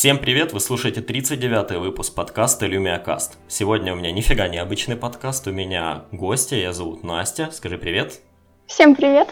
Всем 0.00 0.16
привет, 0.16 0.54
вы 0.54 0.60
слушаете 0.60 1.02
39-й 1.02 1.76
выпуск 1.76 2.14
подкаста 2.14 2.64
LumiaCast. 2.64 3.32
Сегодня 3.48 3.92
у 3.92 3.96
меня 3.96 4.10
нифига 4.10 4.48
не 4.48 4.56
обычный 4.56 4.96
подкаст, 4.96 5.46
у 5.46 5.52
меня 5.52 6.06
гостья, 6.10 6.56
я 6.56 6.72
зовут 6.72 7.04
Настя, 7.04 7.50
скажи 7.52 7.76
привет. 7.76 8.22
Всем 8.66 8.94
привет. 8.96 9.28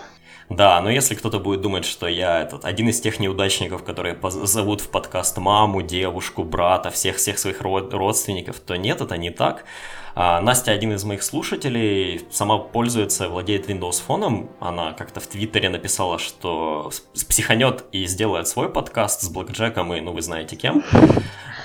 Да, 0.58 0.80
но 0.80 0.90
если 0.90 1.14
кто-то 1.14 1.38
будет 1.38 1.60
думать, 1.60 1.84
что 1.84 2.08
я 2.08 2.40
этот 2.40 2.64
один 2.64 2.88
из 2.88 3.00
тех 3.00 3.20
неудачников, 3.20 3.84
которые 3.84 4.18
зовут 4.22 4.80
в 4.80 4.88
подкаст 4.88 5.36
маму, 5.38 5.82
девушку, 5.82 6.42
брата, 6.42 6.90
всех-всех 6.90 7.38
своих 7.38 7.60
родственников, 7.60 8.58
то 8.60 8.76
нет, 8.76 9.00
это 9.00 9.16
не 9.16 9.30
так. 9.30 9.64
А, 10.14 10.40
Настя 10.40 10.72
один 10.72 10.92
из 10.94 11.04
моих 11.04 11.22
слушателей, 11.22 12.26
сама 12.30 12.58
пользуется, 12.58 13.28
владеет 13.28 13.68
Windows 13.68 14.02
фоном. 14.02 14.50
Она 14.58 14.92
как-то 14.92 15.20
в 15.20 15.26
Твиттере 15.26 15.68
написала, 15.68 16.18
что 16.18 16.90
психанет 17.28 17.84
и 17.92 18.06
сделает 18.06 18.48
свой 18.48 18.68
подкаст 18.68 19.20
с 19.22 19.28
Блэкджеком 19.28 19.94
и, 19.94 20.00
ну, 20.00 20.12
вы 20.12 20.22
знаете 20.22 20.56
кем. 20.56 20.82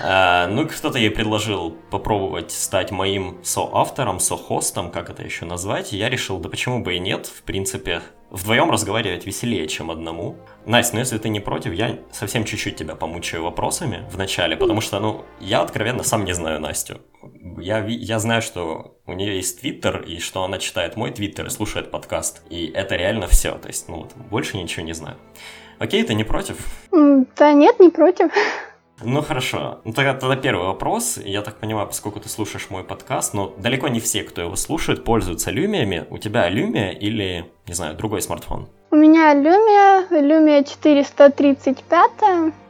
А, 0.00 0.46
ну, 0.48 0.68
кто-то 0.68 0.98
ей 0.98 1.10
предложил 1.10 1.74
попробовать 1.90 2.50
стать 2.52 2.90
моим 2.90 3.38
соавтором, 3.42 4.20
сохостом, 4.20 4.90
как 4.90 5.10
это 5.10 5.22
еще 5.22 5.46
назвать. 5.46 5.92
Я 5.92 6.08
решил, 6.08 6.38
да 6.38 6.48
почему 6.48 6.80
бы 6.80 6.94
и 6.94 6.98
нет, 6.98 7.26
в 7.26 7.42
принципе, 7.42 8.02
вдвоем 8.34 8.70
разговаривать 8.70 9.26
веселее, 9.26 9.66
чем 9.68 9.90
одному. 9.90 10.36
Настя, 10.66 10.94
ну 10.94 11.00
если 11.00 11.18
ты 11.18 11.28
не 11.28 11.40
против, 11.40 11.72
я 11.72 11.98
совсем 12.10 12.44
чуть-чуть 12.44 12.76
тебя 12.76 12.96
помучаю 12.96 13.44
вопросами 13.44 14.04
в 14.10 14.18
начале, 14.18 14.56
потому 14.56 14.80
что, 14.80 14.98
ну, 14.98 15.24
я 15.40 15.60
откровенно 15.60 16.02
сам 16.02 16.24
не 16.24 16.34
знаю 16.34 16.60
Настю. 16.60 17.00
Я, 17.58 17.84
я 17.86 18.18
знаю, 18.18 18.42
что 18.42 18.96
у 19.06 19.12
нее 19.12 19.36
есть 19.36 19.60
твиттер, 19.60 20.02
и 20.02 20.18
что 20.18 20.42
она 20.42 20.58
читает 20.58 20.96
мой 20.96 21.12
твиттер 21.12 21.46
и 21.46 21.50
слушает 21.50 21.90
подкаст. 21.90 22.42
И 22.50 22.66
это 22.66 22.96
реально 22.96 23.28
все. 23.28 23.52
То 23.52 23.68
есть, 23.68 23.88
ну, 23.88 23.98
вот, 23.98 24.14
больше 24.30 24.56
ничего 24.56 24.84
не 24.84 24.94
знаю. 24.94 25.16
Окей, 25.78 26.02
ты 26.02 26.14
не 26.14 26.24
против? 26.24 26.56
Да 26.90 27.52
нет, 27.52 27.78
не 27.80 27.90
против. 27.90 28.32
Ну 29.02 29.22
хорошо. 29.22 29.80
Ну 29.84 29.92
тогда, 29.92 30.14
тогда 30.14 30.36
первый 30.36 30.66
вопрос. 30.66 31.18
Я 31.22 31.42
так 31.42 31.56
понимаю, 31.56 31.86
поскольку 31.86 32.20
ты 32.20 32.28
слушаешь 32.28 32.70
мой 32.70 32.84
подкаст, 32.84 33.34
но 33.34 33.52
далеко 33.58 33.88
не 33.88 34.00
все, 34.00 34.22
кто 34.22 34.42
его 34.42 34.56
слушает, 34.56 35.04
пользуются 35.04 35.50
люмиями. 35.50 36.06
У 36.10 36.18
тебя 36.18 36.48
люмия 36.48 36.90
или, 36.90 37.50
не 37.66 37.74
знаю, 37.74 37.96
другой 37.96 38.22
смартфон? 38.22 38.68
У 38.90 38.96
меня 38.96 39.34
Lumia, 39.34 40.08
Lumia 40.08 40.62
435, 40.62 42.10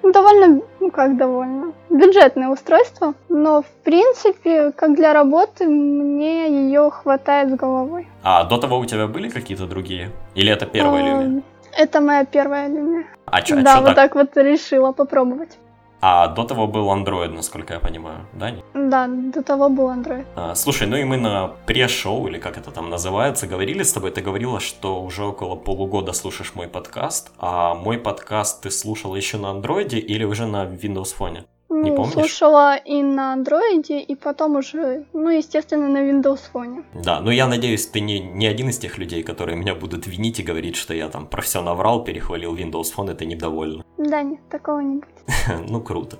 ну, 0.02 0.10
довольно, 0.10 0.62
ну 0.80 0.90
как 0.90 1.18
довольно, 1.18 1.74
бюджетное 1.90 2.48
устройство, 2.48 3.12
но 3.28 3.60
в 3.60 3.66
принципе, 3.84 4.72
как 4.72 4.96
для 4.96 5.12
работы, 5.12 5.66
мне 5.66 6.48
ее 6.48 6.90
хватает 6.90 7.50
с 7.50 7.54
головой. 7.54 8.08
А 8.22 8.44
до 8.44 8.56
того 8.56 8.78
у 8.78 8.86
тебя 8.86 9.06
были 9.06 9.28
какие-то 9.28 9.66
другие? 9.66 10.12
Или 10.34 10.50
это 10.50 10.64
первая 10.64 11.04
Lumia? 11.04 11.42
Это 11.76 12.00
моя 12.00 12.24
первая 12.24 12.70
Lumia. 12.70 13.04
А 13.26 13.42
чё, 13.42 13.60
да, 13.60 13.72
а 13.72 13.74
чё 13.74 13.80
вот 13.80 13.86
так? 13.88 13.96
так 13.96 14.14
вот 14.14 14.36
решила 14.36 14.92
попробовать. 14.92 15.58
А 16.06 16.28
до 16.28 16.44
того 16.44 16.66
был 16.66 16.90
Android, 16.90 17.28
насколько 17.28 17.72
я 17.72 17.80
понимаю, 17.80 18.26
да? 18.34 18.54
Да, 18.74 19.08
до 19.08 19.42
того 19.42 19.70
был 19.70 19.88
Android. 19.88 20.26
А, 20.36 20.54
слушай, 20.54 20.86
ну 20.86 20.96
и 20.96 21.04
мы 21.04 21.16
на 21.16 21.48
пре-шоу, 21.64 22.28
или 22.28 22.38
как 22.38 22.58
это 22.58 22.70
там 22.70 22.90
называется, 22.90 23.46
говорили 23.46 23.82
с 23.82 23.92
тобой, 23.94 24.10
ты 24.10 24.20
говорила, 24.20 24.60
что 24.60 25.02
уже 25.02 25.24
около 25.24 25.56
полугода 25.56 26.12
слушаешь 26.12 26.54
мой 26.54 26.68
подкаст, 26.68 27.32
а 27.38 27.74
мой 27.74 27.96
подкаст 27.96 28.60
ты 28.60 28.70
слушала 28.70 29.16
еще 29.16 29.38
на 29.38 29.46
Android 29.46 29.98
или 29.98 30.24
уже 30.24 30.46
на 30.46 30.66
Windows 30.66 31.16
Phone? 31.18 31.44
Не 31.74 31.90
ну, 31.90 31.96
помнишь? 31.96 32.12
слушала 32.12 32.76
и 32.76 33.02
на 33.02 33.36
Android, 33.36 33.88
и 33.88 34.14
потом 34.14 34.56
уже, 34.56 35.06
ну, 35.12 35.28
естественно, 35.28 35.88
на 35.88 35.98
Windows 36.08 36.40
Phone. 36.52 36.84
Да, 36.94 37.20
ну 37.20 37.30
я 37.30 37.48
надеюсь, 37.48 37.86
ты 37.86 38.00
не, 38.00 38.20
не 38.20 38.46
один 38.46 38.68
из 38.68 38.78
тех 38.78 38.96
людей, 38.96 39.24
которые 39.24 39.56
меня 39.56 39.74
будут 39.74 40.06
винить 40.06 40.38
и 40.38 40.44
говорить, 40.44 40.76
что 40.76 40.94
я 40.94 41.08
там 41.08 41.26
про 41.26 41.42
все 41.42 41.62
наврал, 41.62 42.04
перехвалил 42.04 42.54
Windows 42.54 42.94
Phone, 42.96 43.12
и 43.12 43.16
ты 43.16 43.26
недовольна. 43.26 43.84
Да, 43.98 44.22
нет, 44.22 44.40
такого 44.48 44.80
не 44.80 44.96
будет. 44.96 45.68
ну, 45.68 45.80
круто. 45.80 46.18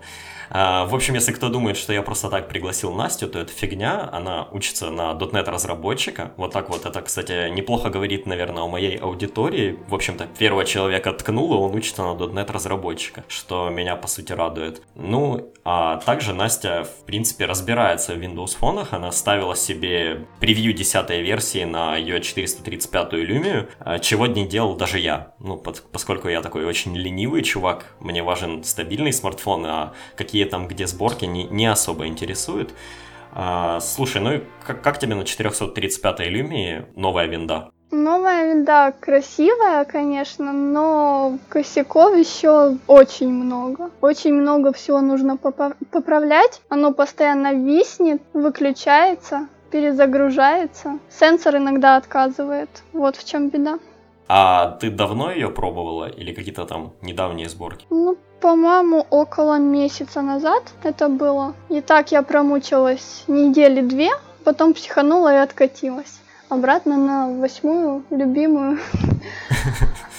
А, 0.50 0.84
в 0.86 0.94
общем, 0.94 1.14
если 1.14 1.32
кто 1.32 1.48
думает, 1.48 1.76
что 1.76 1.92
я 1.92 2.02
просто 2.02 2.28
так 2.28 2.48
пригласил 2.48 2.92
Настю, 2.92 3.28
то 3.28 3.38
это 3.38 3.52
фигня. 3.52 4.08
Она 4.12 4.48
учится 4.52 4.90
на 4.90 5.12
.NET 5.12 5.48
разработчика. 5.50 6.32
Вот 6.36 6.52
так 6.52 6.68
вот. 6.70 6.86
Это, 6.86 7.00
кстати, 7.02 7.50
неплохо 7.50 7.90
говорит, 7.90 8.26
наверное, 8.26 8.62
о 8.62 8.68
моей 8.68 8.96
аудитории. 8.96 9.78
В 9.88 9.94
общем-то, 9.94 10.26
первого 10.38 10.64
человека 10.64 11.12
ткнула, 11.12 11.56
он 11.56 11.74
учится 11.74 12.02
на 12.02 12.16
.NET 12.16 12.50
разработчика, 12.52 13.24
что 13.28 13.68
меня, 13.70 13.96
по 13.96 14.08
сути, 14.08 14.32
радует. 14.32 14.82
Ну, 14.94 15.52
а 15.64 15.96
также 15.98 16.34
Настя, 16.34 16.84
в 16.84 17.04
принципе, 17.04 17.46
разбирается 17.46 18.14
в 18.14 18.18
Windows 18.18 18.56
фонах. 18.56 18.92
Она 18.92 19.12
ставила 19.12 19.56
себе 19.56 20.26
превью 20.40 20.72
10 20.72 21.10
версии 21.10 21.64
на 21.64 21.96
ее 21.96 22.20
435 22.20 23.12
Lumia, 23.14 24.00
чего 24.00 24.26
не 24.26 24.46
делал 24.46 24.76
даже 24.76 24.98
я. 24.98 25.34
Ну, 25.38 25.56
под, 25.56 25.82
поскольку 25.90 26.28
я 26.28 26.42
такой 26.42 26.64
очень 26.64 26.96
ленивый 26.96 27.42
чувак, 27.42 27.94
мне 28.00 28.22
важен 28.22 28.62
стабильный 28.64 29.12
смартфон, 29.12 29.64
а 29.66 29.92
какие 30.16 30.33
какие 30.34 30.46
там, 30.46 30.66
где 30.66 30.88
сборки, 30.88 31.26
не, 31.26 31.44
не 31.44 31.66
особо 31.66 32.08
интересуют. 32.08 32.74
А, 33.32 33.78
слушай, 33.78 34.20
ну 34.20 34.32
и 34.32 34.40
как, 34.66 34.82
как 34.82 34.98
тебе 34.98 35.14
на 35.14 35.22
435-й 35.22 36.28
Lumia 36.28 36.86
новая 36.96 37.26
винда? 37.26 37.70
Новая 37.92 38.48
винда 38.48 38.92
красивая, 38.98 39.84
конечно, 39.84 40.52
но 40.52 41.38
косяков 41.48 42.16
еще 42.16 42.78
очень 42.88 43.30
много. 43.30 43.90
Очень 44.00 44.34
много 44.34 44.72
всего 44.72 45.00
нужно 45.00 45.36
поправлять. 45.36 46.60
Оно 46.68 46.92
постоянно 46.92 47.52
виснет, 47.54 48.20
выключается, 48.32 49.46
перезагружается. 49.70 50.98
Сенсор 51.08 51.58
иногда 51.58 51.94
отказывает. 51.94 52.70
Вот 52.92 53.14
в 53.14 53.24
чем 53.24 53.50
беда. 53.50 53.78
А 54.28 54.72
ты 54.80 54.90
давно 54.90 55.30
ее 55.30 55.50
пробовала 55.50 56.08
или 56.08 56.32
какие-то 56.32 56.64
там 56.64 56.92
недавние 57.02 57.48
сборки? 57.48 57.86
Ну, 57.90 58.16
по-моему, 58.40 59.06
около 59.10 59.58
месяца 59.58 60.22
назад 60.22 60.72
это 60.82 61.08
было. 61.08 61.54
И 61.68 61.80
так 61.80 62.12
я 62.12 62.22
промучилась 62.22 63.24
недели 63.26 63.80
две, 63.80 64.10
потом 64.44 64.74
психанула 64.74 65.34
и 65.34 65.38
откатилась. 65.38 66.20
Обратно 66.48 66.96
на 66.96 67.40
восьмую 67.40 68.04
любимую. 68.10 68.78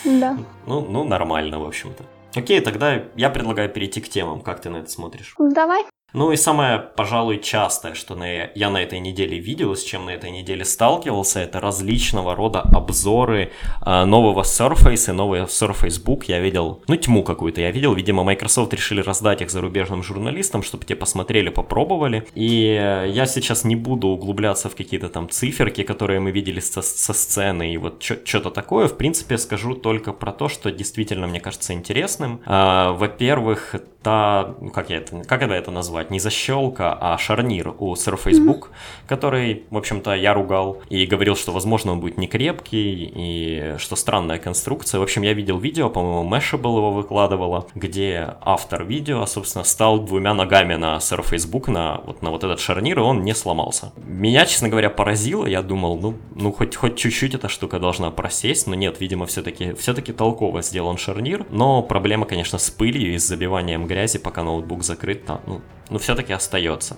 Да. 0.06 0.38
Ну, 0.68 0.82
ну, 0.82 1.04
нормально, 1.04 1.60
в 1.60 1.66
общем-то. 1.66 2.04
Окей, 2.36 2.60
тогда 2.60 3.02
я 3.16 3.32
предлагаю 3.32 3.70
перейти 3.70 4.02
к 4.02 4.10
темам. 4.10 4.42
Как 4.42 4.62
ты 4.62 4.70
на 4.70 4.78
это 4.78 4.92
смотришь? 4.92 5.34
Давай. 5.40 5.84
Ну 6.16 6.32
и 6.32 6.38
самое, 6.38 6.80
пожалуй, 6.80 7.40
частое, 7.40 7.94
что 7.94 8.16
на, 8.16 8.26
я 8.56 8.70
на 8.70 8.82
этой 8.82 9.00
неделе 9.00 9.38
видел, 9.38 9.76
с 9.76 9.84
чем 9.84 10.06
на 10.06 10.12
этой 10.12 10.32
неделе 10.32 10.64
сталкивался, 10.64 11.42
это 11.42 11.60
различного 11.60 12.36
рода 12.36 12.62
обзоры 12.62 13.52
э, 13.86 14.06
нового 14.06 14.44
Surface 14.44 15.10
и 15.10 15.12
нового 15.12 15.44
Surface 15.44 16.02
Book. 16.02 16.24
Я 16.28 16.40
видел, 16.40 16.82
ну, 16.88 16.96
тьму 16.96 17.22
какую-то 17.22 17.60
я 17.60 17.72
видел. 17.72 17.94
Видимо, 17.94 18.24
Microsoft 18.24 18.74
решили 18.74 19.02
раздать 19.02 19.42
их 19.42 19.50
зарубежным 19.52 20.04
журналистам, 20.04 20.64
чтобы 20.64 20.86
те 20.86 20.96
посмотрели, 20.96 21.50
попробовали. 21.50 22.26
И 22.34 22.80
э, 22.82 23.10
я 23.10 23.26
сейчас 23.26 23.66
не 23.66 23.76
буду 23.76 24.08
углубляться 24.08 24.70
в 24.70 24.76
какие-то 24.76 25.10
там 25.10 25.30
циферки, 25.30 25.84
которые 25.84 26.22
мы 26.22 26.32
видели 26.32 26.62
со, 26.62 26.82
со 26.82 27.14
сцены 27.14 27.74
и 27.74 27.78
вот 27.78 28.02
что-то 28.02 28.52
такое. 28.52 28.88
В 28.88 28.96
принципе, 28.96 29.38
скажу 29.38 29.76
только 29.76 30.14
про 30.14 30.32
то, 30.32 30.48
что 30.48 30.72
действительно 30.72 31.28
мне 31.28 31.42
кажется 31.42 31.74
интересным. 31.74 32.40
Э, 32.46 32.92
во-первых, 32.94 33.76
та, 34.06 34.54
ну, 34.62 34.70
как 34.70 34.92
я 34.92 34.98
это, 34.98 35.24
как 35.24 35.42
это, 35.42 35.54
это 35.56 35.72
назвать, 35.72 36.05
не 36.12 36.20
защелка, 36.20 36.94
а 36.94 37.18
шарнир 37.18 37.74
у 37.80 37.94
Surface 37.94 38.40
Book, 38.40 38.60
mm-hmm. 38.60 39.08
который, 39.08 39.64
в 39.70 39.78
общем-то, 39.78 40.14
я 40.14 40.34
ругал 40.34 40.82
и 40.90 41.06
говорил, 41.06 41.36
что, 41.36 41.52
возможно, 41.52 41.94
он 41.94 42.00
будет 42.00 42.18
не 42.18 42.28
крепкий 42.28 43.12
и 43.16 43.78
что 43.78 43.96
странная 43.96 44.38
конструкция. 44.38 45.00
В 45.00 45.04
общем, 45.04 45.22
я 45.22 45.34
видел 45.34 45.58
видео, 45.58 45.90
по-моему, 45.90 46.30
Mashable 46.30 46.78
его 46.78 46.92
выкладывала, 46.92 47.68
где 47.76 48.36
автор 48.42 48.84
видео, 48.84 49.26
собственно, 49.26 49.64
стал 49.64 50.00
двумя 50.00 50.34
ногами 50.34 50.76
на 50.76 50.98
Surface 50.98 51.50
Book, 51.50 51.70
на 51.70 52.02
вот, 52.06 52.22
на 52.22 52.32
вот 52.32 52.44
этот 52.44 52.60
шарнир, 52.60 53.00
и 53.00 53.02
он 53.02 53.24
не 53.24 53.34
сломался. 53.34 53.92
Меня, 53.98 54.46
честно 54.46 54.70
говоря, 54.70 54.90
поразило, 54.90 55.46
я 55.46 55.62
думал, 55.62 55.98
ну, 56.00 56.16
ну 56.36 56.52
хоть, 56.52 56.76
хоть 56.76 56.98
чуть-чуть 56.98 57.36
эта 57.36 57.50
штука 57.50 57.80
должна 57.80 58.12
просесть, 58.12 58.68
но 58.68 58.76
нет, 58.76 59.00
видимо, 59.00 59.26
все-таки 59.26 59.74
все-таки 59.74 60.14
толково 60.14 60.62
сделан 60.62 60.98
шарнир, 60.98 61.46
но 61.50 61.82
проблема, 61.82 62.26
конечно, 62.26 62.58
с 62.58 62.70
пылью 62.70 63.14
и 63.14 63.18
с 63.18 63.28
забиванием 63.28 63.88
грязи, 63.88 64.20
пока 64.20 64.44
ноутбук 64.44 64.84
закрыт, 64.84 65.26
там, 65.26 65.42
ну, 65.46 65.62
ну 65.90 65.98
все-таки 66.00 66.34
остается. 66.34 66.96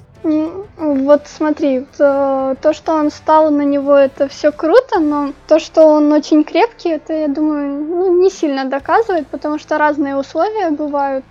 Вот 0.78 1.24
смотри, 1.25 1.86
то, 1.98 2.56
то, 2.62 2.74
что 2.74 2.94
он 2.94 3.12
стал 3.12 3.50
на 3.50 3.62
него, 3.62 3.95
это 3.95 4.28
все 4.28 4.51
круто, 4.51 5.00
но 5.00 5.34
то, 5.48 5.60
что 5.60 5.86
он 5.86 6.12
очень 6.12 6.44
крепкий, 6.44 6.89
это, 6.89 7.13
я 7.13 7.28
думаю, 7.28 7.84
ну, 7.84 8.22
не 8.22 8.30
сильно 8.30 8.66
доказывает, 8.66 9.28
потому 9.28 9.57
что 9.57 9.78
разные 9.78 10.16
условия 10.16 10.69
бывают. 10.69 11.25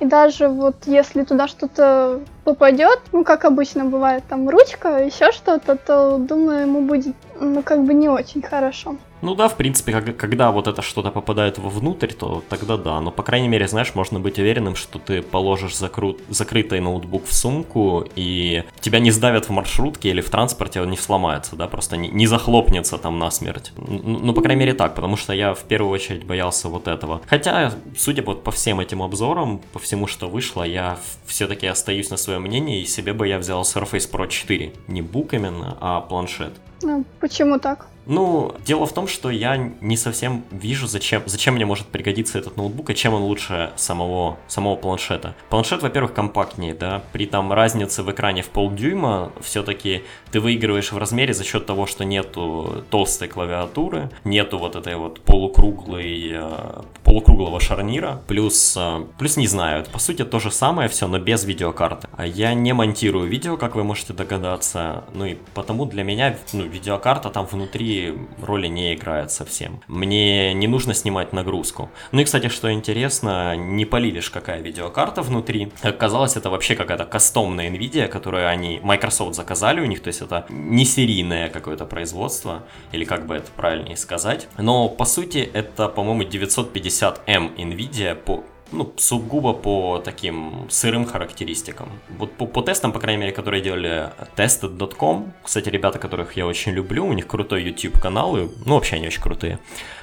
И 0.00 0.06
даже 0.06 0.48
вот 0.48 0.76
если 0.86 1.24
туда 1.24 1.48
что-то 1.48 2.20
попадет, 2.44 3.00
ну, 3.12 3.24
как 3.24 3.44
обычно 3.44 3.84
бывает, 3.84 4.22
там 4.28 4.48
ручка, 4.48 5.04
еще 5.04 5.32
что-то, 5.32 5.76
то, 5.76 6.18
думаю, 6.18 6.62
ему 6.62 6.82
будет 6.82 7.16
ну, 7.40 7.62
как 7.62 7.84
бы 7.84 7.94
не 7.94 8.08
очень 8.08 8.42
хорошо. 8.42 8.96
Ну 9.22 9.34
да, 9.34 9.48
в 9.48 9.56
принципе, 9.56 9.92
как, 9.92 10.16
когда 10.16 10.50
вот 10.50 10.68
это 10.68 10.82
что-то 10.82 11.10
попадает 11.10 11.58
вовнутрь, 11.58 12.12
то 12.12 12.42
тогда 12.48 12.76
да. 12.76 13.00
Но, 13.00 13.10
по 13.10 13.22
крайней 13.22 13.48
мере, 13.48 13.66
знаешь, 13.66 13.94
можно 13.94 14.20
быть 14.20 14.38
уверенным, 14.38 14.76
что 14.76 14.98
ты 14.98 15.22
положишь 15.22 15.76
закру... 15.76 16.16
закрытый 16.28 16.80
ноутбук 16.80 17.26
в 17.26 17.32
сумку, 17.32 18.06
и 18.14 18.62
тебя 18.80 18.98
не 18.98 19.10
сдавят 19.10 19.48
в 19.48 19.50
маршрутке 19.50 20.10
или 20.10 20.20
в 20.20 20.28
транспорте, 20.28 20.82
он 20.82 20.90
не 20.90 20.96
сломается, 20.96 21.56
да, 21.56 21.66
просто 21.66 21.96
не, 21.96 22.08
не 22.08 22.26
захлопнется 22.26 22.98
там 22.98 23.18
насмерть. 23.18 23.72
Ну, 23.76 24.18
ну, 24.18 24.32
по 24.34 24.42
крайней 24.42 24.60
мере, 24.60 24.74
так, 24.74 24.94
потому 24.94 25.16
что 25.16 25.32
я 25.32 25.54
в 25.54 25.64
первую 25.64 25.92
очередь 25.92 26.24
боялся 26.24 26.68
вот 26.68 26.86
этого. 26.86 27.22
Хотя, 27.26 27.72
судя 27.96 28.22
вот 28.22 28.44
по 28.44 28.50
всем 28.50 28.80
этим 28.80 29.02
обзорам, 29.02 29.60
по 29.72 29.78
всему, 29.78 30.06
что 30.06 30.28
вышло, 30.28 30.62
я 30.62 30.98
все-таки 31.24 31.66
остаюсь 31.66 32.10
на 32.10 32.18
своем 32.18 32.42
мнении, 32.42 32.82
и 32.82 32.86
себе 32.86 33.14
бы 33.14 33.26
я 33.26 33.38
взял 33.38 33.62
Surface 33.62 34.10
Pro 34.10 34.28
4. 34.28 34.72
Не 34.88 35.02
бук 35.02 35.32
именно, 35.32 35.76
а 35.80 36.00
планшет. 36.00 36.52
Ну, 36.82 37.04
почему 37.20 37.58
так? 37.58 37.86
Ну, 38.06 38.54
дело 38.64 38.86
в 38.86 38.92
том, 38.92 39.08
что 39.08 39.30
я 39.30 39.56
не 39.56 39.96
совсем 39.96 40.44
вижу, 40.50 40.86
зачем, 40.86 41.22
зачем 41.26 41.54
мне 41.54 41.66
может 41.66 41.88
пригодиться 41.88 42.38
этот 42.38 42.56
ноутбук 42.56 42.90
и 42.90 42.94
чем 42.94 43.14
он 43.14 43.22
лучше 43.22 43.72
самого, 43.76 44.38
самого 44.46 44.76
планшета. 44.76 45.34
Планшет, 45.50 45.82
во-первых, 45.82 46.14
компактнее, 46.14 46.74
да, 46.74 47.02
при 47.12 47.26
там 47.26 47.52
разнице 47.52 48.02
в 48.04 48.10
экране 48.10 48.42
в 48.42 48.48
полдюйма 48.48 49.32
все-таки 49.40 50.04
ты 50.30 50.40
выигрываешь 50.40 50.92
в 50.92 50.98
размере 50.98 51.34
за 51.34 51.44
счет 51.44 51.66
того, 51.66 51.86
что 51.86 52.04
нету 52.04 52.84
толстой 52.90 53.28
клавиатуры, 53.28 54.10
нету 54.24 54.58
вот 54.58 54.76
этой 54.76 54.94
вот 54.96 55.20
полукруглой, 55.22 56.30
э, 56.32 56.82
полукруглого 57.02 57.58
шарнира, 57.58 58.22
плюс, 58.28 58.76
э, 58.76 59.04
плюс 59.18 59.36
не 59.36 59.48
знаю, 59.48 59.84
по 59.92 59.98
сути 59.98 60.24
то 60.24 60.38
же 60.38 60.52
самое 60.52 60.88
все, 60.88 61.08
но 61.08 61.18
без 61.18 61.44
видеокарты. 61.44 62.06
А 62.16 62.24
я 62.24 62.54
не 62.54 62.72
монтирую 62.72 63.28
видео, 63.28 63.56
как 63.56 63.74
вы 63.74 63.82
можете 63.82 64.12
догадаться, 64.12 65.04
ну 65.12 65.24
и 65.24 65.36
потому 65.54 65.86
для 65.86 66.04
меня, 66.04 66.36
ну, 66.52 66.64
видеокарта 66.64 67.30
там 67.30 67.46
внутри 67.46 67.95
роли 68.42 68.66
не 68.66 68.94
играет 68.94 69.30
совсем. 69.30 69.80
Мне 69.88 70.54
не 70.54 70.66
нужно 70.66 70.94
снимать 70.94 71.32
нагрузку. 71.32 71.90
Ну 72.12 72.20
и, 72.20 72.24
кстати, 72.24 72.48
что 72.48 72.72
интересно, 72.72 73.56
не 73.56 73.84
полилишь, 73.84 74.30
какая 74.30 74.60
видеокарта 74.60 75.22
внутри. 75.22 75.72
Оказалось, 75.82 76.36
это 76.36 76.50
вообще 76.50 76.74
какая-то 76.74 77.04
кастомная 77.04 77.70
NVIDIA, 77.70 78.08
которую 78.08 78.48
они, 78.48 78.80
Microsoft 78.82 79.34
заказали 79.34 79.80
у 79.80 79.86
них, 79.86 80.00
то 80.00 80.08
есть 80.08 80.20
это 80.20 80.46
не 80.48 80.84
серийное 80.84 81.48
какое-то 81.48 81.84
производство, 81.84 82.64
или 82.92 83.04
как 83.04 83.26
бы 83.26 83.36
это 83.36 83.50
правильнее 83.56 83.96
сказать. 83.96 84.48
Но, 84.58 84.88
по 84.88 85.04
сути, 85.04 85.38
это, 85.38 85.88
по-моему, 85.88 86.22
950M 86.22 87.56
NVIDIA 87.56 88.14
по 88.14 88.44
ну, 88.72 88.92
сугубо 88.96 89.52
по 89.52 89.98
таким 90.04 90.66
сырым 90.68 91.04
характеристикам. 91.04 91.88
Вот 92.18 92.32
по, 92.32 92.46
по 92.46 92.62
тестам, 92.62 92.92
по 92.92 92.98
крайней 92.98 93.20
мере, 93.20 93.32
которые 93.32 93.62
делали 93.62 94.10
tested.com, 94.36 95.32
кстати, 95.42 95.68
ребята, 95.68 95.98
которых 95.98 96.36
я 96.36 96.46
очень 96.46 96.72
люблю, 96.72 97.06
у 97.06 97.12
них 97.12 97.26
крутой 97.26 97.62
YouTube 97.64 97.98
канал, 98.00 98.36
и, 98.36 98.48
ну, 98.64 98.74
вообще 98.74 98.96
они 98.96 99.06
очень 99.06 99.22
крутые. 99.22 99.58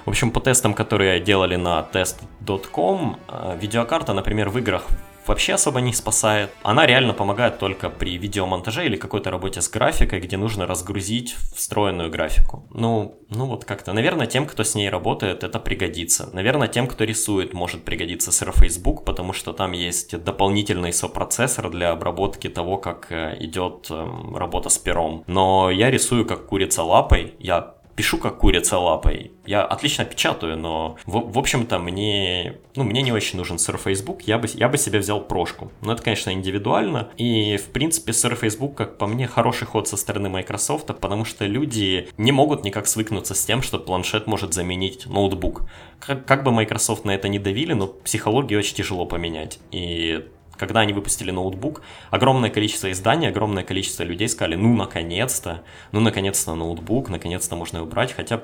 В 0.05 0.09
общем, 0.09 0.31
по 0.31 0.39
тестам, 0.39 0.73
которые 0.73 1.19
делали 1.19 1.55
на 1.55 1.87
test.com, 1.93 3.19
э, 3.27 3.57
видеокарта, 3.61 4.13
например, 4.13 4.49
в 4.49 4.57
играх 4.57 4.87
вообще 5.27 5.53
особо 5.53 5.81
не 5.81 5.93
спасает. 5.93 6.51
Она 6.63 6.85
реально 6.85 7.13
помогает 7.13 7.59
только 7.59 7.89
при 7.89 8.17
видеомонтаже 8.17 8.85
или 8.85 8.95
какой-то 8.95 9.31
работе 9.31 9.61
с 9.61 9.69
графикой, 9.69 10.19
где 10.19 10.37
нужно 10.37 10.65
разгрузить 10.65 11.35
встроенную 11.55 12.09
графику. 12.09 12.67
Ну, 12.71 13.19
ну 13.29 13.45
вот 13.45 13.65
как-то. 13.65 13.93
Наверное, 13.93 14.27
тем, 14.27 14.45
кто 14.45 14.63
с 14.63 14.75
ней 14.75 14.89
работает, 14.89 15.43
это 15.43 15.59
пригодится. 15.59 16.29
Наверное, 16.33 16.67
тем, 16.67 16.87
кто 16.87 17.03
рисует, 17.03 17.53
может 17.53 17.83
пригодиться 17.83 18.31
Surface 18.31 18.81
Book, 18.81 19.03
потому 19.03 19.33
что 19.33 19.53
там 19.53 19.71
есть 19.71 20.17
дополнительный 20.23 20.93
сопроцессор 20.93 21.69
для 21.69 21.91
обработки 21.91 22.49
того, 22.49 22.77
как 22.77 23.11
э, 23.11 23.37
идет 23.39 23.87
эм, 23.89 24.35
работа 24.35 24.69
с 24.69 24.77
пером. 24.77 25.23
Но 25.27 25.69
я 25.69 25.91
рисую 25.91 26.25
как 26.25 26.47
курица 26.47 26.83
лапой. 26.83 27.35
Я 27.39 27.72
пишу 27.95 28.17
как 28.17 28.39
курица 28.39 28.77
лапой. 28.77 29.31
Я 29.45 29.63
отлично 29.63 30.05
печатаю, 30.05 30.57
но 30.57 30.97
в, 31.05 31.31
в 31.31 31.37
общем-то 31.37 31.79
мне, 31.79 32.57
ну, 32.75 32.83
мне 32.83 33.01
не 33.01 33.11
очень 33.11 33.37
нужен 33.37 33.57
Surface 33.57 34.05
Book. 34.05 34.21
Я 34.25 34.37
бы, 34.37 34.47
я 34.53 34.69
бы 34.69 34.77
себе 34.77 34.99
взял 34.99 35.21
прошку. 35.21 35.71
Но 35.81 35.93
это, 35.93 36.03
конечно, 36.03 36.31
индивидуально. 36.31 37.09
И, 37.17 37.57
в 37.57 37.69
принципе, 37.69 38.11
Surface 38.11 38.59
Book, 38.59 38.73
как 38.75 38.97
по 38.97 39.07
мне, 39.07 39.27
хороший 39.27 39.65
ход 39.65 39.87
со 39.87 39.97
стороны 39.97 40.29
Microsoft, 40.29 40.87
потому 40.99 41.25
что 41.25 41.45
люди 41.45 42.07
не 42.17 42.31
могут 42.31 42.63
никак 42.63 42.87
свыкнуться 42.87 43.35
с 43.35 43.45
тем, 43.45 43.61
что 43.61 43.79
планшет 43.79 44.27
может 44.27 44.53
заменить 44.53 45.05
ноутбук. 45.05 45.63
Как, 45.99 46.25
как 46.25 46.43
бы 46.43 46.51
Microsoft 46.51 47.05
на 47.05 47.11
это 47.11 47.27
не 47.27 47.39
давили, 47.39 47.73
но 47.73 47.87
психологию 47.87 48.59
очень 48.59 48.75
тяжело 48.75 49.05
поменять. 49.05 49.59
И 49.71 50.25
когда 50.63 50.79
они 50.79 50.93
выпустили 50.93 51.31
ноутбук, 51.31 51.81
огромное 52.09 52.49
количество 52.49 52.89
изданий, 52.89 53.27
огромное 53.27 53.63
количество 53.63 54.03
людей 54.03 54.29
сказали, 54.29 54.55
ну, 54.55 54.73
наконец-то, 54.73 55.61
ну, 55.91 55.99
наконец-то 55.99 56.55
ноутбук, 56.55 57.09
наконец-то 57.09 57.57
можно 57.57 57.77
его 57.77 57.85
брать, 57.85 58.13
хотя 58.13 58.41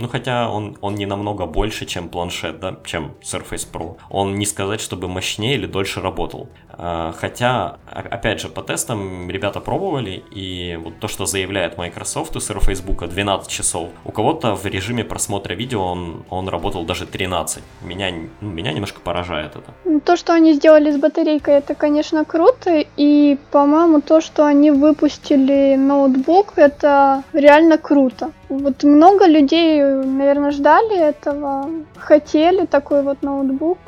ну, 0.00 0.08
хотя 0.08 0.48
он, 0.48 0.78
он 0.80 0.94
не 0.94 1.04
намного 1.04 1.44
больше, 1.44 1.84
чем 1.84 2.08
планшет, 2.08 2.58
да, 2.58 2.78
чем 2.84 3.16
Surface 3.22 3.70
Pro. 3.70 3.98
Он 4.08 4.34
не 4.34 4.46
сказать, 4.46 4.80
чтобы 4.80 5.08
мощнее 5.08 5.56
или 5.56 5.66
дольше 5.66 6.00
работал. 6.00 6.48
А, 6.82 7.12
хотя, 7.12 7.76
опять 7.86 8.40
же, 8.40 8.48
по 8.48 8.62
тестам 8.62 9.28
ребята 9.28 9.60
пробовали, 9.60 10.22
и 10.30 10.78
вот 10.82 10.98
то, 10.98 11.08
что 11.08 11.26
заявляет 11.26 11.76
Microsoft 11.76 12.36
у 12.36 12.38
Surface 12.38 12.82
Book 12.82 13.06
12 13.06 13.50
часов, 13.50 13.90
у 14.06 14.12
кого-то 14.12 14.54
в 14.54 14.64
режиме 14.64 15.04
просмотра 15.04 15.52
видео 15.52 15.84
он, 15.84 16.24
он 16.30 16.48
работал 16.48 16.84
даже 16.84 17.04
13. 17.04 17.62
Меня, 17.82 18.10
ну, 18.40 18.48
меня 18.48 18.72
немножко 18.72 19.00
поражает 19.00 19.56
это. 19.56 19.74
Ну, 19.84 20.00
то, 20.00 20.16
что 20.16 20.32
они 20.32 20.54
сделали 20.54 20.90
с 20.90 20.96
батарейкой, 20.96 21.56
это, 21.56 21.74
конечно, 21.74 22.24
круто, 22.24 22.82
и, 22.96 23.38
по-моему, 23.50 24.00
то, 24.00 24.22
что 24.22 24.46
они 24.46 24.70
выпустили 24.70 25.76
ноутбук, 25.76 26.54
это 26.56 27.24
реально 27.34 27.76
круто. 27.76 28.30
Вот 28.48 28.84
много 28.84 29.26
людей, 29.26 29.82
наверное, 29.82 30.50
ждали 30.50 30.98
этого, 30.98 31.68
хотели 31.98 32.64
такой 32.64 33.02
вот 33.02 33.22
ноутбук. 33.22 33.78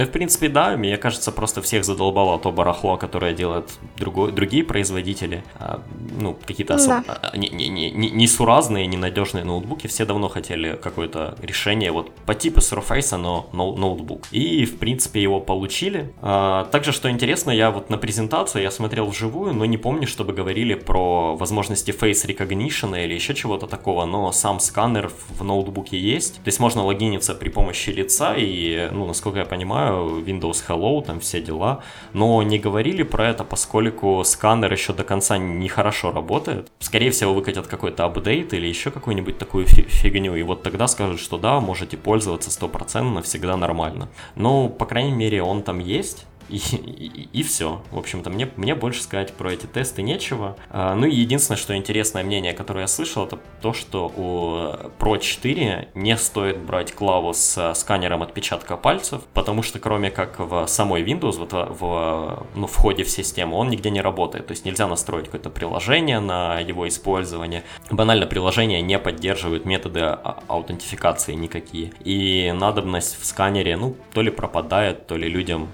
Ну, 0.00 0.06
в 0.06 0.10
принципе, 0.12 0.48
да, 0.48 0.78
мне 0.78 0.96
кажется, 0.96 1.30
просто 1.30 1.60
всех 1.60 1.84
задолбало 1.84 2.38
то 2.38 2.50
барахло, 2.50 2.96
которое 2.96 3.34
делают 3.34 3.70
другой, 3.98 4.32
другие 4.32 4.64
производители. 4.64 5.44
А, 5.58 5.82
ну, 6.18 6.38
какие-то 6.46 6.76
особо... 6.76 7.04
Да. 7.06 7.20
А, 7.22 7.36
не, 7.36 7.50
не, 7.50 7.68
не, 7.68 7.90
несуразные, 7.90 8.86
ненадежные 8.86 9.44
ноутбуки. 9.44 9.88
Все 9.88 10.06
давно 10.06 10.30
хотели 10.30 10.78
какое-то 10.82 11.36
решение 11.42 11.92
вот 11.92 12.12
по 12.24 12.34
типу 12.34 12.60
Surface, 12.60 13.14
но 13.18 13.50
ноутбук. 13.52 14.26
И, 14.30 14.64
в 14.64 14.78
принципе, 14.78 15.20
его 15.20 15.38
получили. 15.38 16.14
А, 16.22 16.64
также, 16.72 16.92
что 16.92 17.10
интересно, 17.10 17.50
я 17.50 17.70
вот 17.70 17.90
на 17.90 17.98
презентацию 17.98 18.62
я 18.62 18.70
смотрел 18.70 19.04
вживую, 19.04 19.52
но 19.52 19.66
не 19.66 19.76
помню, 19.76 20.06
чтобы 20.06 20.32
говорили 20.32 20.72
про 20.72 21.36
возможности 21.36 21.90
Face 21.90 22.26
Recognition 22.26 23.04
или 23.04 23.12
еще 23.12 23.34
чего-то 23.34 23.66
такого, 23.66 24.06
но 24.06 24.32
сам 24.32 24.60
сканер 24.60 25.12
в 25.28 25.44
ноутбуке 25.44 25.98
есть. 26.00 26.36
То 26.36 26.48
есть 26.48 26.58
можно 26.58 26.86
логиниться 26.86 27.34
при 27.34 27.50
помощи 27.50 27.90
лица 27.90 28.34
и, 28.34 28.88
ну, 28.92 29.04
насколько 29.04 29.40
я 29.40 29.44
понимаю, 29.44 29.89
Windows 29.90 30.64
Hello, 30.68 31.04
там 31.04 31.20
все 31.20 31.40
дела, 31.40 31.82
но 32.12 32.42
не 32.42 32.58
говорили 32.58 33.02
про 33.02 33.28
это, 33.28 33.44
поскольку 33.44 34.22
сканер 34.24 34.72
еще 34.72 34.92
до 34.92 35.04
конца 35.04 35.38
нехорошо 35.38 36.12
работает. 36.12 36.70
Скорее 36.78 37.10
всего, 37.10 37.34
выкатят 37.34 37.66
какой-то 37.66 38.04
апдейт 38.04 38.54
или 38.54 38.66
еще 38.66 38.90
какую-нибудь 38.90 39.38
такую 39.38 39.66
фигню, 39.66 40.34
и 40.36 40.42
вот 40.42 40.62
тогда 40.62 40.86
скажут, 40.86 41.20
что 41.20 41.38
да, 41.38 41.60
можете 41.60 41.96
пользоваться 41.96 42.50
стопроцентно, 42.50 43.22
всегда 43.22 43.56
нормально. 43.56 44.08
Но, 44.36 44.68
по 44.68 44.86
крайней 44.86 45.12
мере, 45.12 45.42
он 45.42 45.62
там 45.62 45.78
есть, 45.78 46.26
и, 46.48 46.56
и, 46.56 47.28
и 47.32 47.42
все. 47.42 47.82
В 47.90 47.98
общем-то, 47.98 48.30
мне, 48.30 48.48
мне 48.56 48.74
больше 48.74 49.02
сказать 49.02 49.32
про 49.34 49.52
эти 49.52 49.66
тесты 49.66 50.02
нечего. 50.02 50.56
А, 50.70 50.94
ну 50.94 51.06
и 51.06 51.14
единственное, 51.14 51.58
что 51.58 51.76
интересное 51.76 52.24
мнение, 52.24 52.52
которое 52.52 52.82
я 52.82 52.88
слышал, 52.88 53.26
это 53.26 53.38
то, 53.60 53.72
что 53.72 54.06
у 54.16 54.88
Pro 54.98 55.18
4 55.18 55.88
не 55.94 56.16
стоит 56.16 56.58
брать 56.58 56.92
клаву 56.92 57.32
с 57.32 57.74
сканером 57.74 58.22
отпечатка 58.22 58.76
пальцев, 58.76 59.22
потому 59.34 59.62
что 59.62 59.78
кроме 59.78 60.10
как 60.10 60.38
в 60.38 60.66
самой 60.66 61.02
Windows, 61.02 61.38
вот 61.38 61.52
в, 61.52 62.46
ну, 62.54 62.66
в 62.66 62.70
входе 62.70 63.04
в 63.04 63.10
систему, 63.10 63.56
он 63.56 63.68
нигде 63.68 63.90
не 63.90 64.00
работает. 64.00 64.46
То 64.46 64.52
есть 64.52 64.64
нельзя 64.64 64.86
настроить 64.86 65.26
какое-то 65.26 65.50
приложение 65.50 66.20
на 66.20 66.60
его 66.60 66.88
использование. 66.88 67.62
Банально 67.90 68.26
приложение 68.26 68.82
не 68.82 68.98
поддерживает 68.98 69.64
методы 69.64 70.00
а, 70.00 70.42
аутентификации 70.48 71.34
никакие. 71.34 71.92
И 72.04 72.52
надобность 72.52 73.20
в 73.20 73.24
сканере, 73.24 73.76
ну, 73.76 73.96
то 74.12 74.22
ли 74.22 74.30
пропадает, 74.30 75.06
то 75.06 75.16
ли 75.16 75.28
людям 75.28 75.68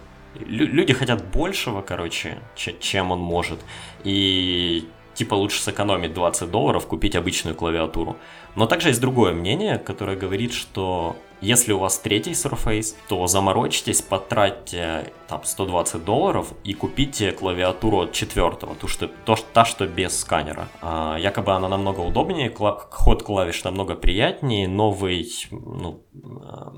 люди 0.46 0.92
хотят 0.92 1.24
большего, 1.32 1.82
короче, 1.82 2.38
чем 2.56 3.10
он 3.10 3.20
может. 3.20 3.60
И 4.04 4.88
типа 5.14 5.34
лучше 5.34 5.62
сэкономить 5.62 6.14
20 6.14 6.50
долларов, 6.50 6.86
купить 6.86 7.16
обычную 7.16 7.56
клавиатуру. 7.56 8.16
Но 8.54 8.66
также 8.66 8.88
есть 8.88 9.00
другое 9.00 9.32
мнение, 9.32 9.78
которое 9.78 10.16
говорит, 10.16 10.52
что 10.52 11.16
если 11.40 11.72
у 11.72 11.78
вас 11.78 11.98
третий 11.98 12.32
Surface, 12.32 12.94
то 13.08 13.26
заморочитесь, 13.26 14.00
потратьте 14.00 15.12
там 15.28 15.44
120 15.44 16.04
долларов 16.04 16.52
и 16.64 16.72
купите 16.72 17.32
клавиатуру 17.32 18.00
от 18.00 18.12
четвертого, 18.12 18.74
ту, 18.74 18.88
что, 18.88 19.08
то, 19.08 19.36
та, 19.52 19.64
что 19.64 19.86
без 19.86 20.18
сканера. 20.18 20.68
А, 20.80 21.18
якобы 21.18 21.52
она 21.52 21.68
намного 21.68 22.00
удобнее, 22.00 22.50
ход 22.50 23.22
клавиш 23.22 23.64
намного 23.64 23.94
приятнее, 23.94 24.66
новый, 24.68 25.30
ну, 25.50 26.02
а, 26.42 26.72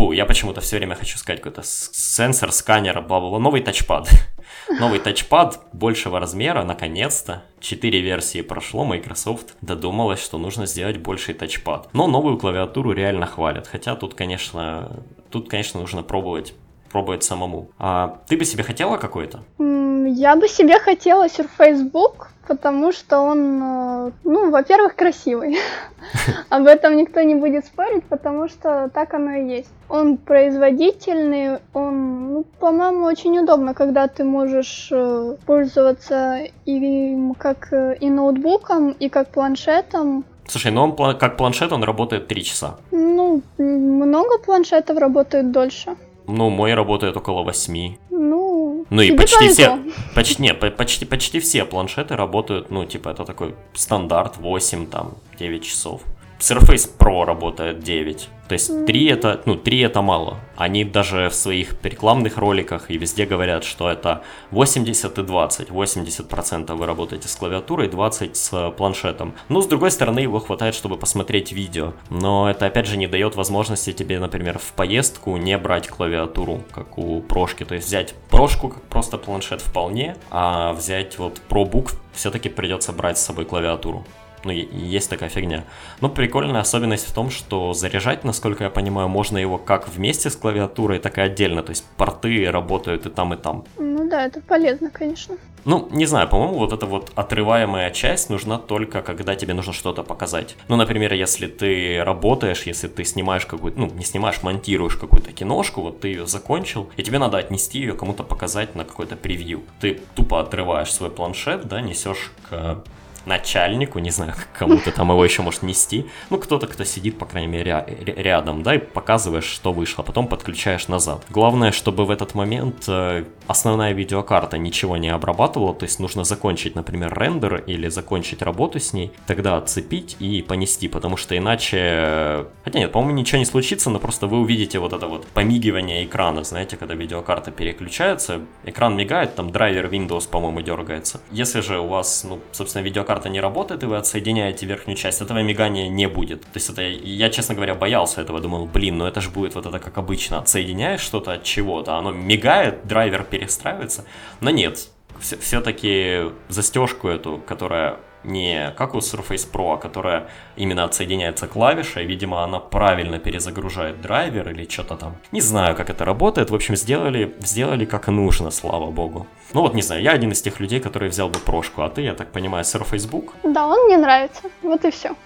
Фу, 0.00 0.12
я 0.12 0.24
почему-то 0.24 0.62
все 0.62 0.78
время 0.78 0.94
хочу 0.94 1.18
сказать 1.18 1.42
какой-то 1.42 1.60
сенсор, 1.62 2.52
сканер, 2.52 3.02
бла-бла-бла, 3.02 3.38
новый 3.38 3.60
тачпад. 3.60 4.08
Новый 4.80 4.98
тачпад 4.98 5.60
большего 5.74 6.18
размера, 6.18 6.64
наконец-то. 6.64 7.42
Четыре 7.60 8.00
версии 8.00 8.40
прошло, 8.40 8.86
Microsoft 8.86 9.56
додумалась, 9.60 10.22
что 10.24 10.38
нужно 10.38 10.64
сделать 10.64 10.96
больший 10.96 11.34
тачпад. 11.34 11.90
Но 11.92 12.06
новую 12.06 12.38
клавиатуру 12.38 12.92
реально 12.92 13.26
хвалят. 13.26 13.66
Хотя 13.66 13.94
тут, 13.94 14.14
конечно, 14.14 15.04
тут, 15.30 15.50
конечно, 15.50 15.78
нужно 15.78 16.02
пробовать 16.02 16.54
пробовать 16.90 17.24
самому. 17.24 17.68
А 17.78 18.18
ты 18.26 18.36
бы 18.36 18.44
себе 18.44 18.62
хотела 18.62 18.96
какой-то? 18.96 19.40
Я 19.58 20.36
бы 20.36 20.48
себе 20.48 20.78
хотела 20.78 21.26
Surface 21.26 21.90
Book, 21.90 22.28
потому 22.48 22.92
что 22.92 23.20
он, 23.20 23.62
э, 23.62 24.10
ну, 24.24 24.50
во-первых, 24.50 24.96
красивый. 24.96 25.58
Об 26.48 26.66
этом 26.66 26.96
никто 26.96 27.20
не 27.20 27.36
будет 27.36 27.64
спорить, 27.66 28.04
потому 28.04 28.48
что 28.48 28.90
так 28.92 29.14
оно 29.14 29.34
и 29.34 29.58
есть. 29.58 29.70
Он 29.88 30.16
производительный, 30.16 31.58
он, 31.74 32.32
ну, 32.32 32.44
по-моему, 32.58 33.06
очень 33.06 33.38
удобно, 33.38 33.72
когда 33.72 34.08
ты 34.08 34.24
можешь 34.24 34.88
э, 34.90 35.36
пользоваться 35.46 36.40
им 36.66 37.34
как 37.34 37.72
э, 37.72 37.96
и 38.00 38.10
ноутбуком, 38.10 38.90
и 38.90 39.08
как 39.08 39.28
планшетом. 39.28 40.24
Слушай, 40.48 40.72
ну 40.72 40.82
он 40.82 41.16
как 41.18 41.36
планшет 41.36 41.72
он 41.72 41.84
работает 41.84 42.26
3 42.26 42.42
часа. 42.42 42.78
Ну, 42.90 43.42
много 43.58 44.38
планшетов 44.38 44.98
работает 44.98 45.52
дольше. 45.52 45.96
Ну, 46.30 46.50
мой 46.50 46.74
работает 46.74 47.16
около 47.16 47.42
8. 47.42 47.96
Ну, 48.10 48.86
ну 48.90 49.02
и 49.02 49.12
почти 49.12 49.48
все, 49.48 49.78
почти, 50.14 50.42
не, 50.42 50.54
почти, 50.54 51.04
почти 51.04 51.40
все 51.40 51.64
планшеты 51.64 52.16
работают, 52.16 52.70
ну, 52.70 52.84
типа, 52.84 53.10
это 53.10 53.24
такой 53.24 53.54
стандарт 53.74 54.36
8, 54.38 54.86
там, 54.86 55.14
9 55.38 55.62
часов. 55.64 56.02
Surface 56.40 56.90
Pro 56.98 57.24
работает 57.24 57.80
9. 57.80 58.28
То 58.48 58.54
есть 58.54 58.86
3 58.86 59.06
это, 59.06 59.42
ну, 59.44 59.54
3 59.54 59.80
это 59.80 60.02
мало. 60.02 60.40
Они 60.56 60.84
даже 60.84 61.28
в 61.28 61.34
своих 61.34 61.74
рекламных 61.84 62.38
роликах 62.38 62.90
и 62.90 62.98
везде 62.98 63.26
говорят, 63.26 63.62
что 63.62 63.88
это 63.88 64.22
80 64.50 65.18
и 65.18 65.22
20. 65.22 65.68
80% 65.68 66.74
вы 66.74 66.86
работаете 66.86 67.28
с 67.28 67.36
клавиатурой, 67.36 67.88
20 67.88 68.36
с 68.36 68.70
планшетом. 68.70 69.34
Ну, 69.48 69.60
с 69.60 69.66
другой 69.66 69.90
стороны, 69.90 70.20
его 70.20 70.40
хватает, 70.40 70.74
чтобы 70.74 70.96
посмотреть 70.96 71.52
видео. 71.52 71.92
Но 72.08 72.50
это, 72.50 72.66
опять 72.66 72.86
же, 72.86 72.96
не 72.96 73.06
дает 73.06 73.36
возможности 73.36 73.92
тебе, 73.92 74.18
например, 74.18 74.58
в 74.58 74.72
поездку 74.72 75.36
не 75.36 75.56
брать 75.58 75.88
клавиатуру, 75.88 76.64
как 76.72 76.98
у 76.98 77.20
прошки. 77.20 77.64
То 77.64 77.74
есть 77.74 77.86
взять 77.86 78.14
прошку, 78.30 78.70
как 78.70 78.82
просто 78.84 79.18
планшет 79.18 79.60
вполне, 79.60 80.16
а 80.30 80.72
взять 80.72 81.18
вот 81.18 81.40
ProBook 81.48 81.92
все-таки 82.14 82.48
придется 82.48 82.92
брать 82.92 83.18
с 83.18 83.22
собой 83.22 83.44
клавиатуру. 83.44 84.04
Ну, 84.44 84.52
есть 84.52 85.10
такая 85.10 85.28
фигня. 85.28 85.64
Но 86.00 86.08
прикольная 86.08 86.60
особенность 86.60 87.08
в 87.08 87.12
том, 87.12 87.30
что 87.30 87.72
заряжать, 87.74 88.24
насколько 88.24 88.64
я 88.64 88.70
понимаю, 88.70 89.08
можно 89.08 89.38
его 89.38 89.58
как 89.58 89.88
вместе 89.88 90.30
с 90.30 90.36
клавиатурой, 90.36 90.98
так 90.98 91.18
и 91.18 91.20
отдельно. 91.20 91.62
То 91.62 91.70
есть 91.70 91.84
порты 91.96 92.50
работают 92.50 93.06
и 93.06 93.10
там, 93.10 93.34
и 93.34 93.36
там. 93.36 93.64
Ну 93.78 94.08
да, 94.08 94.26
это 94.26 94.40
полезно, 94.40 94.90
конечно. 94.90 95.36
Ну, 95.64 95.88
не 95.90 96.06
знаю, 96.06 96.28
по-моему, 96.28 96.58
вот 96.58 96.72
эта 96.72 96.86
вот 96.86 97.12
отрываемая 97.14 97.90
часть 97.90 98.30
нужна 98.30 98.58
только, 98.58 99.02
когда 99.02 99.34
тебе 99.34 99.54
нужно 99.54 99.72
что-то 99.72 100.02
показать. 100.02 100.56
Ну, 100.68 100.76
например, 100.76 101.12
если 101.12 101.46
ты 101.46 102.02
работаешь, 102.02 102.62
если 102.62 102.88
ты 102.88 103.04
снимаешь 103.04 103.44
какую-то, 103.44 103.78
ну, 103.78 103.86
не 103.86 104.04
снимаешь, 104.04 104.42
монтируешь 104.42 104.96
какую-то 104.96 105.32
киношку, 105.32 105.82
вот 105.82 106.00
ты 106.00 106.08
ее 106.08 106.26
закончил, 106.26 106.88
и 106.96 107.02
тебе 107.02 107.18
надо 107.18 107.36
отнести 107.36 107.78
ее 107.78 107.92
кому-то 107.92 108.22
показать 108.22 108.74
на 108.74 108.84
какой-то 108.84 109.16
превью. 109.16 109.62
Ты 109.80 110.00
тупо 110.14 110.40
отрываешь 110.40 110.92
свой 110.92 111.10
планшет, 111.10 111.68
да, 111.68 111.80
несешь 111.82 112.32
к 112.48 112.82
начальнику, 113.26 113.98
не 113.98 114.10
знаю, 114.10 114.34
кому-то 114.58 114.90
там 114.92 115.10
его 115.10 115.24
еще 115.24 115.42
может 115.42 115.62
нести, 115.62 116.06
ну, 116.30 116.38
кто-то, 116.38 116.66
кто 116.66 116.84
сидит, 116.84 117.18
по 117.18 117.26
крайней 117.26 117.48
мере, 117.48 117.84
рядом, 118.16 118.62
да, 118.62 118.74
и 118.74 118.78
показываешь, 118.78 119.44
что 119.44 119.72
вышло, 119.72 120.02
потом 120.02 120.26
подключаешь 120.28 120.88
назад. 120.88 121.24
Главное, 121.30 121.72
чтобы 121.72 122.04
в 122.04 122.10
этот 122.10 122.34
момент 122.34 122.84
э, 122.88 123.24
основная 123.46 123.92
видеокарта 123.92 124.58
ничего 124.58 124.96
не 124.96 125.08
обрабатывала, 125.08 125.74
то 125.74 125.84
есть 125.84 126.00
нужно 126.00 126.24
закончить, 126.24 126.74
например, 126.74 127.12
рендер 127.18 127.56
или 127.66 127.88
закончить 127.88 128.42
работу 128.42 128.78
с 128.78 128.92
ней, 128.92 129.12
тогда 129.26 129.56
отцепить 129.56 130.16
и 130.20 130.42
понести, 130.42 130.88
потому 130.88 131.16
что 131.16 131.36
иначе... 131.36 132.46
Хотя 132.64 132.78
нет, 132.78 132.92
по-моему, 132.92 133.18
ничего 133.18 133.38
не 133.38 133.44
случится, 133.44 133.90
но 133.90 133.98
просто 133.98 134.26
вы 134.26 134.38
увидите 134.38 134.78
вот 134.78 134.92
это 134.92 135.06
вот 135.06 135.26
помигивание 135.26 136.04
экрана, 136.04 136.44
знаете, 136.44 136.76
когда 136.76 136.94
видеокарта 136.94 137.50
переключается, 137.50 138.40
экран 138.64 138.96
мигает, 138.96 139.34
там 139.34 139.50
драйвер 139.50 139.86
Windows, 139.86 140.28
по-моему, 140.28 140.62
дергается. 140.62 141.20
Если 141.30 141.60
же 141.60 141.78
у 141.78 141.86
вас, 141.86 142.24
ну, 142.28 142.40
собственно, 142.52 142.82
видеокарта 142.82 143.09
карта 143.10 143.28
не 143.28 143.40
работает, 143.40 143.82
и 143.82 143.86
вы 143.86 143.96
отсоединяете 143.96 144.66
верхнюю 144.66 144.96
часть, 144.96 145.20
этого 145.20 145.42
мигания 145.42 145.88
не 145.88 146.06
будет. 146.06 146.42
То 146.42 146.58
есть 146.58 146.70
это, 146.70 146.82
я, 146.82 147.28
честно 147.28 147.56
говоря, 147.56 147.74
боялся 147.74 148.20
этого, 148.20 148.40
думал, 148.40 148.66
блин, 148.66 148.98
ну 148.98 149.06
это 149.06 149.20
же 149.20 149.30
будет 149.30 149.56
вот 149.56 149.66
это 149.66 149.80
как 149.80 149.98
обычно, 149.98 150.38
отсоединяешь 150.38 151.00
что-то 151.00 151.32
от 151.32 151.42
чего-то, 151.42 151.96
оно 151.96 152.12
мигает, 152.12 152.86
драйвер 152.86 153.24
перестраивается, 153.24 154.04
но 154.40 154.50
нет, 154.50 154.88
все-таки 155.18 156.30
застежку 156.48 157.08
эту, 157.08 157.38
которая 157.38 157.96
не 158.22 158.72
как 158.76 158.94
у 158.94 158.98
Surface 158.98 159.50
Pro, 159.52 159.74
а 159.74 159.76
которая 159.76 160.28
именно 160.56 160.84
отсоединяется 160.84 161.48
клавишей, 161.48 162.04
видимо, 162.04 162.44
она 162.44 162.60
правильно 162.60 163.18
перезагружает 163.18 164.00
драйвер 164.00 164.50
или 164.50 164.68
что-то 164.68 164.96
там. 164.96 165.16
Не 165.32 165.40
знаю, 165.40 165.74
как 165.74 165.90
это 165.90 166.04
работает, 166.04 166.50
в 166.50 166.54
общем, 166.54 166.76
сделали, 166.76 167.34
сделали 167.40 167.86
как 167.86 168.06
нужно, 168.06 168.50
слава 168.50 168.90
богу. 168.92 169.26
Ну 169.52 169.62
вот, 169.62 169.74
не 169.74 169.82
знаю, 169.82 170.02
я 170.02 170.12
один 170.12 170.30
из 170.30 170.42
тех 170.42 170.60
людей, 170.60 170.80
который 170.80 171.08
взял 171.08 171.28
бы 171.28 171.38
прошку, 171.38 171.82
а 171.82 171.88
ты, 171.88 172.02
я 172.02 172.14
так 172.14 172.30
понимаю, 172.30 172.64
Surface 172.64 173.10
Book? 173.10 173.32
Да, 173.42 173.66
он 173.66 173.86
мне 173.86 173.96
нравится, 173.96 174.42
вот 174.62 174.84
и 174.84 174.90
все. 174.90 175.16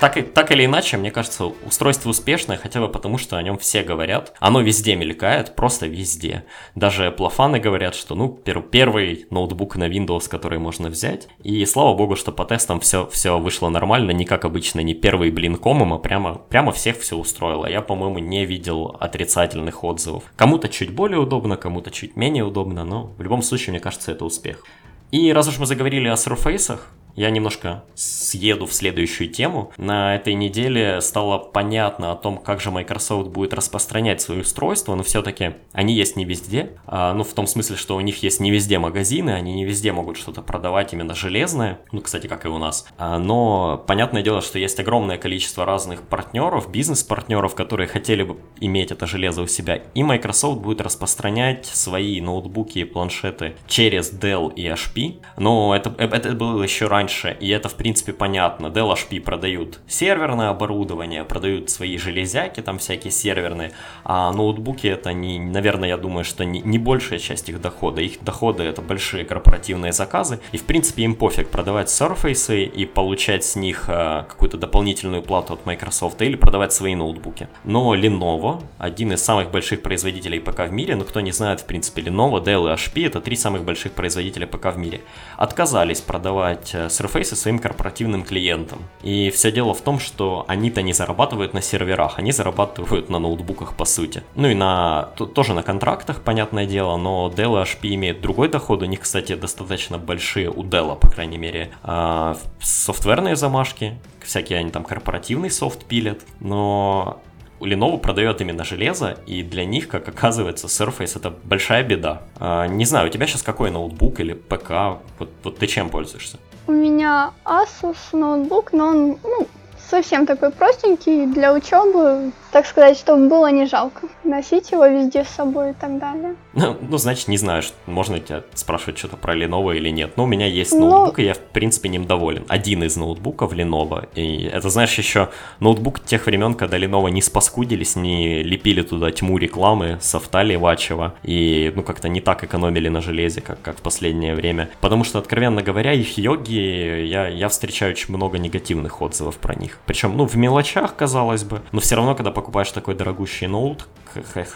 Так, 0.00 0.16
и, 0.16 0.22
так 0.22 0.50
или 0.50 0.64
иначе, 0.64 0.96
мне 0.96 1.10
кажется, 1.10 1.46
устройство 1.66 2.10
успешное, 2.10 2.56
хотя 2.56 2.80
бы 2.80 2.88
потому, 2.88 3.18
что 3.18 3.36
о 3.36 3.42
нем 3.42 3.58
все 3.58 3.82
говорят. 3.82 4.34
Оно 4.38 4.60
везде 4.60 4.96
мелькает, 4.96 5.56
просто 5.56 5.86
везде. 5.86 6.44
Даже 6.74 7.10
плафаны 7.10 7.58
говорят, 7.58 7.94
что, 7.94 8.14
ну, 8.14 8.28
пер, 8.28 8.62
первый 8.62 9.26
ноутбук 9.30 9.76
на 9.76 9.88
Windows, 9.88 10.28
который 10.28 10.58
можно 10.58 10.88
взять. 10.88 11.28
И 11.42 11.64
слава 11.64 11.96
богу, 11.96 12.16
что 12.16 12.32
по 12.32 12.44
тестам 12.44 12.80
все, 12.80 13.06
все 13.06 13.38
вышло 13.38 13.68
нормально, 13.68 14.10
не 14.10 14.24
как 14.24 14.44
обычно, 14.44 14.80
не 14.80 14.94
первый 14.94 15.30
блин 15.30 15.56
комом, 15.56 15.94
а 15.94 15.98
прямо, 15.98 16.34
прямо 16.34 16.72
всех 16.72 16.98
все 17.00 17.16
устроило. 17.16 17.66
Я, 17.66 17.80
по-моему, 17.80 18.18
не 18.18 18.44
видел 18.44 18.96
отрицательных 19.00 19.84
отзывов. 19.84 20.24
Кому-то 20.36 20.68
чуть 20.68 20.90
более 20.90 21.18
удобно, 21.18 21.56
кому-то 21.56 21.90
чуть 21.90 22.16
менее 22.16 22.44
удобно, 22.44 22.84
но 22.84 23.12
в 23.16 23.22
любом 23.22 23.42
случае, 23.42 23.71
мне 23.72 23.80
кажется, 23.80 24.12
это 24.12 24.24
успех. 24.24 24.64
И 25.10 25.32
раз 25.32 25.48
уж 25.48 25.58
мы 25.58 25.66
заговорили 25.66 26.08
о 26.08 26.14
Surface, 26.14 26.78
я 27.14 27.30
немножко 27.30 27.84
съеду 27.94 28.66
в 28.66 28.72
следующую 28.72 29.28
тему. 29.28 29.72
На 29.76 30.16
этой 30.16 30.34
неделе 30.34 31.00
стало 31.00 31.38
понятно 31.38 32.12
о 32.12 32.16
том, 32.16 32.38
как 32.38 32.60
же 32.60 32.70
Microsoft 32.70 33.28
будет 33.28 33.54
распространять 33.54 34.20
свои 34.20 34.40
устройства, 34.40 34.94
но 34.94 35.02
все-таки 35.02 35.54
они 35.72 35.94
есть 35.94 36.16
не 36.16 36.24
везде. 36.24 36.72
А, 36.86 37.12
ну, 37.14 37.24
в 37.24 37.32
том 37.32 37.46
смысле, 37.46 37.76
что 37.76 37.96
у 37.96 38.00
них 38.00 38.22
есть 38.22 38.40
не 38.40 38.50
везде 38.50 38.78
магазины, 38.78 39.30
они 39.30 39.54
не 39.54 39.64
везде 39.64 39.92
могут 39.92 40.16
что-то 40.16 40.42
продавать 40.42 40.92
именно 40.92 41.14
железное. 41.14 41.80
Ну, 41.92 42.00
кстати, 42.00 42.26
как 42.26 42.44
и 42.44 42.48
у 42.48 42.58
нас. 42.58 42.86
А, 42.98 43.18
но 43.18 43.82
понятное 43.86 44.22
дело, 44.22 44.40
что 44.40 44.58
есть 44.58 44.78
огромное 44.80 45.18
количество 45.18 45.64
разных 45.64 46.02
партнеров, 46.02 46.70
бизнес-партнеров, 46.70 47.54
которые 47.54 47.86
хотели 47.86 48.22
бы 48.22 48.38
иметь 48.60 48.90
это 48.90 49.06
железо 49.06 49.42
у 49.42 49.46
себя. 49.46 49.82
И 49.94 50.02
Microsoft 50.02 50.60
будет 50.60 50.80
распространять 50.80 51.66
свои 51.66 52.20
ноутбуки 52.20 52.80
и 52.80 52.84
планшеты 52.84 53.56
через 53.66 54.12
Dell 54.12 54.52
и 54.54 54.66
HP. 54.66 55.20
Но 55.36 55.74
это, 55.74 55.94
это 55.98 56.32
было 56.32 56.62
еще 56.62 56.86
раньше 56.86 57.01
раньше, 57.02 57.36
и 57.40 57.48
это 57.48 57.68
в 57.68 57.74
принципе 57.74 58.12
понятно. 58.12 58.66
Dell 58.66 58.92
HP 58.94 59.20
продают 59.20 59.80
серверное 59.88 60.50
оборудование, 60.50 61.24
продают 61.24 61.68
свои 61.70 61.98
железяки 61.98 62.60
там 62.62 62.78
всякие 62.78 63.10
серверные, 63.10 63.72
а 64.04 64.32
ноутбуки 64.32 64.86
это 64.86 65.12
не, 65.12 65.40
наверное, 65.40 65.88
я 65.88 65.96
думаю, 65.96 66.24
что 66.24 66.44
не, 66.44 66.60
не 66.60 66.78
большая 66.78 67.18
часть 67.18 67.48
их 67.48 67.60
дохода. 67.60 68.00
Их 68.00 68.22
доходы 68.22 68.62
это 68.62 68.82
большие 68.82 69.24
корпоративные 69.24 69.92
заказы, 69.92 70.38
и 70.52 70.56
в 70.56 70.64
принципе 70.64 71.02
им 71.02 71.14
пофиг 71.14 71.48
продавать 71.48 71.88
Surface 71.88 72.64
и 72.64 72.86
получать 72.86 73.44
с 73.44 73.56
них 73.56 73.84
э, 73.88 74.24
какую-то 74.28 74.56
дополнительную 74.56 75.22
плату 75.22 75.54
от 75.54 75.66
Microsoft 75.66 76.22
или 76.22 76.36
продавать 76.36 76.72
свои 76.72 76.94
ноутбуки. 76.94 77.48
Но 77.64 77.96
Lenovo, 77.96 78.62
один 78.78 79.12
из 79.12 79.24
самых 79.24 79.50
больших 79.50 79.82
производителей 79.82 80.40
ПК 80.40 80.68
в 80.68 80.72
мире, 80.72 80.94
ну 80.94 81.04
кто 81.04 81.20
не 81.20 81.32
знает, 81.32 81.60
в 81.60 81.64
принципе, 81.64 82.02
Lenovo, 82.02 82.42
Dell 82.44 82.70
и 82.70 82.76
HP 82.76 83.06
это 83.06 83.20
три 83.20 83.36
самых 83.36 83.64
больших 83.64 83.92
производителя 83.92 84.46
ПК 84.46 84.66
в 84.66 84.78
мире, 84.78 85.00
отказались 85.36 86.00
продавать 86.00 86.70
э, 86.74 86.88
Surface 86.92 87.34
своим 87.34 87.58
корпоративным 87.58 88.22
клиентам. 88.22 88.78
И 89.02 89.30
все 89.30 89.50
дело 89.50 89.74
в 89.74 89.80
том, 89.80 89.98
что 89.98 90.44
они-то 90.48 90.82
не 90.82 90.92
зарабатывают 90.92 91.54
на 91.54 91.62
серверах, 91.62 92.18
они 92.18 92.32
зарабатывают 92.32 93.08
на 93.08 93.18
ноутбуках 93.18 93.74
по 93.76 93.84
сути. 93.84 94.22
Ну 94.34 94.48
и 94.48 94.54
на 94.54 95.10
тоже 95.34 95.54
на 95.54 95.62
контрактах, 95.62 96.20
понятное 96.20 96.66
дело, 96.66 96.96
но 96.96 97.32
Dell 97.34 97.60
и 97.60 97.64
HP 97.64 97.94
имеют 97.94 98.20
другой 98.20 98.48
доход, 98.48 98.82
у 98.82 98.86
них, 98.86 99.00
кстати, 99.00 99.34
достаточно 99.34 99.98
большие, 99.98 100.50
у 100.50 100.62
Dell, 100.62 100.98
по 100.98 101.10
крайней 101.10 101.38
мере, 101.38 101.70
а, 101.82 102.36
софтверные 102.60 103.36
замашки, 103.36 103.98
всякие 104.20 104.58
они 104.58 104.70
там 104.70 104.84
корпоративный 104.84 105.50
софт 105.50 105.84
пилят, 105.84 106.20
но 106.40 107.20
Lenovo 107.60 107.98
продает 107.98 108.40
именно 108.40 108.64
железо, 108.64 109.18
и 109.26 109.42
для 109.42 109.64
них, 109.64 109.88
как 109.88 110.08
оказывается, 110.08 110.66
Surface 110.66 111.16
это 111.16 111.30
большая 111.30 111.84
беда. 111.84 112.22
А, 112.38 112.66
не 112.66 112.84
знаю, 112.84 113.08
у 113.08 113.10
тебя 113.10 113.26
сейчас 113.26 113.42
какой 113.42 113.70
ноутбук 113.70 114.20
или 114.20 114.34
ПК? 114.34 115.00
Вот, 115.18 115.30
вот 115.42 115.58
ты 115.58 115.66
чем 115.66 115.88
пользуешься? 115.88 116.38
У 116.66 116.72
меня 116.72 117.32
Asus 117.44 117.96
ноутбук, 118.12 118.72
но 118.72 118.86
он 118.88 119.18
ну, 119.22 119.46
совсем 119.90 120.26
такой 120.26 120.50
простенький 120.50 121.26
для 121.26 121.52
учебы, 121.52 122.32
так 122.52 122.66
сказать, 122.66 122.98
чтобы 122.98 123.28
было 123.28 123.50
не 123.50 123.66
жалко. 123.66 124.08
Носить 124.24 124.70
его 124.72 124.86
везде 124.86 125.24
с 125.24 125.28
собой 125.28 125.70
и 125.70 125.74
так 125.74 125.98
далее. 125.98 126.36
Ну, 126.54 126.76
ну 126.80 126.98
значит, 126.98 127.28
не 127.28 127.38
знаю, 127.38 127.62
можно 127.86 128.20
тебя 128.20 128.42
спрашивать 128.52 128.98
что-то 128.98 129.16
про 129.16 129.34
Lenovo 129.34 129.74
или 129.74 129.88
нет. 129.88 130.12
Но 130.16 130.24
у 130.24 130.26
меня 130.26 130.46
есть 130.46 130.72
ну... 130.72 130.90
ноутбук, 130.90 131.18
и 131.18 131.24
я, 131.24 131.32
в 131.32 131.38
принципе, 131.38 131.88
ним 131.88 132.04
доволен. 132.04 132.44
Один 132.46 132.84
из 132.84 132.94
ноутбуков 132.96 133.54
Lenovo. 133.54 134.06
И 134.14 134.44
это, 134.44 134.68
знаешь, 134.68 134.96
еще 134.98 135.30
ноутбук 135.60 136.04
тех 136.04 136.26
времен, 136.26 136.54
когда 136.54 136.78
Lenovo 136.78 137.10
не 137.10 137.22
спаскудились, 137.22 137.96
не 137.96 138.42
лепили 138.42 138.82
туда 138.82 139.10
тьму 139.10 139.38
рекламы, 139.38 139.96
софта 140.02 140.42
левачего, 140.42 141.14
и, 141.22 141.72
ну, 141.74 141.82
как-то 141.82 142.10
не 142.10 142.20
так 142.20 142.44
экономили 142.44 142.88
на 142.88 143.00
железе, 143.00 143.40
как, 143.40 143.62
как 143.62 143.78
в 143.78 143.80
последнее 143.80 144.34
время. 144.34 144.68
Потому 144.82 145.04
что, 145.04 145.18
откровенно 145.18 145.62
говоря, 145.62 145.94
их 145.94 146.18
йоги, 146.18 147.06
я, 147.06 147.28
я 147.28 147.48
встречаю 147.48 147.92
очень 147.92 148.14
много 148.14 148.38
негативных 148.38 149.00
отзывов 149.00 149.38
про 149.38 149.54
них. 149.54 149.78
Причем, 149.86 150.16
ну, 150.18 150.26
в 150.26 150.36
мелочах, 150.36 150.94
казалось 150.96 151.44
бы, 151.44 151.62
но 151.72 151.80
все 151.80 151.96
равно, 151.96 152.14
когда 152.14 152.30
покупаешь 152.42 152.72
такой 152.72 152.96
дорогущий 152.96 153.46
ноут, 153.46 153.86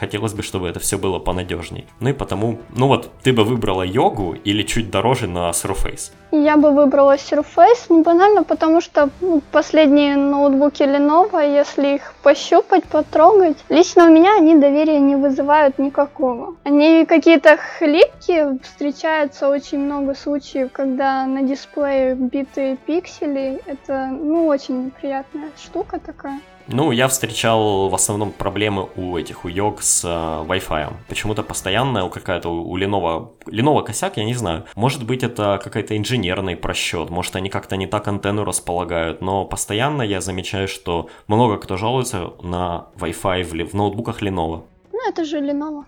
хотелось 0.00 0.34
бы, 0.34 0.42
чтобы 0.42 0.68
это 0.68 0.80
все 0.80 0.98
было 0.98 1.20
понадежней. 1.20 1.86
Ну 2.00 2.08
и 2.10 2.12
потому, 2.12 2.58
ну 2.76 2.88
вот, 2.88 3.10
ты 3.22 3.32
бы 3.32 3.44
выбрала 3.44 3.82
йогу 3.82 4.34
или 4.44 4.64
чуть 4.64 4.90
дороже 4.90 5.28
на 5.28 5.50
Surface? 5.50 6.10
Я 6.32 6.56
бы 6.56 6.72
выбрала 6.72 7.14
Surface, 7.14 7.86
ну 7.88 8.02
банально, 8.02 8.42
потому 8.42 8.80
что 8.80 9.08
ну, 9.20 9.40
последние 9.52 10.16
ноутбуки 10.16 10.82
Lenovo, 10.82 11.40
если 11.40 11.94
их 11.94 12.14
пощупать, 12.24 12.84
потрогать, 12.84 13.56
лично 13.68 14.06
у 14.06 14.10
меня 14.12 14.36
они 14.36 14.56
доверия 14.56 14.98
не 14.98 15.14
вызывают 15.14 15.78
никакого. 15.78 16.56
Они 16.64 17.06
какие-то 17.06 17.56
хлипкие, 17.78 18.58
встречается 18.64 19.48
очень 19.48 19.78
много 19.78 20.14
случаев, 20.14 20.72
когда 20.72 21.24
на 21.24 21.42
дисплее 21.42 22.16
битые 22.16 22.76
пиксели, 22.76 23.60
это, 23.64 24.08
ну, 24.08 24.48
очень 24.48 24.86
неприятная 24.86 25.50
штука 25.56 26.00
такая. 26.04 26.40
Ну, 26.68 26.90
я 26.90 27.06
встречал 27.06 27.88
в 27.88 27.94
основном 27.94 28.32
проблемы 28.32 28.88
у 28.96 29.16
этих, 29.16 29.44
у 29.44 29.48
Йог 29.48 29.82
с 29.82 30.04
э, 30.04 30.08
Wi-Fi. 30.08 30.94
Почему-то 31.08 31.44
постоянно 31.44 32.08
какая-то 32.08 32.48
у 32.48 32.76
Lenovo, 32.76 33.34
Lenovo 33.46 33.84
косяк, 33.84 34.16
я 34.16 34.24
не 34.24 34.34
знаю. 34.34 34.64
Может 34.74 35.04
быть, 35.04 35.22
это 35.22 35.60
какой-то 35.62 35.96
инженерный 35.96 36.56
просчет, 36.56 37.10
может, 37.10 37.36
они 37.36 37.50
как-то 37.50 37.76
не 37.76 37.86
так 37.86 38.08
антенну 38.08 38.44
располагают, 38.44 39.20
но 39.20 39.44
постоянно 39.44 40.02
я 40.02 40.20
замечаю, 40.20 40.66
что 40.66 41.08
много 41.28 41.58
кто 41.58 41.76
жалуется 41.76 42.32
на 42.42 42.88
Wi-Fi 42.96 43.44
в, 43.44 43.70
в 43.70 43.74
ноутбуках 43.74 44.22
Lenovo. 44.22 44.64
Ну, 44.92 45.08
это 45.08 45.24
же 45.24 45.38
Lenovo. 45.38 45.84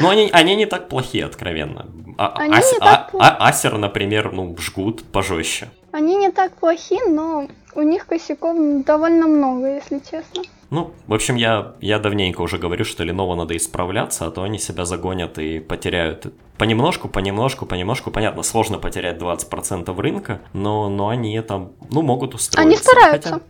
Ну, 0.00 0.08
они, 0.08 0.30
они 0.32 0.56
не 0.56 0.66
так 0.66 0.88
плохие, 0.88 1.24
откровенно. 1.24 1.86
А, 2.18 2.34
они 2.36 2.54
ас, 2.54 2.72
не 2.72 2.78
так 2.78 3.10
а, 3.14 3.36
а, 3.38 3.50
Acer, 3.50 3.76
например, 3.76 4.32
ну, 4.32 4.56
жгут 4.58 5.04
пожестче. 5.04 5.70
Они 5.92 6.16
не 6.16 6.30
так 6.30 6.52
плохи, 6.56 6.98
но 7.08 7.48
у 7.74 7.82
них 7.82 8.06
косяков 8.06 8.56
довольно 8.84 9.26
много, 9.26 9.74
если 9.74 9.98
честно. 9.98 10.42
Ну, 10.70 10.92
в 11.06 11.14
общем, 11.14 11.36
я, 11.36 11.74
я 11.80 11.98
давненько 11.98 12.40
уже 12.40 12.58
говорю, 12.58 12.84
что 12.84 13.04
Lenovo 13.04 13.36
надо 13.36 13.56
исправляться, 13.56 14.26
а 14.26 14.30
то 14.30 14.42
они 14.42 14.58
себя 14.58 14.84
загонят 14.84 15.38
и 15.38 15.60
потеряют 15.60 16.32
понемножку, 16.58 17.08
понемножку, 17.08 17.66
понемножку. 17.66 18.10
Понятно, 18.10 18.42
сложно 18.42 18.78
потерять 18.78 19.18
20% 19.18 20.00
рынка, 20.00 20.40
но, 20.52 20.88
но 20.88 21.08
они 21.08 21.40
там, 21.42 21.72
ну, 21.90 22.02
могут 22.02 22.34
устроиться. 22.34 22.68
Они 22.68 22.76
стараются. 22.76 23.32
Хотя... 23.34 23.44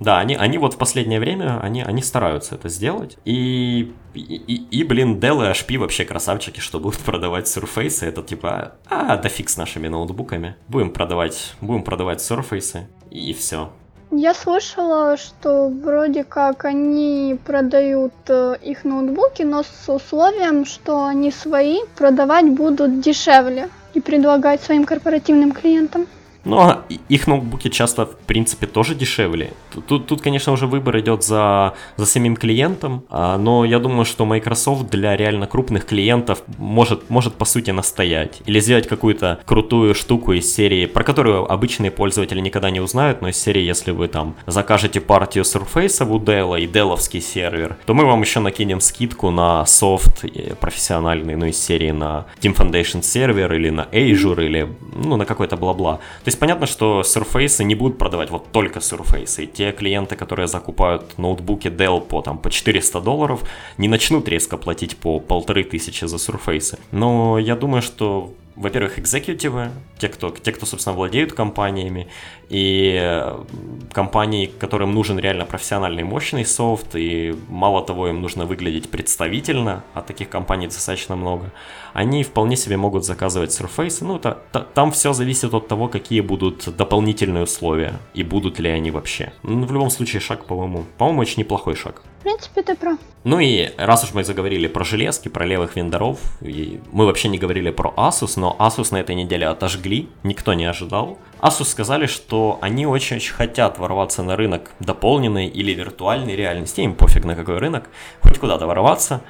Да, 0.00 0.18
они, 0.18 0.34
они 0.36 0.58
вот 0.58 0.74
в 0.74 0.78
последнее 0.78 1.20
время, 1.20 1.60
они, 1.60 1.82
они 1.82 2.02
стараются 2.02 2.54
это 2.54 2.68
сделать. 2.68 3.18
И, 3.24 3.92
и, 4.14 4.66
и, 4.70 4.84
блин, 4.84 5.18
Dell 5.18 5.44
и 5.44 5.52
HP 5.52 5.78
вообще 5.78 6.04
красавчики, 6.04 6.60
что 6.60 6.78
будут 6.78 7.00
продавать 7.00 7.46
Surface. 7.46 8.06
Это 8.06 8.22
типа, 8.22 8.72
а, 8.88 9.16
да 9.16 9.28
фиг 9.28 9.48
с 9.48 9.56
нашими 9.56 9.88
ноутбуками. 9.88 10.56
Будем 10.68 10.90
продавать, 10.90 11.54
будем 11.60 11.82
продавать 11.82 12.20
Surface 12.20 12.84
и 13.10 13.32
все. 13.32 13.70
Я 14.10 14.32
слышала, 14.32 15.18
что 15.18 15.68
вроде 15.68 16.24
как 16.24 16.64
они 16.64 17.38
продают 17.44 18.14
э, 18.28 18.56
их 18.62 18.84
ноутбуки, 18.84 19.42
но 19.42 19.62
с 19.62 19.84
условием, 19.86 20.64
что 20.64 21.04
они 21.04 21.30
свои 21.30 21.80
продавать 21.94 22.48
будут 22.48 23.00
дешевле 23.00 23.68
и 23.92 24.00
предлагать 24.00 24.62
своим 24.62 24.84
корпоративным 24.86 25.52
клиентам. 25.52 26.06
Ну, 26.48 26.58
а 26.60 26.84
их 27.10 27.26
ноутбуки 27.26 27.68
часто, 27.68 28.06
в 28.06 28.16
принципе, 28.26 28.66
тоже 28.66 28.94
дешевле. 28.94 29.52
Тут, 29.86 30.06
тут 30.06 30.22
конечно, 30.22 30.52
уже 30.52 30.66
выбор 30.66 30.98
идет 30.98 31.22
за, 31.22 31.74
за 31.98 32.06
самим 32.06 32.36
клиентом, 32.36 33.04
а, 33.10 33.36
но 33.36 33.66
я 33.66 33.78
думаю, 33.78 34.06
что 34.06 34.24
Microsoft 34.24 34.88
для 34.88 35.14
реально 35.14 35.46
крупных 35.46 35.84
клиентов 35.84 36.42
может, 36.56 37.10
может 37.10 37.34
по 37.34 37.44
сути, 37.44 37.70
настоять. 37.70 38.40
Или 38.46 38.60
сделать 38.60 38.88
какую-то 38.88 39.40
крутую 39.44 39.94
штуку 39.94 40.32
из 40.32 40.52
серии, 40.52 40.86
про 40.86 41.04
которую 41.04 41.50
обычные 41.52 41.90
пользователи 41.90 42.40
никогда 42.40 42.70
не 42.70 42.80
узнают, 42.80 43.20
но 43.20 43.28
из 43.28 43.36
серии, 43.36 43.62
если 43.62 43.90
вы 43.90 44.08
там 44.08 44.34
закажете 44.46 45.02
партию 45.02 45.44
Surface 45.44 46.02
у 46.08 46.18
Dell 46.18 46.58
и 46.58 46.66
Dellовский 46.66 47.20
сервер, 47.20 47.76
то 47.84 47.92
мы 47.92 48.06
вам 48.06 48.22
еще 48.22 48.40
накинем 48.40 48.80
скидку 48.80 49.30
на 49.30 49.66
софт 49.66 50.24
профессиональный, 50.60 51.36
ну, 51.36 51.44
из 51.44 51.62
серии 51.62 51.90
на 51.90 52.24
Team 52.40 52.56
Foundation 52.56 53.02
сервер 53.02 53.52
или 53.52 53.68
на 53.68 53.82
Azure 53.92 54.46
или, 54.46 54.66
ну, 54.94 55.16
на 55.16 55.26
какой-то 55.26 55.58
бла-бла. 55.58 55.96
То 55.96 56.28
есть 56.28 56.37
понятно, 56.38 56.66
что 56.66 57.02
Surface 57.02 57.64
не 57.64 57.74
будут 57.74 57.98
продавать 57.98 58.30
вот 58.30 58.50
только 58.52 58.80
Surface. 58.80 59.42
И 59.42 59.46
те 59.46 59.72
клиенты, 59.72 60.16
которые 60.16 60.48
закупают 60.48 61.18
ноутбуки 61.18 61.68
Dell 61.68 62.00
по, 62.00 62.22
там, 62.22 62.38
по 62.38 62.50
400 62.50 63.00
долларов, 63.00 63.42
не 63.78 63.88
начнут 63.88 64.28
резко 64.28 64.56
платить 64.56 64.96
по 64.96 65.20
полторы 65.20 65.64
тысячи 65.64 66.04
за 66.06 66.16
Surface. 66.16 66.78
Но 66.92 67.38
я 67.38 67.56
думаю, 67.56 67.82
что 67.82 68.32
во-первых, 68.58 68.98
экзекутивы, 68.98 69.70
те 69.98 70.08
кто, 70.08 70.30
те, 70.30 70.52
кто, 70.52 70.66
собственно, 70.66 70.96
владеют 70.96 71.32
компаниями, 71.32 72.08
и 72.48 72.98
э, 73.00 73.44
компании, 73.92 74.46
которым 74.46 74.92
нужен 74.94 75.18
реально 75.18 75.44
профессиональный 75.44 76.02
мощный 76.02 76.44
софт, 76.44 76.96
и 76.96 77.36
мало 77.48 77.84
того, 77.84 78.08
им 78.08 78.20
нужно 78.20 78.46
выглядеть 78.46 78.90
представительно, 78.90 79.84
а 79.94 80.02
таких 80.02 80.28
компаний 80.28 80.66
достаточно 80.66 81.14
много, 81.16 81.52
они 81.92 82.24
вполне 82.24 82.56
себе 82.56 82.76
могут 82.76 83.04
заказывать 83.04 83.50
Surface. 83.50 83.98
Ну, 84.00 84.16
это, 84.16 84.38
там 84.74 84.90
все 84.90 85.12
зависит 85.12 85.54
от 85.54 85.68
того, 85.68 85.88
какие 85.88 86.20
будут 86.20 86.76
дополнительные 86.76 87.44
условия, 87.44 87.94
и 88.14 88.24
будут 88.24 88.58
ли 88.58 88.70
они 88.70 88.90
вообще. 88.90 89.32
Ну, 89.42 89.66
в 89.66 89.72
любом 89.72 89.90
случае, 89.90 90.20
шаг, 90.20 90.44
по-моему, 90.46 90.84
по-моему, 90.96 91.20
очень 91.20 91.40
неплохой 91.40 91.76
шаг. 91.76 92.02
Принципе, 92.28 92.60
ты 92.60 92.74
прав. 92.74 92.98
Ну 93.24 93.40
и 93.40 93.70
раз 93.78 94.04
уж 94.04 94.12
мы 94.12 94.22
заговорили 94.22 94.66
про 94.68 94.84
железки, 94.84 95.28
про 95.28 95.46
левых 95.46 95.76
вендоров, 95.76 96.18
и 96.42 96.78
мы 96.92 97.06
вообще 97.06 97.28
не 97.28 97.38
говорили 97.38 97.70
про 97.70 97.94
Asus, 97.96 98.32
но 98.36 98.54
Asus 98.58 98.88
на 98.92 98.98
этой 98.98 99.14
неделе 99.14 99.46
отожгли, 99.46 100.10
никто 100.24 100.52
не 100.52 100.66
ожидал. 100.66 101.16
Asus 101.40 101.64
сказали, 101.64 102.04
что 102.04 102.58
они 102.60 102.86
очень-очень 102.86 103.32
хотят 103.32 103.78
ворваться 103.78 104.22
на 104.22 104.36
рынок 104.36 104.72
дополненной 104.78 105.46
или 105.46 105.72
виртуальной 105.72 106.36
реальности, 106.36 106.82
им 106.82 106.94
пофиг 106.94 107.24
на 107.24 107.34
какой 107.34 107.60
рынок, 107.60 107.88
хоть 108.20 108.38
куда-то 108.38 108.66
ворваться. 108.66 109.22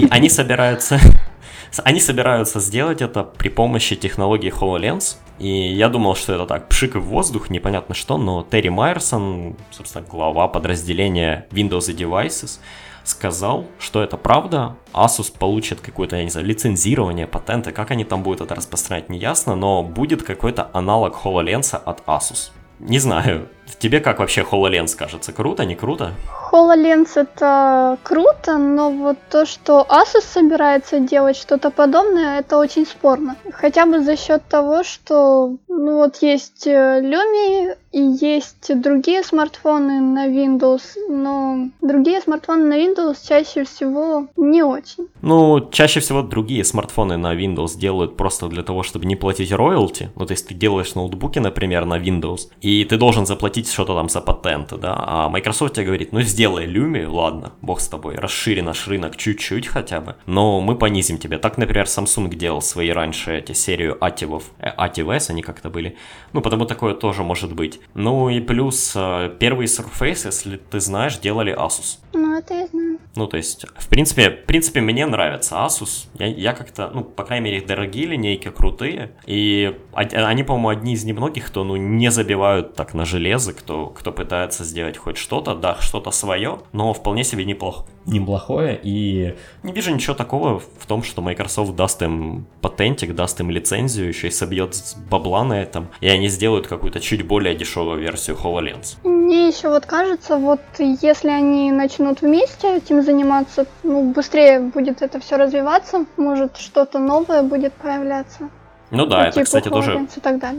И 0.00 0.06
они 0.08 0.28
собираются 0.28 1.00
они 1.78 2.00
собираются 2.00 2.60
сделать 2.60 3.00
это 3.00 3.22
при 3.22 3.48
помощи 3.48 3.96
технологии 3.96 4.52
HoloLens. 4.52 5.16
И 5.38 5.48
я 5.48 5.88
думал, 5.88 6.16
что 6.16 6.34
это 6.34 6.46
так, 6.46 6.68
пшик 6.68 6.96
в 6.96 7.00
воздух, 7.00 7.48
непонятно 7.48 7.94
что, 7.94 8.18
но 8.18 8.46
Терри 8.48 8.68
Майерсон, 8.68 9.56
собственно, 9.70 10.04
глава 10.06 10.48
подразделения 10.48 11.46
Windows 11.50 11.90
и 11.90 11.94
Devices, 11.94 12.58
сказал, 13.04 13.66
что 13.78 14.02
это 14.02 14.16
правда. 14.16 14.76
Asus 14.92 15.32
получит 15.36 15.80
какое-то, 15.80 16.16
я 16.16 16.24
не 16.24 16.30
знаю, 16.30 16.46
лицензирование, 16.46 17.26
патенты, 17.26 17.72
как 17.72 17.90
они 17.90 18.04
там 18.04 18.22
будут 18.22 18.42
это 18.42 18.54
распространять, 18.54 19.08
не 19.08 19.18
ясно, 19.18 19.54
но 19.54 19.82
будет 19.82 20.22
какой-то 20.22 20.68
аналог 20.72 21.18
HoloLens 21.24 21.74
от 21.76 22.00
Asus. 22.06 22.50
Не 22.78 22.98
знаю, 22.98 23.48
тебе 23.78 24.00
как 24.00 24.18
вообще 24.18 24.42
HoloLens 24.42 24.96
кажется? 24.96 25.32
Круто, 25.32 25.64
не 25.64 25.74
круто? 25.74 26.12
HoloLens 26.50 27.10
это 27.14 27.98
круто, 28.02 28.58
но 28.58 28.90
вот 28.90 29.18
то, 29.30 29.46
что 29.46 29.86
Asus 29.88 30.22
собирается 30.22 31.00
делать 31.00 31.36
что-то 31.36 31.70
подобное, 31.70 32.40
это 32.40 32.58
очень 32.58 32.86
спорно. 32.86 33.36
Хотя 33.52 33.86
бы 33.86 34.00
за 34.00 34.16
счет 34.16 34.42
того, 34.48 34.82
что 34.82 35.56
ну 35.68 35.96
вот 35.96 36.22
есть 36.22 36.66
э, 36.66 37.00
Lumi 37.02 37.76
и 37.92 38.00
есть 38.00 38.80
другие 38.80 39.22
смартфоны 39.22 40.00
на 40.00 40.28
Windows, 40.28 40.82
но 41.08 41.68
другие 41.80 42.20
смартфоны 42.20 42.64
на 42.64 42.78
Windows 42.78 43.16
чаще 43.26 43.64
всего 43.64 44.28
не 44.36 44.62
очень. 44.62 45.08
Ну, 45.22 45.68
чаще 45.72 46.00
всего 46.00 46.22
другие 46.22 46.64
смартфоны 46.64 47.16
на 47.16 47.34
Windows 47.34 47.76
делают 47.76 48.16
просто 48.16 48.46
для 48.48 48.62
того, 48.62 48.82
чтобы 48.82 49.06
не 49.06 49.16
платить 49.16 49.52
роялти. 49.52 50.10
Ну, 50.14 50.26
то 50.26 50.32
есть 50.32 50.46
ты 50.46 50.54
делаешь 50.54 50.94
ноутбуки, 50.94 51.40
например, 51.40 51.84
на 51.84 51.98
Windows, 51.98 52.48
и 52.60 52.84
ты 52.84 52.96
должен 52.96 53.26
заплатить 53.26 53.59
что-то 53.68 53.94
там 53.94 54.08
за 54.08 54.20
патенты, 54.20 54.76
да, 54.76 54.94
а 54.96 55.28
Microsoft 55.28 55.74
тебе 55.74 55.86
говорит, 55.86 56.12
ну, 56.12 56.22
сделай 56.22 56.66
Lumi, 56.66 57.06
ладно, 57.06 57.52
бог 57.62 57.80
с 57.80 57.88
тобой, 57.88 58.16
расшири 58.16 58.60
наш 58.60 58.86
рынок 58.88 59.16
чуть-чуть 59.16 59.66
хотя 59.66 60.00
бы, 60.00 60.16
но 60.26 60.60
мы 60.60 60.76
понизим 60.76 61.18
тебе. 61.18 61.38
Так, 61.38 61.58
например, 61.58 61.86
Samsung 61.86 62.34
делал 62.34 62.62
свои 62.62 62.90
раньше 62.90 63.36
эти 63.38 63.52
серию 63.52 64.02
Ативов, 64.02 64.44
э, 64.58 64.70
Ativ 64.76 65.10
они 65.28 65.42
как-то 65.42 65.70
были, 65.70 65.96
ну, 66.32 66.40
потому 66.40 66.64
такое 66.64 66.94
тоже 66.94 67.22
может 67.22 67.54
быть. 67.54 67.80
Ну, 67.94 68.28
и 68.30 68.40
плюс 68.40 68.92
э, 68.94 69.30
первый 69.38 69.66
Surface, 69.66 70.26
если 70.26 70.56
ты 70.56 70.80
знаешь, 70.80 71.18
делали 71.18 71.56
Asus. 71.56 71.98
Ну, 72.12 72.38
это 72.38 72.54
я 72.54 72.66
знаю. 72.66 72.98
Ну, 73.16 73.26
то 73.26 73.36
есть, 73.36 73.66
в 73.76 73.88
принципе, 73.88 74.30
в 74.30 74.46
принципе, 74.46 74.80
мне 74.80 75.04
нравится 75.06 75.56
Asus. 75.56 76.06
Я, 76.18 76.26
я 76.26 76.52
как-то, 76.52 76.90
ну, 76.94 77.02
по 77.02 77.24
крайней 77.24 77.46
мере, 77.46 77.58
их 77.58 77.66
дорогие 77.66 78.06
линейки, 78.06 78.50
крутые. 78.50 79.12
И 79.26 79.76
они, 79.92 80.44
по-моему, 80.44 80.68
одни 80.68 80.94
из 80.94 81.04
немногих, 81.04 81.46
кто, 81.46 81.64
ну, 81.64 81.76
не 81.76 82.10
забивают 82.10 82.74
так 82.74 82.94
на 82.94 83.04
железо 83.04 83.49
франшизы, 83.50 83.52
кто, 83.52 83.86
кто 83.86 84.12
пытается 84.12 84.64
сделать 84.64 84.96
хоть 84.96 85.16
что-то, 85.16 85.54
да, 85.54 85.76
что-то 85.80 86.10
свое, 86.10 86.58
но 86.72 86.92
вполне 86.92 87.24
себе 87.24 87.44
неплохо, 87.44 87.84
неплохое, 88.06 88.78
и 88.82 89.34
не 89.62 89.72
вижу 89.72 89.94
ничего 89.94 90.14
такого 90.14 90.58
в 90.58 90.86
том, 90.86 91.02
что 91.02 91.22
Microsoft 91.22 91.74
даст 91.76 92.02
им 92.02 92.46
патентик, 92.60 93.14
даст 93.14 93.40
им 93.40 93.50
лицензию, 93.50 94.08
еще 94.08 94.28
и 94.28 94.30
собьет 94.30 94.74
бабла 95.10 95.44
на 95.44 95.62
этом, 95.62 95.88
и 96.00 96.08
они 96.08 96.28
сделают 96.28 96.66
какую-то 96.66 97.00
чуть 97.00 97.26
более 97.26 97.54
дешевую 97.54 98.00
версию 98.00 98.36
HoloLens. 98.36 98.96
Мне 99.04 99.48
еще 99.48 99.68
вот 99.68 99.86
кажется, 99.86 100.36
вот 100.36 100.60
если 100.78 101.30
они 101.30 101.72
начнут 101.72 102.22
вместе 102.22 102.76
этим 102.76 103.02
заниматься, 103.02 103.66
ну, 103.82 104.12
быстрее 104.12 104.60
будет 104.60 105.02
это 105.02 105.18
все 105.20 105.36
развиваться, 105.36 106.04
может 106.16 106.56
что-то 106.56 106.98
новое 106.98 107.42
будет 107.42 107.72
появляться. 107.72 108.50
Ну 108.90 109.06
да, 109.06 109.28
это, 109.28 109.44
кстати, 109.44 109.68
тоже... 109.68 110.06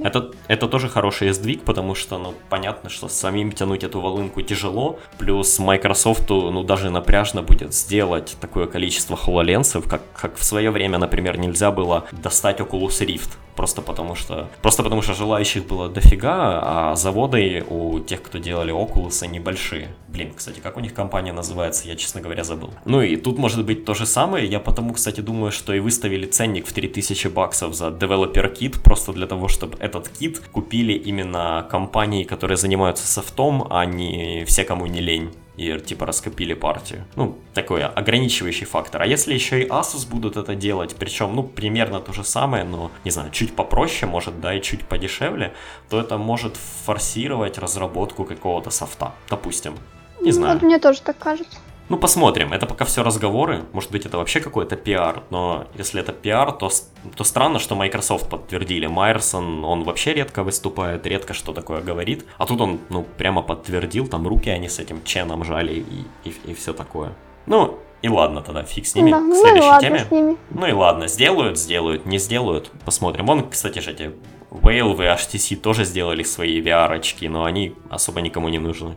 Это, 0.04 0.32
это 0.48 0.68
тоже 0.68 0.90
хороший 0.90 1.32
сдвиг, 1.32 1.64
потому 1.64 1.96
что, 1.96 2.18
ну, 2.18 2.34
понятно, 2.50 2.90
что 2.90 3.08
самим 3.08 3.52
тянуть 3.52 3.84
эту 3.84 4.00
волынку 4.00 4.42
тяжело, 4.42 5.00
плюс 5.18 5.60
Microsoft, 5.60 6.30
ну, 6.30 6.64
даже 6.64 6.90
напряжно 6.90 7.42
будет 7.42 7.74
сделать 7.74 8.38
такое 8.40 8.68
количество 8.68 9.16
HoloLens'ов, 9.16 9.88
как, 9.90 10.02
как 10.14 10.38
в 10.38 10.44
свое 10.44 10.72
время, 10.72 10.98
например, 10.98 11.38
нельзя 11.38 11.72
было 11.72 12.06
достать 12.12 12.60
Oculus 12.60 13.06
Rift, 13.06 13.32
просто 13.56 13.82
потому 13.82 14.16
что... 14.16 14.48
Просто 14.62 14.84
потому 14.84 15.02
что 15.02 15.14
желающих 15.14 15.66
было 15.66 15.90
дофига, 15.90 16.60
а 16.64 16.96
заводы 16.96 17.66
у 17.70 18.00
тех, 18.00 18.22
кто 18.22 18.38
делали 18.38 18.74
Oculus, 18.74 19.28
небольшие. 19.28 19.90
Блин, 20.08 20.34
кстати, 20.36 20.60
как 20.60 20.78
у 20.78 20.80
них 20.80 20.94
компания 20.94 21.34
называется, 21.34 21.88
я, 21.88 21.96
честно 21.96 22.22
говоря, 22.22 22.44
забыл. 22.44 22.72
Ну 22.86 23.02
и 23.02 23.16
тут 23.18 23.38
может 23.38 23.66
быть 23.66 23.86
то 23.86 23.94
же 23.94 24.06
самое, 24.06 24.46
я 24.46 24.60
потому, 24.60 24.94
кстати, 24.94 25.22
думаю, 25.22 25.52
что 25.52 25.74
и 25.74 25.80
выставили 25.80 26.26
ценник 26.26 26.66
в 26.66 26.74
3000 26.74 27.28
баксов 27.28 27.74
за 27.74 27.88
Develop 27.88 28.21
девелопер 28.22 28.50
кит, 28.50 28.82
просто 28.84 29.14
для 29.14 29.28
того, 29.28 29.48
чтобы 29.48 29.78
этот 29.80 30.10
кит 30.10 30.40
купили 30.52 30.94
именно 30.94 31.68
компании, 31.70 32.24
которые 32.24 32.58
занимаются 32.58 33.08
софтом, 33.08 33.68
а 33.70 33.86
не 33.86 34.46
все, 34.46 34.64
кому 34.64 34.86
не 34.86 35.02
лень 35.02 35.32
и 35.58 35.80
типа 35.80 36.06
раскопили 36.06 36.54
партию. 36.54 37.04
Ну, 37.16 37.38
такой 37.54 37.84
ограничивающий 37.84 38.66
фактор. 38.66 39.02
А 39.02 39.06
если 39.06 39.34
еще 39.34 39.62
и 39.62 39.68
Asus 39.68 40.10
будут 40.10 40.38
это 40.38 40.56
делать, 40.56 40.96
причем, 40.98 41.36
ну, 41.36 41.44
примерно 41.44 42.00
то 42.00 42.14
же 42.14 42.24
самое, 42.24 42.64
но, 42.64 42.90
не 43.04 43.12
знаю, 43.12 43.32
чуть 43.32 43.56
попроще, 43.56 44.12
может, 44.12 44.40
да, 44.40 44.54
и 44.54 44.62
чуть 44.62 44.86
подешевле, 44.86 45.54
то 45.90 46.00
это 46.00 46.18
может 46.18 46.56
форсировать 46.86 47.58
разработку 47.58 48.24
какого-то 48.24 48.72
софта, 48.72 49.12
допустим. 49.30 49.74
Не 50.22 50.28
ну, 50.28 50.32
знаю. 50.32 50.54
Вот 50.54 50.64
мне 50.64 50.80
тоже 50.80 51.02
так 51.02 51.18
кажется. 51.18 51.58
Ну, 51.92 51.98
посмотрим. 51.98 52.54
Это 52.54 52.66
пока 52.66 52.86
все 52.86 53.04
разговоры. 53.04 53.66
Может 53.74 53.92
быть, 53.92 54.06
это 54.06 54.18
вообще 54.18 54.40
какой-то 54.40 54.78
пиар. 54.78 55.24
Но 55.30 55.68
если 55.76 56.00
это 56.00 56.14
пиар, 56.14 56.54
то, 56.54 56.70
то 57.18 57.24
странно, 57.26 57.60
что 57.60 57.76
Microsoft 57.76 58.30
подтвердили. 58.30 58.88
Майерсон, 58.88 59.66
он 59.66 59.84
вообще 59.84 60.14
редко 60.14 60.44
выступает, 60.44 61.06
редко 61.06 61.34
что 61.34 61.52
такое 61.52 61.82
говорит. 61.82 62.26
А 62.38 62.46
тут 62.46 62.62
он, 62.62 62.80
ну, 62.90 63.06
прямо 63.18 63.42
подтвердил. 63.42 64.08
Там 64.08 64.26
руки 64.26 64.50
они 64.50 64.70
с 64.70 64.80
этим 64.80 65.04
Ченом 65.04 65.44
жали 65.44 65.84
и, 66.24 66.30
и, 66.30 66.52
и 66.52 66.54
все 66.54 66.72
такое. 66.72 67.12
Ну, 67.46 67.78
и 68.02 68.08
ладно 68.08 68.42
тогда, 68.42 68.64
фиг 68.64 68.88
с 68.88 68.96
ними. 68.96 69.12
Да, 69.12 69.20
К 69.20 69.36
следующей 69.36 69.70
ну 69.70 69.82
теме. 69.82 70.00
С 70.00 70.12
ними. 70.12 70.38
Ну 70.50 70.68
и 70.68 70.72
ладно, 70.72 71.10
сделают, 71.10 71.60
сделают, 71.60 72.06
не 72.06 72.20
сделают, 72.20 72.72
посмотрим. 72.86 73.26
Вон, 73.26 73.50
кстати 73.50 73.80
же, 73.80 73.92
эти 73.92 74.12
Valve 74.50 75.04
и 75.04 75.08
HTC 75.08 75.58
тоже 75.58 75.84
сделали 75.84 76.24
свои 76.24 76.62
VR-очки, 76.62 77.28
но 77.28 77.44
они 77.44 77.76
особо 77.90 78.22
никому 78.22 78.48
не 78.48 78.60
нужны. 78.60 78.96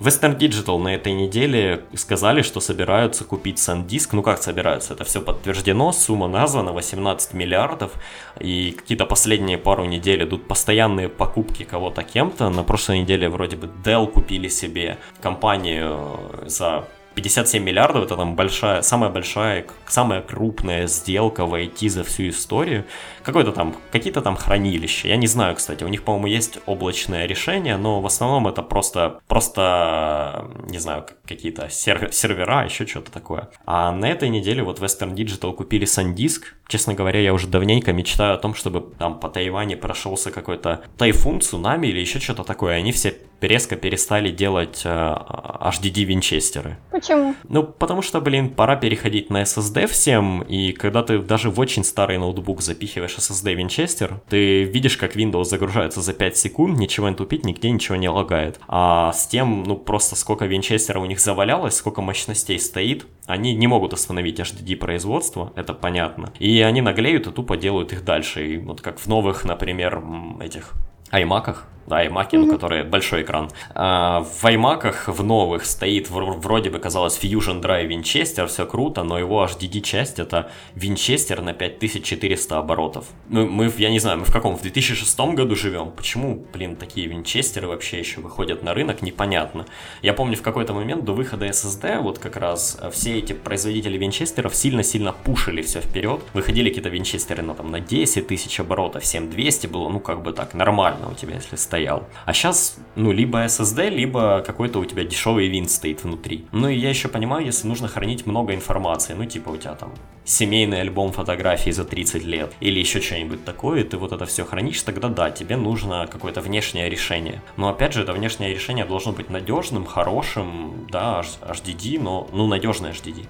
Western 0.00 0.38
Digital 0.38 0.78
на 0.78 0.94
этой 0.94 1.12
неделе 1.12 1.82
сказали, 1.94 2.42
что 2.42 2.60
собираются 2.60 3.24
купить 3.24 3.58
SanDisk. 3.58 4.10
Ну 4.12 4.22
как 4.22 4.40
собираются? 4.40 4.94
Это 4.94 5.04
все 5.04 5.20
подтверждено, 5.20 5.90
сумма 5.92 6.28
названа 6.28 6.72
18 6.72 7.34
миллиардов. 7.34 7.92
И 8.38 8.72
какие-то 8.78 9.06
последние 9.06 9.58
пару 9.58 9.84
недель 9.86 10.22
идут 10.22 10.46
постоянные 10.46 11.08
покупки 11.08 11.64
кого-то 11.64 12.04
кем-то. 12.04 12.48
На 12.48 12.62
прошлой 12.62 13.00
неделе 13.00 13.28
вроде 13.28 13.56
бы 13.56 13.68
Dell 13.84 14.06
купили 14.06 14.48
себе 14.48 14.98
компанию 15.20 16.20
за 16.46 16.84
57 17.14 17.62
миллиардов 17.62 18.04
это 18.04 18.16
там 18.16 18.36
большая, 18.36 18.82
самая 18.82 19.10
большая, 19.10 19.66
самая 19.86 20.22
крупная 20.22 20.86
сделка 20.86 21.46
в 21.46 21.54
IT 21.54 21.88
за 21.88 22.04
всю 22.04 22.28
историю. 22.28 22.84
Какое-то 23.24 23.52
там, 23.52 23.74
какие-то 23.90 24.22
там 24.22 24.36
хранилища. 24.36 25.08
Я 25.08 25.16
не 25.16 25.26
знаю, 25.26 25.56
кстати, 25.56 25.82
у 25.84 25.88
них, 25.88 26.04
по-моему, 26.04 26.28
есть 26.28 26.58
облачное 26.66 27.26
решение, 27.26 27.76
но 27.76 28.00
в 28.00 28.06
основном 28.06 28.46
это 28.46 28.62
просто, 28.62 29.20
просто, 29.26 30.48
не 30.68 30.78
знаю, 30.78 31.06
какие-то 31.26 31.68
сер- 31.70 32.12
сервера, 32.12 32.64
еще 32.64 32.86
что-то 32.86 33.10
такое. 33.10 33.50
А 33.66 33.90
на 33.90 34.06
этой 34.06 34.28
неделе 34.28 34.62
вот 34.62 34.78
Western 34.78 35.14
Digital 35.14 35.52
купили 35.54 35.86
SanDisk. 35.86 36.42
Честно 36.68 36.94
говоря, 36.94 37.20
я 37.20 37.32
уже 37.32 37.48
давненько 37.48 37.92
мечтаю 37.92 38.34
о 38.34 38.38
том, 38.38 38.54
чтобы 38.54 38.94
там 38.98 39.18
по 39.18 39.28
Тайване 39.28 39.76
прошелся 39.76 40.30
какой-то 40.30 40.82
тайфун, 40.96 41.40
цунами 41.40 41.88
или 41.88 41.98
еще 41.98 42.20
что-то 42.20 42.44
такое. 42.44 42.76
Они 42.76 42.92
все 42.92 43.16
резко 43.40 43.76
перестали 43.76 44.30
делать 44.30 44.82
э, 44.84 44.88
HDD 44.88 46.04
винчестеры. 46.04 46.78
Почему? 46.90 47.34
Ну, 47.48 47.62
потому 47.62 48.02
что, 48.02 48.20
блин, 48.20 48.50
пора 48.50 48.76
переходить 48.76 49.30
на 49.30 49.42
SSD 49.42 49.86
всем, 49.86 50.42
и 50.42 50.72
когда 50.72 51.02
ты 51.02 51.18
даже 51.18 51.50
в 51.50 51.60
очень 51.60 51.84
старый 51.84 52.18
ноутбук 52.18 52.62
запихиваешь 52.62 53.16
SSD 53.16 53.54
винчестер, 53.54 54.20
ты 54.28 54.64
видишь, 54.64 54.96
как 54.96 55.16
Windows 55.16 55.44
загружается 55.44 56.00
за 56.00 56.12
5 56.12 56.36
секунд, 56.36 56.78
ничего 56.78 57.08
не 57.08 57.14
тупит, 57.14 57.44
нигде 57.44 57.70
ничего 57.70 57.96
не 57.96 58.08
лагает. 58.08 58.60
А 58.68 59.12
с 59.12 59.26
тем, 59.26 59.62
ну, 59.64 59.76
просто 59.76 60.16
сколько 60.16 60.46
винчестера 60.46 60.98
у 61.00 61.06
них 61.06 61.20
завалялось, 61.20 61.76
сколько 61.76 62.02
мощностей 62.02 62.58
стоит, 62.58 63.06
они 63.26 63.54
не 63.54 63.66
могут 63.66 63.92
остановить 63.92 64.40
HDD 64.40 64.76
производство, 64.76 65.52
это 65.54 65.74
понятно. 65.74 66.32
И 66.38 66.60
они 66.62 66.80
наглеют 66.80 67.26
и 67.26 67.30
тупо 67.30 67.56
делают 67.56 67.92
их 67.92 68.04
дальше. 68.04 68.46
И 68.46 68.58
вот 68.58 68.80
как 68.80 68.98
в 68.98 69.06
новых, 69.06 69.44
например, 69.44 70.02
этих 70.40 70.72
iMac'ах, 71.12 71.64
да, 71.88 72.04
iMac, 72.04 72.30
mm-hmm. 72.30 72.38
ну, 72.38 72.52
которые 72.52 72.84
большой 72.84 73.22
экран. 73.22 73.50
А, 73.74 74.20
в 74.20 74.44
iMac 74.44 75.10
в 75.10 75.24
новых 75.24 75.64
стоит 75.64 76.10
вроде 76.10 76.70
бы 76.70 76.78
казалось 76.78 77.18
Fusion 77.20 77.60
Drive 77.60 77.88
Winchester, 77.88 78.46
все 78.46 78.66
круто, 78.66 79.02
но 79.02 79.18
его 79.18 79.44
HDD 79.44 79.80
часть 79.80 80.18
это 80.18 80.50
Winchester 80.76 81.40
на 81.40 81.52
5400 81.52 82.58
оборотов. 82.58 83.06
Ну, 83.28 83.46
мы, 83.46 83.72
я 83.78 83.90
не 83.90 83.98
знаю, 83.98 84.18
мы 84.18 84.24
в 84.24 84.32
каком, 84.32 84.56
в 84.56 84.62
2006 84.62 85.18
году 85.34 85.56
живем? 85.56 85.90
Почему, 85.90 86.44
блин, 86.52 86.76
такие 86.76 87.06
винчестеры 87.06 87.66
вообще 87.66 87.98
еще 87.98 88.20
выходят 88.20 88.62
на 88.62 88.74
рынок, 88.74 89.02
непонятно. 89.02 89.66
Я 90.02 90.12
помню, 90.12 90.36
в 90.36 90.42
какой-то 90.42 90.74
момент 90.74 91.04
до 91.04 91.12
выхода 91.12 91.46
SSD, 91.46 92.00
вот 92.00 92.18
как 92.18 92.36
раз 92.36 92.78
э, 92.80 92.90
все 92.90 93.18
эти 93.18 93.32
производители 93.32 93.96
винчестеров 93.96 94.54
сильно-сильно 94.54 95.12
пушили 95.12 95.62
все 95.62 95.80
вперед. 95.80 96.20
Выходили 96.34 96.68
какие-то 96.68 96.90
винчестеры 96.90 97.42
на, 97.42 97.54
там, 97.54 97.70
на 97.70 97.80
10 97.80 98.26
тысяч 98.26 98.60
оборотов, 98.60 99.04
7200 99.04 99.66
было, 99.66 99.88
ну, 99.88 100.00
как 100.00 100.22
бы 100.22 100.32
так, 100.32 100.54
нормально 100.54 101.10
у 101.10 101.14
тебя, 101.14 101.34
если 101.34 101.56
стоит 101.56 101.77
стоял. 101.78 102.08
А 102.24 102.32
сейчас, 102.32 102.76
ну, 102.96 103.12
либо 103.12 103.44
SSD, 103.44 103.90
либо 103.90 104.42
какой-то 104.44 104.80
у 104.80 104.84
тебя 104.84 105.04
дешевый 105.04 105.48
вин 105.48 105.68
стоит 105.68 106.02
внутри. 106.02 106.44
Ну, 106.50 106.68
и 106.68 106.76
я 106.76 106.88
еще 106.88 107.08
понимаю, 107.08 107.46
если 107.46 107.68
нужно 107.68 107.86
хранить 107.86 108.26
много 108.26 108.52
информации, 108.52 109.14
ну, 109.14 109.24
типа 109.24 109.50
у 109.50 109.56
тебя 109.56 109.74
там 109.74 109.92
семейный 110.24 110.80
альбом 110.80 111.12
фотографий 111.12 111.72
за 111.72 111.84
30 111.84 112.24
лет, 112.24 112.52
или 112.60 112.80
еще 112.80 113.00
что-нибудь 113.00 113.44
такое, 113.44 113.84
ты 113.84 113.96
вот 113.96 114.12
это 114.12 114.26
все 114.26 114.44
хранишь, 114.44 114.82
тогда 114.82 115.08
да, 115.08 115.30
тебе 115.30 115.56
нужно 115.56 116.08
какое-то 116.10 116.40
внешнее 116.40 116.90
решение. 116.90 117.40
Но 117.56 117.68
опять 117.68 117.92
же, 117.92 118.02
это 118.02 118.12
внешнее 118.12 118.52
решение 118.52 118.84
должно 118.84 119.12
быть 119.12 119.30
надежным, 119.30 119.86
хорошим, 119.86 120.88
да, 120.90 121.22
HDD, 121.42 122.02
но, 122.02 122.28
ну, 122.32 122.46
надежное 122.48 122.92
HDD. 122.92 123.26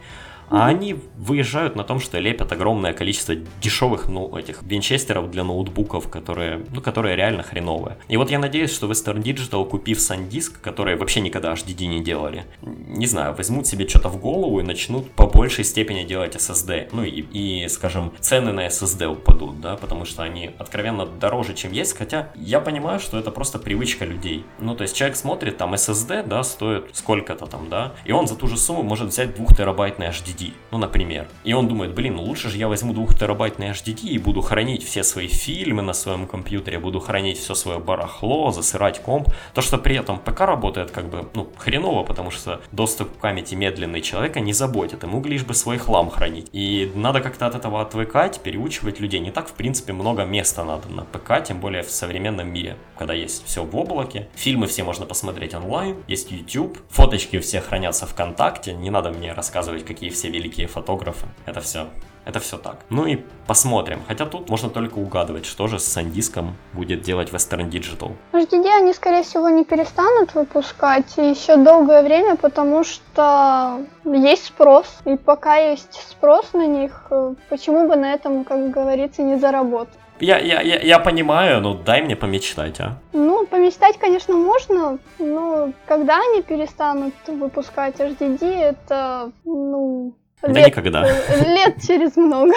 А 0.51 0.67
они 0.67 0.97
выезжают 1.17 1.77
на 1.77 1.85
том, 1.85 2.01
что 2.01 2.19
лепят 2.19 2.53
огромное 2.53 2.93
количество 2.93 3.35
дешевых, 3.61 4.09
ну, 4.09 4.37
этих 4.37 4.63
винчестеров 4.63 5.31
для 5.31 5.45
ноутбуков, 5.45 6.09
которые, 6.09 6.65
ну, 6.73 6.81
которые 6.81 7.17
реально 7.17 7.43
хреновые. 7.43 7.99
И 8.09 8.17
вот 8.17 8.31
я 8.31 8.39
надеюсь, 8.39 8.73
что 8.73 8.91
Western 8.91 9.23
Digital, 9.23 9.69
купив 9.69 9.99
SanDisk, 9.99 10.61
которые 10.63 10.97
вообще 10.97 11.21
никогда 11.21 11.53
HDD 11.53 11.87
не 11.87 12.01
делали, 12.03 12.45
не 12.63 13.07
знаю, 13.07 13.35
возьмут 13.35 13.67
себе 13.67 13.89
что-то 13.89 14.09
в 14.09 14.19
голову 14.19 14.61
и 14.61 14.63
начнут 14.63 15.11
по 15.13 15.27
большей 15.27 15.65
степени 15.65 16.05
делать 16.05 16.35
SSD. 16.35 16.89
Ну 16.93 17.03
и, 17.03 17.21
и, 17.21 17.69
скажем, 17.69 18.13
цены 18.21 18.53
на 18.53 18.67
SSD 18.67 19.07
упадут, 19.07 19.61
да, 19.61 19.77
потому 19.77 20.05
что 20.05 20.23
они 20.23 20.51
откровенно 20.59 21.07
дороже, 21.07 21.55
чем 21.55 21.73
есть, 21.73 21.97
хотя 21.97 22.31
я 22.35 22.61
понимаю, 22.61 23.01
что 23.01 23.19
это 23.19 23.31
просто 23.31 23.59
привычка 23.59 24.05
людей. 24.05 24.45
Ну, 24.61 24.75
то 24.75 24.83
есть 24.83 24.97
человек 24.97 25.17
смотрит, 25.17 25.59
там 25.59 25.75
SSD, 25.75 26.27
да, 26.27 26.43
стоит 26.43 26.87
сколько-то 26.93 27.47
там, 27.47 27.69
да, 27.69 27.93
и 28.05 28.13
он 28.13 28.27
за 28.27 28.35
ту 28.35 28.47
же 28.47 28.57
сумму 28.57 28.83
может 28.83 29.09
взять 29.09 29.35
2 29.35 29.47
терабайтный 29.57 30.07
HDD 30.07 30.38
HDD, 30.39 30.53
ну, 30.71 30.79
например. 30.79 31.27
И 31.45 31.53
он 31.53 31.69
думает, 31.69 31.95
блин, 31.95 32.17
ну 32.17 32.23
лучше 32.23 32.49
же 32.49 32.59
я 32.59 32.69
возьму 32.69 32.93
2 32.93 33.15
терабайтный 33.15 33.71
HDD 33.71 34.09
и 34.09 34.19
буду 34.19 34.41
хранить 34.41 34.85
все 34.85 35.03
свои 35.03 35.29
фильмы 35.29 35.83
на 35.83 35.93
своем 35.93 36.27
компьютере, 36.27 36.79
буду 36.79 37.01
хранить 37.01 37.39
все 37.39 37.55
свое 37.55 37.79
барахло, 37.79 38.51
засырать 38.51 39.01
комп. 39.01 39.29
То, 39.55 39.63
что 39.63 39.79
при 39.79 39.97
этом 39.97 40.19
ПК 40.19 40.41
работает 40.41 40.91
как 40.91 41.09
бы, 41.09 41.29
ну, 41.35 41.49
хреново, 41.57 42.05
потому 42.05 42.31
что 42.31 42.61
доступ 42.73 43.13
к 43.13 43.21
памяти 43.21 43.55
медленный 43.55 44.01
человека 44.01 44.41
не 44.41 44.53
заботит, 44.53 45.03
ему 45.03 45.23
лишь 45.25 45.45
бы 45.45 45.55
свой 45.55 45.79
хлам 45.79 46.11
хранить. 46.11 46.49
И 46.53 46.91
надо 46.95 47.21
как-то 47.21 47.47
от 47.47 47.55
этого 47.55 47.81
отвыкать, 47.81 48.41
переучивать 48.41 49.01
людей. 49.01 49.21
Не 49.21 49.31
так, 49.31 49.49
в 49.49 49.53
принципе, 49.53 49.93
много 49.93 50.25
места 50.25 50.65
надо 50.65 50.89
на 50.89 51.05
ПК, 51.05 51.45
тем 51.45 51.61
более 51.61 51.83
в 51.83 51.91
современном 51.91 52.53
мире, 52.53 52.77
когда 52.97 53.15
есть 53.15 53.45
все 53.47 53.65
в 53.65 53.77
облаке, 53.77 54.29
фильмы 54.35 54.67
все 54.67 54.85
можно 54.85 55.07
посмотреть 55.07 55.55
онлайн, 55.55 55.97
есть 56.07 56.31
YouTube, 56.31 56.79
фоточки 56.91 57.39
все 57.39 57.61
хранятся 57.61 58.07
ВКонтакте, 58.07 58.75
не 58.75 58.91
надо 58.91 59.11
мне 59.11 59.33
рассказывать, 59.33 59.85
какие 59.85 60.11
все 60.11 60.28
великие 60.31 60.67
фотографы. 60.67 61.27
Это 61.47 61.61
все 61.61 61.87
Это 62.25 62.41
все 62.41 62.59
так. 62.59 62.77
Ну 62.91 63.07
и 63.07 63.17
посмотрим. 63.47 64.01
Хотя 64.07 64.27
тут 64.27 64.51
можно 64.51 64.69
только 64.69 64.99
угадывать, 64.99 65.47
что 65.47 65.67
же 65.67 65.79
с 65.79 65.85
Сандиском 65.85 66.57
будет 66.75 67.01
делать 67.01 67.33
Western 67.33 67.71
Digital. 67.71 68.13
HDD 68.33 68.67
они, 68.81 68.93
скорее 68.93 69.23
всего, 69.23 69.49
не 69.49 69.65
перестанут 69.65 70.35
выпускать 70.35 71.17
еще 71.17 71.57
долгое 71.57 72.03
время, 72.03 72.37
потому 72.37 72.85
что 72.85 73.81
есть 74.05 74.45
спрос. 74.45 74.87
И 75.07 75.17
пока 75.17 75.57
есть 75.57 75.95
спрос 76.11 76.53
на 76.53 76.67
них, 76.67 77.07
э, 77.11 77.35
почему 77.49 77.89
бы 77.89 77.97
на 77.97 78.13
этом, 78.13 78.45
как 78.45 78.71
говорится, 78.71 79.23
не 79.23 79.39
заработать? 79.39 79.99
Я, 80.21 80.39
я, 80.39 80.61
я, 80.61 80.81
я 80.81 80.99
понимаю, 80.99 81.61
но 81.61 81.75
дай 81.75 82.03
мне 82.03 82.17
помечтать, 82.17 82.81
а? 82.81 82.99
Ну, 83.13 83.47
помечтать, 83.47 83.99
конечно, 83.99 84.35
можно, 84.35 84.99
но 85.19 85.73
когда 85.87 86.19
они 86.21 86.43
перестанут 86.43 87.15
выпускать 87.27 87.97
HDD, 88.01 88.45
это, 88.45 89.33
ну, 89.45 90.15
да 90.43 90.53
лет, 90.53 90.67
никогда. 90.69 91.03
Лет 91.03 91.83
через 91.85 92.17
много. 92.17 92.55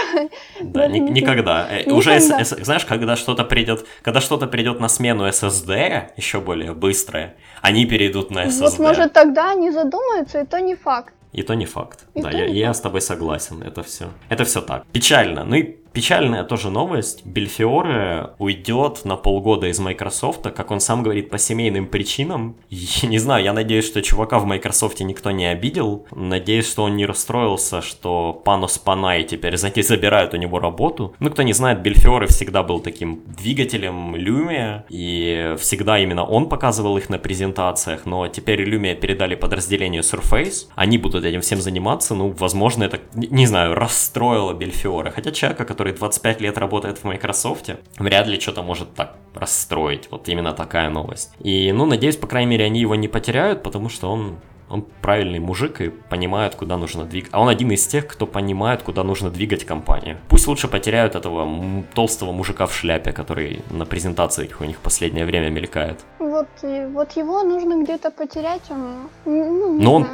Да, 0.61 0.87
ни, 0.87 0.99
никогда. 0.99 1.67
Э, 1.69 1.79
никогда. 1.79 1.95
Уже, 1.95 2.19
знаешь, 2.19 2.85
когда 2.85 3.15
что-то 3.15 3.43
придет, 3.43 3.85
когда 4.03 4.21
что-то 4.21 4.47
придет 4.47 4.79
на 4.79 4.87
смену 4.87 5.27
SSD, 5.27 6.11
еще 6.15 6.41
более 6.41 6.73
быстрое, 6.73 7.35
они 7.61 7.85
перейдут 7.85 8.29
на 8.29 8.45
SSD. 8.45 8.61
Вот, 8.61 8.79
может, 8.79 9.13
тогда 9.13 9.51
они 9.51 9.71
задумаются, 9.71 10.41
и 10.41 10.45
то 10.45 10.59
не 10.61 10.75
факт. 10.75 11.13
И 11.31 11.43
то 11.43 11.55
не 11.55 11.65
факт. 11.65 12.05
И 12.13 12.21
да, 12.21 12.29
я, 12.29 12.45
я 12.45 12.73
с 12.73 12.81
тобой 12.81 13.01
согласен. 13.01 13.63
Это 13.63 13.81
все. 13.83 14.09
Это 14.29 14.43
все 14.43 14.61
так. 14.61 14.85
Печально. 14.91 15.43
Ну 15.43 15.55
и 15.55 15.77
Печальная 15.93 16.43
тоже 16.43 16.69
новость. 16.69 17.25
Бельфиоре 17.25 18.29
уйдет 18.37 19.03
на 19.03 19.17
полгода 19.17 19.67
из 19.67 19.79
Microsoft, 19.79 20.43
как 20.43 20.71
он 20.71 20.79
сам 20.79 21.03
говорит, 21.03 21.29
по 21.29 21.37
семейным 21.37 21.85
причинам. 21.85 22.55
И, 22.69 22.87
не 23.03 23.19
знаю, 23.19 23.43
я 23.43 23.53
надеюсь, 23.53 23.85
что 23.85 24.01
чувака 24.01 24.39
в 24.39 24.45
Microsoft 24.45 25.01
никто 25.01 25.31
не 25.31 25.45
обидел. 25.45 26.05
Надеюсь, 26.11 26.69
что 26.69 26.83
он 26.83 26.95
не 26.95 27.05
расстроился, 27.05 27.81
что 27.81 28.33
Панос 28.45 28.77
Панай 28.77 29.23
теперь 29.23 29.57
забирают 29.57 30.33
у 30.33 30.37
него 30.37 30.59
работу. 30.59 31.13
Ну, 31.19 31.29
кто 31.29 31.43
не 31.43 31.53
знает, 31.53 31.81
Бельфиоре 31.81 32.27
всегда 32.27 32.63
был 32.63 32.79
таким 32.79 33.21
двигателем 33.25 34.15
Lumia, 34.15 34.83
и 34.89 35.55
всегда 35.59 35.99
именно 35.99 36.23
он 36.23 36.47
показывал 36.47 36.97
их 36.97 37.09
на 37.09 37.17
презентациях, 37.17 38.05
но 38.05 38.27
теперь 38.27 38.63
Lumia 38.63 38.95
передали 38.95 39.35
подразделению 39.35 40.03
Surface. 40.03 40.67
Они 40.75 40.97
будут 40.97 41.25
этим 41.25 41.41
всем 41.41 41.59
заниматься, 41.59 42.15
ну, 42.15 42.29
возможно, 42.37 42.85
это, 42.85 42.99
не 43.15 43.45
знаю, 43.45 43.75
расстроило 43.75 44.53
Бельфиоре. 44.53 45.11
Хотя 45.11 45.31
человека, 45.31 45.65
который 45.65 45.80
который 45.81 45.93
25 45.93 46.41
лет 46.41 46.57
работает 46.59 46.99
в 46.99 47.05
Microsoft, 47.05 47.71
вряд 47.97 48.27
ли 48.27 48.39
что-то 48.39 48.61
может 48.61 48.93
так 48.93 49.15
расстроить. 49.33 50.09
Вот 50.11 50.29
именно 50.29 50.53
такая 50.53 50.89
новость. 50.91 51.31
И, 51.39 51.71
ну, 51.71 51.87
надеюсь, 51.87 52.17
по 52.17 52.27
крайней 52.27 52.51
мере, 52.51 52.65
они 52.65 52.81
его 52.81 52.93
не 52.93 53.07
потеряют, 53.07 53.63
потому 53.63 53.89
что 53.89 54.11
он 54.11 54.35
он 54.69 54.85
правильный 55.01 55.39
мужик 55.39 55.81
и 55.81 55.89
понимает, 55.89 56.55
куда 56.55 56.77
нужно 56.77 57.03
двигать. 57.03 57.33
А 57.33 57.41
он 57.41 57.49
один 57.49 57.71
из 57.71 57.85
тех, 57.87 58.07
кто 58.07 58.25
понимает, 58.25 58.83
куда 58.83 59.03
нужно 59.03 59.29
двигать 59.29 59.65
компанию. 59.65 60.17
Пусть 60.29 60.47
лучше 60.47 60.69
потеряют 60.69 61.15
этого 61.15 61.83
толстого 61.93 62.31
мужика 62.31 62.65
в 62.65 62.73
шляпе, 62.73 63.11
который 63.11 63.63
на 63.69 63.85
презентациях 63.85 64.61
у 64.61 64.63
них 64.63 64.77
в 64.77 64.79
последнее 64.79 65.25
время 65.25 65.49
мелькает. 65.49 65.99
Вот, 66.19 66.47
и, 66.63 66.85
вот 66.93 67.17
его 67.17 67.43
нужно 67.43 67.83
где-то 67.83 68.11
потерять, 68.11 68.61
он... 68.69 69.09
Ну, 69.25 69.73
не 69.77 69.83
Но 69.83 69.95
он... 69.95 70.07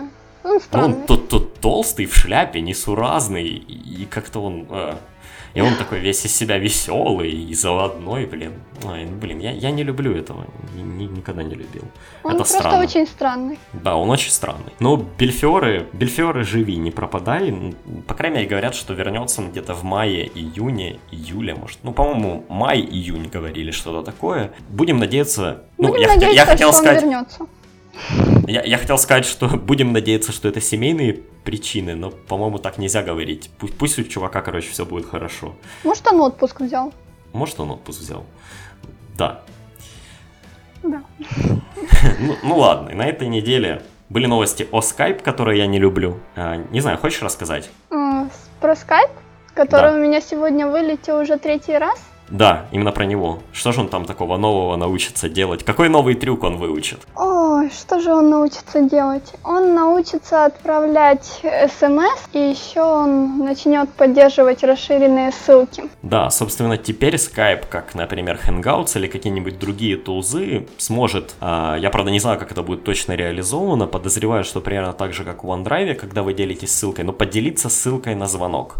Он, 0.43 0.83
он 0.83 0.93
тот, 1.05 1.29
тот 1.29 1.59
толстый 1.59 2.05
в 2.05 2.15
шляпе, 2.15 2.61
несуразный, 2.61 3.47
и 3.47 4.05
как-то 4.05 4.39
он... 4.39 4.67
Э, 4.69 4.95
и 5.57 5.61
он 5.61 5.75
такой 5.75 5.99
весь 5.99 6.23
из 6.23 6.35
себя 6.35 6.59
веселый 6.59 7.31
и 7.31 7.53
заводной, 7.55 8.27
блин. 8.27 8.53
Ой, 8.83 9.05
ну, 9.05 9.17
блин, 9.17 9.39
я, 9.39 9.51
я 9.51 9.71
не 9.71 9.83
люблю 9.83 10.15
этого. 10.15 10.45
Ни, 10.75 11.05
никогда 11.05 11.41
не 11.41 11.55
любил. 11.55 11.81
Он 12.21 12.31
Это 12.31 12.37
просто 12.43 12.59
странно. 12.59 12.83
очень 12.83 13.07
странный. 13.07 13.59
Да, 13.73 13.95
он 13.95 14.07
очень 14.11 14.29
странный. 14.29 14.73
Но 14.79 14.97
Бельфиоры, 14.97 15.87
Бельфиоры 15.93 16.43
живи, 16.43 16.75
не 16.77 16.91
пропадай. 16.91 17.73
По 18.05 18.13
крайней 18.13 18.37
мере, 18.37 18.49
говорят, 18.49 18.75
что 18.75 18.93
вернется 18.93 19.41
он 19.41 19.49
где-то 19.49 19.73
в 19.73 19.83
мае, 19.83 20.27
июне, 20.27 20.99
июле, 21.09 21.55
может. 21.55 21.79
Ну, 21.81 21.91
по-моему, 21.91 22.45
май-июнь 22.49 23.27
говорили 23.27 23.71
что-то 23.71 24.03
такое. 24.03 24.51
Будем 24.69 24.99
надеяться. 24.99 25.63
Ну, 25.79 25.87
Будем 25.87 26.01
я, 26.01 26.07
надеяться, 26.09 26.35
я 26.35 26.45
хотел 26.45 26.71
что 26.71 26.81
сказать. 26.83 27.03
Он 27.03 27.09
вернется. 27.09 27.47
Я, 28.47 28.63
я 28.63 28.77
хотел 28.77 28.97
сказать, 28.97 29.25
что 29.25 29.47
будем 29.57 29.93
надеяться, 29.93 30.31
что 30.31 30.47
это 30.47 30.61
семейные 30.61 31.13
причины, 31.43 31.95
но, 31.95 32.11
по-моему, 32.11 32.59
так 32.59 32.77
нельзя 32.77 33.03
говорить. 33.03 33.49
Пусть, 33.57 33.77
пусть 33.77 33.99
у 33.99 34.03
чувака, 34.03 34.41
короче, 34.41 34.69
все 34.69 34.85
будет 34.85 35.09
хорошо. 35.09 35.55
Может, 35.83 36.07
он 36.07 36.21
отпуск 36.21 36.61
взял? 36.61 36.93
Может, 37.33 37.59
он 37.59 37.71
отпуск 37.71 37.99
взял. 37.99 38.25
Да. 39.17 39.41
Да. 40.83 41.01
ну, 42.19 42.35
ну 42.43 42.57
ладно, 42.57 42.95
на 42.95 43.05
этой 43.05 43.27
неделе 43.27 43.81
были 44.09 44.25
новости 44.25 44.67
о 44.71 44.79
Skype, 44.79 45.21
которые 45.21 45.59
я 45.59 45.67
не 45.67 45.79
люблю. 45.79 46.19
А, 46.35 46.57
не 46.71 46.79
знаю, 46.79 46.97
хочешь 46.97 47.21
рассказать? 47.21 47.69
Про 47.89 48.73
Skype, 48.73 49.11
который 49.53 49.91
да. 49.91 49.93
у 49.93 49.97
меня 49.97 50.21
сегодня 50.21 50.67
вылетел 50.67 51.19
уже 51.19 51.37
третий 51.37 51.77
раз? 51.77 51.99
Да, 52.29 52.65
именно 52.71 52.91
про 52.91 53.05
него. 53.05 53.39
Что 53.53 53.71
же 53.71 53.81
он 53.81 53.87
там 53.87 54.05
такого 54.05 54.37
нового 54.37 54.75
научится 54.75 55.29
делать? 55.29 55.63
Какой 55.63 55.89
новый 55.89 56.15
трюк 56.15 56.43
он 56.43 56.57
выучит? 56.57 56.99
Ой, 57.15 57.69
что 57.69 57.99
же 57.99 58.13
он 58.13 58.29
научится 58.29 58.81
делать? 58.81 59.33
Он 59.43 59.73
научится 59.73 60.45
отправлять 60.45 61.41
смс, 61.41 62.27
и 62.33 62.39
еще 62.39 62.81
он 62.81 63.39
начнет 63.39 63.89
поддерживать 63.93 64.63
расширенные 64.63 65.31
ссылки. 65.31 65.83
Да, 66.01 66.29
собственно, 66.29 66.77
теперь 66.77 67.15
Skype, 67.15 67.65
как, 67.69 67.95
например, 67.95 68.39
Hangouts 68.45 68.97
или 68.97 69.07
какие-нибудь 69.07 69.57
другие 69.59 69.95
тулзы, 69.97 70.67
сможет, 70.77 71.35
а, 71.39 71.77
я, 71.77 71.89
правда, 71.89 72.11
не 72.11 72.19
знаю, 72.19 72.39
как 72.39 72.51
это 72.51 72.61
будет 72.61 72.83
точно 72.83 73.13
реализовано, 73.13 73.87
подозреваю, 73.87 74.43
что 74.43 74.59
примерно 74.59 74.93
так 74.93 75.13
же, 75.13 75.23
как 75.23 75.43
в 75.43 75.47
OneDrive, 75.47 75.95
когда 75.95 76.23
вы 76.23 76.33
делитесь 76.33 76.71
ссылкой, 76.71 77.05
но 77.05 77.13
поделиться 77.13 77.69
ссылкой 77.69 78.15
на 78.15 78.27
звонок. 78.27 78.75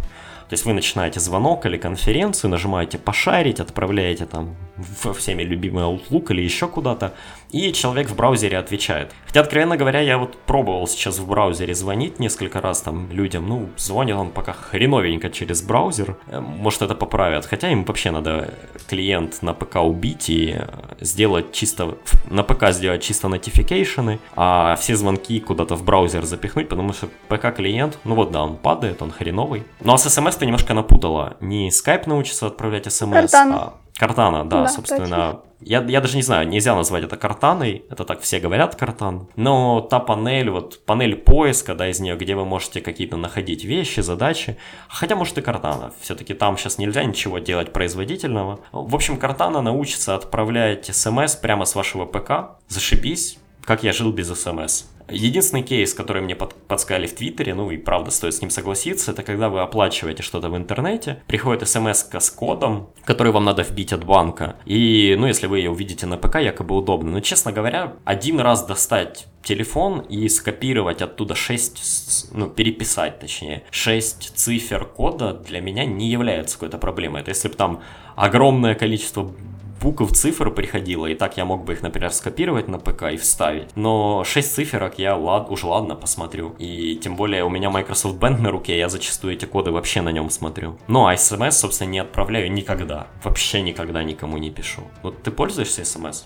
То 0.50 0.54
есть 0.54 0.66
вы 0.66 0.74
начинаете 0.74 1.20
звонок 1.20 1.66
или 1.66 1.78
конференцию, 1.78 2.52
нажимаете 2.52 2.98
«пошарить», 2.98 3.60
отправляете 3.60 4.26
там 4.26 4.56
во 5.04 5.14
всеми 5.14 5.44
любимый 5.44 5.84
Outlook 5.84 6.32
или 6.32 6.42
еще 6.42 6.68
куда-то, 6.68 7.14
и 7.52 7.72
человек 7.74 8.10
в 8.10 8.16
браузере 8.16 8.58
отвечает. 8.58 9.14
Хотя, 9.26 9.42
откровенно 9.42 9.78
говоря, 9.78 10.02
я 10.02 10.18
вот 10.18 10.38
пробовал 10.38 10.88
сейчас 10.88 11.20
в 11.20 11.28
браузере 11.28 11.74
звонить 11.74 12.20
несколько 12.20 12.62
раз 12.62 12.82
там 12.82 13.12
людям, 13.12 13.48
ну, 13.48 13.70
звонит 13.78 14.16
он 14.16 14.32
пока 14.32 14.54
хреновенько 14.54 15.30
через 15.30 15.62
браузер, 15.62 16.18
э, 16.28 16.40
может 16.40 16.82
это 16.82 16.96
поправят, 16.96 17.46
хотя 17.46 17.70
им 17.70 17.84
вообще 17.84 18.12
надо 18.12 18.54
клиент 18.88 19.42
на 19.42 19.54
ПК 19.54 19.78
убить 19.78 20.30
и 20.30 20.58
сделать 21.00 21.52
чисто, 21.52 21.98
на 22.30 22.44
ПК 22.44 22.72
сделать 22.72 23.04
чисто 23.04 23.28
нотификейшены, 23.28 24.20
а 24.36 24.76
все 24.76 24.96
звонки 24.96 25.40
куда-то 25.40 25.76
в 25.76 25.84
браузер 25.84 26.26
запихнуть, 26.26 26.70
потому 26.70 26.94
что 26.94 27.10
ПК-клиент, 27.28 27.98
ну 28.04 28.16
вот 28.16 28.32
да, 28.32 28.44
он 28.44 28.58
падает, 28.58 29.02
он 29.02 29.12
хреновый. 29.12 29.64
Ну 29.82 29.94
а 29.94 29.98
с 29.98 30.10
смс 30.10 30.36
ты 30.36 30.46
немножко 30.46 30.74
напутала, 30.74 31.38
не 31.42 31.70
Skype 31.70 32.08
научится 32.08 32.48
отправлять 32.48 32.92
смс, 32.92 33.34
а 33.34 33.74
Картана, 33.98 34.44
да, 34.46 34.62
да 34.62 34.68
собственно. 34.68 35.42
Я, 35.60 35.84
я 35.84 36.02
даже 36.02 36.16
не 36.16 36.22
знаю, 36.22 36.48
нельзя 36.48 36.76
назвать 36.76 37.04
это 37.04 37.18
картаной, 37.18 37.84
это 37.90 38.04
так 38.06 38.22
все 38.22 38.40
говорят 38.40 38.76
картан, 38.76 39.28
но 39.36 39.82
та 39.82 40.00
панель, 40.00 40.52
вот 40.52 40.86
панель 40.86 41.16
поиска, 41.16 41.74
да, 41.74 41.90
из 41.90 42.00
нее, 42.00 42.16
где 42.16 42.36
вы 42.36 42.46
можете 42.46 42.80
какие-то 42.80 43.18
находить 43.18 43.66
вещи, 43.66 44.02
задачи, 44.02 44.58
хотя 44.88 45.16
может 45.16 45.36
и 45.40 45.42
картана, 45.42 45.94
все-таки 46.00 46.36
там 46.36 46.58
сейчас 46.58 46.78
нельзя 46.78 47.04
ничего 47.04 47.40
делать 47.40 47.74
производительного. 47.74 48.60
В 48.72 48.94
общем, 48.94 49.18
картана 49.18 49.62
научится 49.62 50.14
отправлять 50.14 50.86
смс 50.96 51.36
прямо 51.36 51.66
с 51.66 51.74
вашего 51.74 52.06
ПК, 52.06 52.60
зашибись, 52.68 53.40
как 53.64 53.82
я 53.84 53.94
жил 53.94 54.12
без 54.12 54.32
смс. 54.40 54.86
Единственный 55.10 55.63
кейс, 55.63 55.93
который 55.93 56.22
мне 56.22 56.36
под, 56.36 56.54
подсказали 56.54 57.08
в 57.08 57.15
Твиттере, 57.15 57.54
ну 57.54 57.72
и 57.72 57.78
правда 57.78 58.12
стоит 58.12 58.34
с 58.34 58.41
ним 58.41 58.50
согласиться, 58.50 59.12
это 59.12 59.24
когда 59.24 59.50
вы 59.50 59.62
оплачиваете 59.62 60.24
что-то 60.24 60.50
в 60.50 60.58
интернете, 60.58 61.24
приходит 61.28 61.67
смс 61.67 62.06
с 62.12 62.30
кодом, 62.30 62.89
который 63.06 63.32
вам 63.32 63.46
надо 63.46 63.63
вбить 63.63 63.93
от 63.93 64.04
банка, 64.06 64.58
и, 64.65 65.15
ну, 65.17 65.28
если 65.28 65.48
вы 65.48 65.60
ее 65.60 65.72
увидите 65.72 66.06
на 66.06 66.17
ПК, 66.17 66.36
якобы 66.36 66.76
удобно. 66.76 67.12
Но, 67.12 67.20
честно 67.22 67.52
говоря, 67.52 67.96
один 68.06 68.39
раз 68.39 68.65
достать 68.65 69.28
телефон 69.43 70.00
и 70.02 70.28
скопировать 70.28 71.02
оттуда 71.02 71.36
6, 71.36 72.32
ну, 72.34 72.50
переписать 72.50 73.20
точнее, 73.20 73.63
6 73.72 74.36
цифр 74.36 74.86
кода 74.86 75.34
для 75.34 75.62
меня 75.62 75.86
не 75.86 76.10
является 76.10 76.56
какой-то 76.56 76.78
проблемой. 76.78 77.22
Это 77.22 77.32
если 77.32 77.48
бы 77.48 77.54
там 77.54 77.82
огромное 78.17 78.76
количество 78.76 79.32
букв, 79.82 80.12
цифр 80.13 80.52
приходило, 80.52 81.06
и 81.06 81.16
так 81.16 81.38
я 81.38 81.46
мог 81.46 81.63
бы 81.63 81.74
их, 81.74 81.82
например, 81.82 82.12
скопировать 82.12 82.68
на 82.68 82.80
ПК 82.80 83.04
и 83.13 83.18
вставить. 83.18 83.76
Но 83.76 84.24
6 84.24 84.54
циферок 84.54 85.00
я 85.00 85.16
лад, 85.16 85.50
уж 85.50 85.63
ладно 85.63 85.96
посмотрю. 85.96 86.56
И 86.60 86.96
тем 86.96 87.16
более 87.16 87.44
у 87.44 87.50
меня 87.50 87.70
Microsoft 87.70 88.18
Band 88.18 88.42
на 88.42 88.52
руке, 88.52 88.78
я 88.78 88.90
зачастую 88.90 89.34
эти 89.34 89.46
коды 89.46 89.72
вообще 89.72 90.02
на 90.02 90.10
нем 90.10 90.30
смотрю. 90.30 90.78
Ну 90.88 91.08
а 91.08 91.16
смс, 91.16 91.58
собственно, 91.58 91.90
не 91.90 92.00
отправляю 92.00 92.52
никогда. 92.52 93.08
Вообще 93.24 93.62
никогда 93.62 94.04
никому 94.04 94.38
не 94.38 94.50
пишу. 94.50 94.82
Вот 95.04 95.24
ты 95.24 95.32
пользуешься 95.32 95.86
смс? 95.86 96.26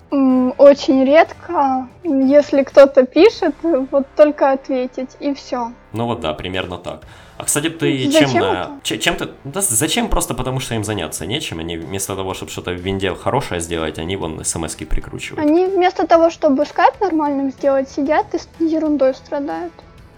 Очень 0.61 1.03
редко. 1.05 1.87
Если 2.03 2.61
кто-то 2.61 3.07
пишет, 3.07 3.55
вот 3.63 4.05
только 4.15 4.51
ответить, 4.51 5.09
и 5.19 5.33
все. 5.33 5.71
Ну 5.91 6.05
вот 6.05 6.19
да, 6.19 6.33
примерно 6.33 6.77
так. 6.77 7.01
А 7.37 7.45
кстати, 7.45 7.69
ты 7.69 8.07
зачем 8.11 8.29
чем, 8.29 8.41
на... 8.41 8.79
чем 8.83 9.15
ты... 9.15 9.29
Да, 9.43 9.61
зачем? 9.61 10.07
Просто 10.07 10.35
потому 10.35 10.59
что 10.59 10.75
им 10.75 10.83
заняться 10.83 11.25
нечем. 11.25 11.57
Они 11.57 11.77
вместо 11.77 12.15
того, 12.15 12.35
чтобы 12.35 12.51
что-то 12.51 12.69
в 12.73 12.75
винде 12.75 13.15
хорошее 13.15 13.59
сделать, 13.59 13.97
они 13.97 14.15
вон 14.15 14.45
смс 14.45 14.75
прикручивают. 14.75 15.43
Они 15.43 15.65
вместо 15.65 16.05
того, 16.05 16.29
чтобы 16.29 16.63
скайп 16.67 17.01
нормальным 17.01 17.49
сделать, 17.49 17.89
сидят 17.89 18.27
и 18.59 18.63
ерундой 18.63 19.15
страдают. 19.15 19.73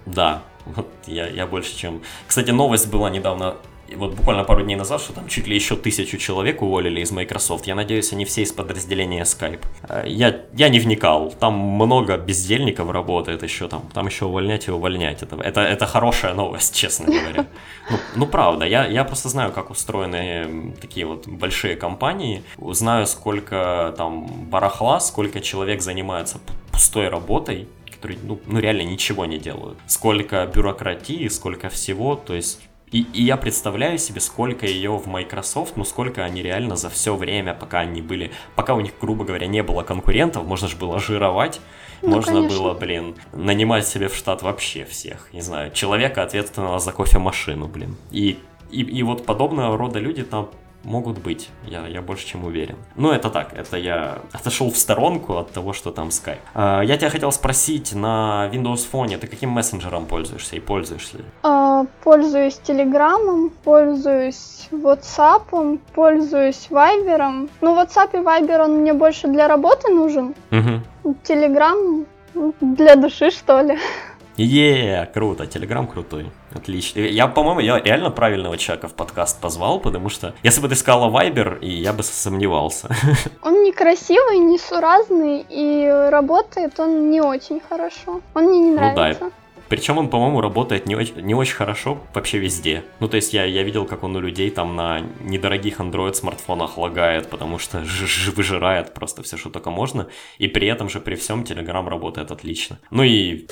Да, 0.05 0.41
вот 0.65 0.89
я, 1.05 1.27
я 1.27 1.47
больше 1.47 1.73
чем... 1.73 2.01
Кстати, 2.27 2.51
новость 2.51 2.91
была 2.91 3.09
недавно 3.09 3.55
и 3.87 3.95
вот 3.95 4.15
буквально 4.15 4.43
пару 4.43 4.63
дней 4.63 4.75
назад, 4.75 5.01
что 5.01 5.13
там 5.13 5.27
чуть 5.27 5.47
ли 5.47 5.55
еще 5.55 5.75
тысячу 5.75 6.17
человек 6.17 6.61
уволили 6.61 7.01
из 7.01 7.11
Microsoft. 7.11 7.67
Я 7.67 7.75
надеюсь, 7.75 8.13
они 8.13 8.25
все 8.25 8.41
из 8.41 8.51
подразделения 8.51 9.23
Skype. 9.23 9.61
Э, 9.89 10.03
я, 10.07 10.41
я 10.53 10.69
не 10.69 10.79
вникал. 10.79 11.31
Там 11.39 11.53
много 11.53 12.17
бездельников 12.17 12.89
работает 12.89 13.43
еще 13.43 13.67
там. 13.67 13.83
Там 13.93 14.07
еще 14.07 14.25
увольнять 14.25 14.67
и 14.67 14.71
увольнять. 14.71 15.21
Это, 15.21 15.35
это, 15.35 15.61
это 15.61 15.85
хорошая 15.85 16.33
новость, 16.33 16.75
честно 16.81 17.05
говоря. 17.05 17.45
Ну, 17.91 17.97
ну 18.15 18.25
правда, 18.25 18.65
я, 18.65 18.87
я 18.87 19.03
просто 19.03 19.29
знаю, 19.29 19.51
как 19.51 19.69
устроены 19.69 20.73
такие 20.81 21.05
вот 21.05 21.27
большие 21.27 21.75
компании. 21.75 22.43
Знаю, 22.57 23.05
сколько 23.05 23.93
там 23.97 24.25
барахла, 24.49 24.99
сколько 24.99 25.41
человек 25.41 25.81
занимается 25.81 26.39
пустой 26.71 27.09
работой 27.09 27.67
которые 28.03 28.19
ну, 28.23 28.39
ну 28.47 28.59
реально 28.59 28.81
ничего 28.81 29.25
не 29.25 29.37
делают. 29.37 29.77
Сколько 29.87 30.45
бюрократии, 30.53 31.29
сколько 31.29 31.69
всего, 31.69 32.15
то 32.17 32.33
есть 32.33 32.59
и, 32.93 33.07
и 33.11 33.23
я 33.23 33.37
представляю 33.37 33.97
себе, 33.97 34.21
сколько 34.21 34.67
ее 34.67 34.91
в 34.91 35.07
Microsoft, 35.07 35.75
ну 35.77 35.83
сколько 35.83 36.23
они 36.23 36.43
реально 36.43 36.75
за 36.75 36.89
все 36.89 37.15
время, 37.15 37.55
пока 37.55 37.79
они 37.79 38.01
были, 38.01 38.31
пока 38.55 38.75
у 38.75 38.81
них, 38.81 38.93
грубо 39.01 39.25
говоря, 39.25 39.47
не 39.47 39.63
было 39.63 39.81
конкурентов, 39.81 40.45
можно 40.45 40.67
же 40.67 40.77
было 40.77 40.99
жировать, 40.99 41.59
ну, 42.03 42.09
можно 42.09 42.33
конечно. 42.33 42.55
было, 42.55 42.73
блин, 42.75 43.15
нанимать 43.33 43.87
себе 43.87 44.09
в 44.09 44.15
штат 44.15 44.43
вообще 44.43 44.85
всех, 44.85 45.33
не 45.33 45.41
знаю, 45.41 45.71
человека, 45.71 46.21
ответственного 46.21 46.79
за 46.79 46.91
кофемашину, 46.91 47.67
блин. 47.67 47.97
И, 48.11 48.37
и, 48.69 48.81
и 48.81 49.01
вот 49.01 49.25
подобного 49.25 49.75
рода 49.75 49.97
люди 49.97 50.23
там 50.23 50.49
могут 50.83 51.19
быть, 51.19 51.49
я, 51.65 51.87
я 51.87 52.01
больше 52.01 52.27
чем 52.27 52.45
уверен. 52.45 52.75
Ну, 52.95 53.11
это 53.11 53.29
так, 53.29 53.53
это 53.53 53.77
я 53.77 54.19
отошел 54.31 54.69
в 54.69 54.77
сторонку 54.77 55.37
от 55.37 55.51
того, 55.51 55.73
что 55.73 55.91
там 55.91 56.09
Skype. 56.09 56.39
А, 56.53 56.81
я 56.81 56.97
тебя 56.97 57.09
хотел 57.09 57.31
спросить, 57.31 57.93
на 57.93 58.49
Windows 58.51 58.85
Phone 58.91 59.17
ты 59.17 59.27
каким 59.27 59.49
мессенджером 59.49 60.05
пользуешься 60.05 60.55
и 60.55 60.59
пользуешься 60.59 61.17
ли? 61.17 61.23
А, 61.41 61.62
пользуюсь 62.03 62.59
Telegram, 62.65 63.51
пользуюсь 63.63 64.67
WhatsApp, 64.71 65.79
пользуюсь 65.93 66.67
Viber. 66.69 67.49
Ну, 67.61 67.75
WhatsApp 67.75 68.09
и 68.13 68.17
Viber, 68.17 68.63
он 68.63 68.81
мне 68.81 68.93
больше 68.93 69.27
для 69.27 69.47
работы 69.47 69.91
нужен. 69.91 70.35
Угу. 70.51 71.95
Для 72.61 72.95
души, 72.95 73.31
что 73.31 73.61
ли. 73.61 73.77
Е, 74.35 75.07
круто, 75.13 75.45
Телеграм 75.45 75.85
крутой. 75.85 76.31
Отлично. 76.55 77.01
Я, 77.01 77.27
по-моему, 77.27 77.59
я 77.59 77.79
реально 77.79 78.09
правильного 78.09 78.57
человека 78.57 78.87
в 78.87 78.93
подкаст 78.93 79.39
позвал, 79.39 79.79
потому 79.79 80.09
что 80.09 80.33
если 80.41 80.59
бы 80.59 80.69
ты 80.69 80.75
сказала 80.75 81.09
Вайбер, 81.09 81.59
и 81.61 81.69
я 81.69 81.93
бы 81.93 82.01
сомневался. 82.01 82.89
Он 83.43 83.63
некрасивый, 83.63 84.39
несуразный, 84.39 85.45
и 85.47 85.87
работает 86.09 86.79
он 86.79 87.11
не 87.11 87.21
очень 87.21 87.59
хорошо. 87.59 88.21
Он 88.33 88.45
мне 88.45 88.59
не 88.59 88.71
нравится. 88.71 89.25
Ну, 89.25 89.29
да. 89.29 89.42
Причем 89.69 89.97
он, 89.97 90.09
по-моему, 90.09 90.41
работает 90.41 90.87
не 90.87 90.95
очень, 90.95 91.21
не 91.21 91.35
очень 91.35 91.55
хорошо 91.55 91.97
вообще 92.13 92.39
везде. 92.39 92.83
Ну, 92.99 93.07
то 93.07 93.15
есть 93.15 93.33
я, 93.33 93.45
я 93.45 93.63
видел, 93.63 93.85
как 93.85 94.03
он 94.03 94.15
у 94.15 94.19
людей 94.19 94.49
там 94.49 94.75
на 94.75 95.01
недорогих 95.21 95.79
Android 95.79 96.13
смартфонах 96.13 96.77
лагает, 96.77 97.29
потому 97.29 97.59
что 97.59 97.83
ж 97.85 98.03
-ж 98.03 98.31
выжирает 98.35 98.93
просто 98.93 99.21
все, 99.23 99.37
что 99.37 99.49
только 99.49 99.71
можно. 99.71 100.07
И 100.41 100.47
при 100.47 100.67
этом 100.67 100.89
же 100.89 100.99
при 100.99 101.15
всем 101.15 101.43
Telegram 101.43 101.89
работает 101.89 102.31
отлично. 102.31 102.77
Ну 102.91 103.03
и 103.03 103.47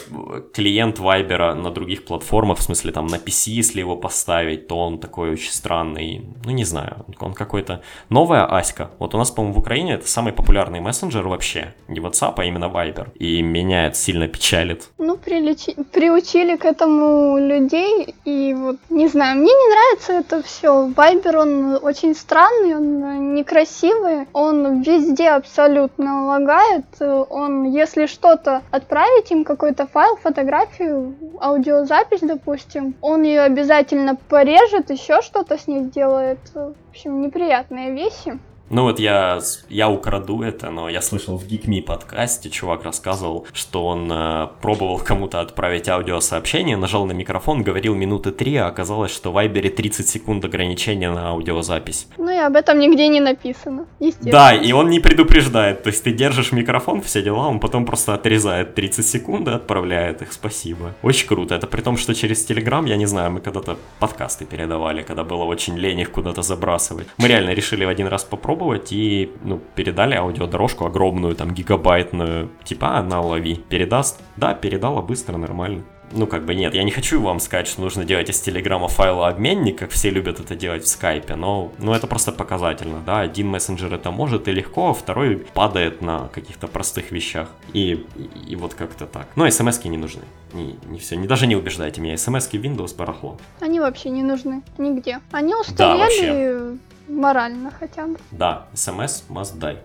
клиент 0.54 1.00
Viber 1.00 1.54
на 1.54 1.72
других 1.72 2.06
платформах, 2.06 2.58
в 2.58 2.62
смысле 2.62 2.92
там 2.92 3.08
на 3.08 3.18
PC, 3.18 3.60
если 3.60 3.80
его 3.80 3.96
поставить, 3.98 4.68
то 4.68 4.78
он 4.78 5.00
такой 5.00 5.32
очень 5.32 5.52
странный. 5.52 6.22
Ну, 6.46 6.52
не 6.52 6.66
знаю, 6.66 7.06
он 7.20 7.34
какой-то... 7.34 7.82
Новая 8.10 8.46
Аська. 8.46 8.90
Вот 9.00 9.16
у 9.16 9.18
нас, 9.18 9.32
по-моему, 9.32 9.56
в 9.56 9.60
Украине 9.60 9.94
это 9.94 10.08
самый 10.08 10.34
популярный 10.34 10.80
мессенджер 10.80 11.28
вообще. 11.28 11.74
Не 11.88 12.00
WhatsApp, 12.00 12.34
а 12.38 12.46
именно 12.46 12.66
Viber. 12.66 13.08
И 13.20 13.42
меня 13.42 13.88
это 13.88 13.96
сильно 13.96 14.28
печалит. 14.28 14.90
Ну, 14.98 15.18
прилечи... 15.18 15.76
при 16.02 16.10
приучили 16.12 16.56
к 16.56 16.66
этому 16.66 17.38
людей, 17.38 18.16
и 18.26 18.56
вот, 18.56 18.78
не 18.90 19.08
знаю, 19.08 19.38
мне 19.38 19.54
не 19.54 19.74
нравится 19.74 20.14
это 20.14 20.42
все. 20.42 20.88
Вайбер, 20.88 21.38
он 21.38 21.80
очень 21.80 22.16
странный, 22.16 22.76
он 22.76 23.36
некрасивый, 23.36 24.28
он 24.34 24.82
везде 24.82 25.30
абсолютно 25.30 26.26
лагает, 26.26 26.86
он, 27.30 27.66
если 27.66 28.08
что-то 28.08 28.64
отправить 28.72 29.32
им, 29.32 29.44
какой-то 29.44 29.86
файл, 29.86 30.16
фотографию, 30.16 31.14
аудиозапись, 31.40 32.22
допустим, 32.22 32.96
он 33.02 33.22
ее 33.22 33.42
обязательно 33.42 34.16
порежет, 34.16 34.90
еще 34.90 35.22
что-то 35.22 35.58
с 35.58 35.68
ней 35.68 35.84
сделает. 35.84 36.40
В 36.56 36.74
общем, 36.90 37.22
неприятные 37.22 37.92
вещи. 37.92 38.40
Ну 38.72 38.84
вот 38.84 39.00
я, 39.00 39.42
я 39.68 39.90
украду 39.90 40.44
это, 40.44 40.70
но 40.70 40.88
я 40.88 41.02
слышал 41.02 41.38
в 41.38 41.46
GeekMe 41.46 41.82
подкасте, 41.82 42.50
чувак 42.50 42.86
рассказывал, 42.86 43.46
что 43.52 43.86
он 43.86 44.10
э, 44.10 44.48
пробовал 44.62 44.98
кому-то 44.98 45.42
отправить 45.42 45.90
аудиосообщение, 45.90 46.78
нажал 46.78 47.06
на 47.06 47.12
микрофон, 47.12 47.64
говорил 47.64 47.96
минуты 47.96 48.32
три, 48.32 48.56
а 48.56 48.68
оказалось, 48.68 49.12
что 49.12 49.32
в 49.32 49.34
Вайбере 49.34 49.70
30 49.70 50.08
секунд 50.08 50.46
ограничения 50.46 51.12
на 51.12 51.32
аудиозапись. 51.32 52.08
Ну 52.18 52.32
и 52.32 52.38
об 52.38 52.56
этом 52.56 52.80
нигде 52.80 53.10
не 53.10 53.20
написано, 53.20 53.88
естественно. 54.00 54.32
Да, 54.32 54.56
и 54.56 54.72
он 54.72 54.90
не 54.90 55.02
предупреждает, 55.02 55.84
то 55.84 55.88
есть 55.90 56.06
ты 56.06 56.14
держишь 56.14 56.54
микрофон, 56.54 57.02
все 57.02 57.22
дела, 57.22 57.50
он 57.50 57.60
потом 57.60 57.86
просто 57.86 58.14
отрезает 58.14 58.74
30 58.74 59.06
секунд 59.06 59.50
и 59.50 59.52
отправляет 59.52 60.22
их, 60.22 60.32
спасибо. 60.32 60.94
Очень 61.04 61.28
круто, 61.28 61.56
это 61.56 61.68
при 61.68 61.82
том, 61.82 61.98
что 61.98 62.16
через 62.16 62.46
Телеграм, 62.46 62.86
я 62.86 62.96
не 62.96 63.06
знаю, 63.06 63.32
мы 63.32 63.42
когда-то 63.42 63.76
подкасты 64.00 64.46
передавали, 64.46 65.04
когда 65.04 65.26
было 65.26 65.44
очень 65.44 65.78
лень 65.78 66.00
их 66.00 66.12
куда-то 66.12 66.42
забрасывать. 66.42 67.08
Мы 67.18 67.28
реально 67.28 67.50
решили 67.50 67.84
в 67.84 67.90
один 67.90 68.08
раз 68.08 68.24
попробовать, 68.24 68.61
попробовать 68.62 68.92
и 68.92 69.32
ну, 69.44 69.60
передали 69.76 70.16
аудиодорожку 70.16 70.86
огромную, 70.86 71.36
там 71.36 71.54
гигабайтную, 71.54 72.50
типа, 72.64 72.98
а, 72.98 73.04
на 73.04 73.22
лови, 73.22 73.56
передаст? 73.56 74.20
Да, 74.38 74.54
передала 74.54 75.02
быстро, 75.02 75.38
нормально. 75.38 75.84
Ну, 76.14 76.28
как 76.28 76.46
бы 76.46 76.56
нет, 76.56 76.74
я 76.74 76.84
не 76.84 76.92
хочу 76.92 77.22
вам 77.22 77.40
сказать, 77.40 77.68
что 77.68 77.82
нужно 77.82 78.04
делать 78.04 78.30
из 78.30 78.42
Телеграма 78.42 78.90
файлообменник, 78.90 79.80
как 79.80 79.92
все 79.92 80.10
любят 80.10 80.42
это 80.42 80.56
делать 80.56 80.84
в 80.84 80.88
скайпе, 80.88 81.36
но 81.36 81.72
ну, 81.80 81.94
это 81.94 82.06
просто 82.06 82.34
показательно, 82.34 83.00
да, 83.06 83.22
один 83.22 83.48
мессенджер 83.48 83.94
это 83.94 84.12
может 84.12 84.48
и 84.50 84.52
легко, 84.52 84.90
а 84.90 84.94
второй 84.94 85.38
падает 85.54 86.02
на 86.02 86.28
каких-то 86.28 86.68
простых 86.68 87.12
вещах, 87.12 87.48
и, 87.74 88.06
и, 88.18 88.52
и 88.52 88.56
вот 88.58 88.74
как-то 88.74 89.06
так. 89.06 89.28
Но 89.38 89.50
смс 89.50 89.86
не 89.86 89.98
нужны, 89.98 90.24
не, 90.54 90.76
не 90.90 91.00
все, 91.00 91.16
не, 91.16 91.28
даже 91.28 91.48
не 91.48 91.56
убеждайте 91.56 92.02
меня, 92.02 92.18
смс 92.18 92.48
в 92.48 92.54
Windows 92.54 92.94
барахло. 92.98 93.38
Они 93.62 93.80
вообще 93.80 94.10
не 94.10 94.24
нужны 94.24 94.64
нигде, 94.78 95.22
они 95.32 95.56
устарели, 95.56 96.76
да, 96.76 96.78
Морально 97.12 97.72
хотя 97.72 98.08
бы. 98.08 98.18
Да, 98.32 98.68
смс 98.74 99.24
must 99.30 99.60
die. 99.60 99.78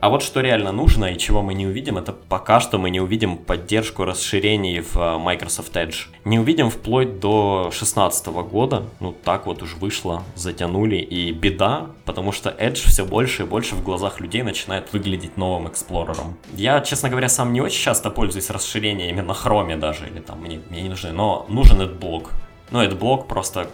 А 0.00 0.10
вот 0.10 0.22
что 0.22 0.40
реально 0.40 0.72
нужно 0.72 1.06
и 1.06 1.18
чего 1.18 1.40
мы 1.40 1.54
не 1.54 1.66
увидим, 1.66 1.96
это 1.96 2.12
пока 2.12 2.60
что 2.60 2.76
мы 2.78 2.90
не 2.90 3.00
увидим 3.00 3.38
поддержку 3.38 4.04
расширений 4.04 4.80
в 4.80 4.96
э, 4.96 5.18
Microsoft 5.18 5.74
Edge. 5.76 6.08
Не 6.24 6.38
увидим 6.38 6.68
вплоть 6.68 7.20
до 7.20 7.68
2016 7.70 8.26
года, 8.26 8.82
ну 9.00 9.12
так 9.12 9.46
вот 9.46 9.62
уж 9.62 9.74
вышло, 9.76 10.22
затянули, 10.34 10.96
и 10.96 11.32
беда, 11.32 11.86
потому 12.04 12.32
что 12.32 12.50
Edge 12.50 12.86
все 12.86 13.06
больше 13.06 13.44
и 13.44 13.46
больше 13.46 13.76
в 13.76 13.82
глазах 13.82 14.20
людей 14.20 14.42
начинает 14.42 14.92
выглядеть 14.92 15.38
новым 15.38 15.68
эксплорером. 15.68 16.36
Я, 16.54 16.80
честно 16.80 17.08
говоря, 17.08 17.30
сам 17.30 17.52
не 17.54 17.62
очень 17.62 17.82
часто 17.82 18.10
пользуюсь 18.10 18.50
расширениями 18.50 19.22
на 19.22 19.32
хроме 19.32 19.76
даже, 19.76 20.06
или 20.06 20.20
там 20.20 20.40
мне, 20.40 20.60
мне 20.68 20.82
не 20.82 20.88
нужны, 20.90 21.12
но 21.12 21.46
нужен 21.48 21.80
AdBlock. 21.80 22.30
Ну, 22.70 22.84
AdBlock 22.84 23.26
просто 23.26 23.68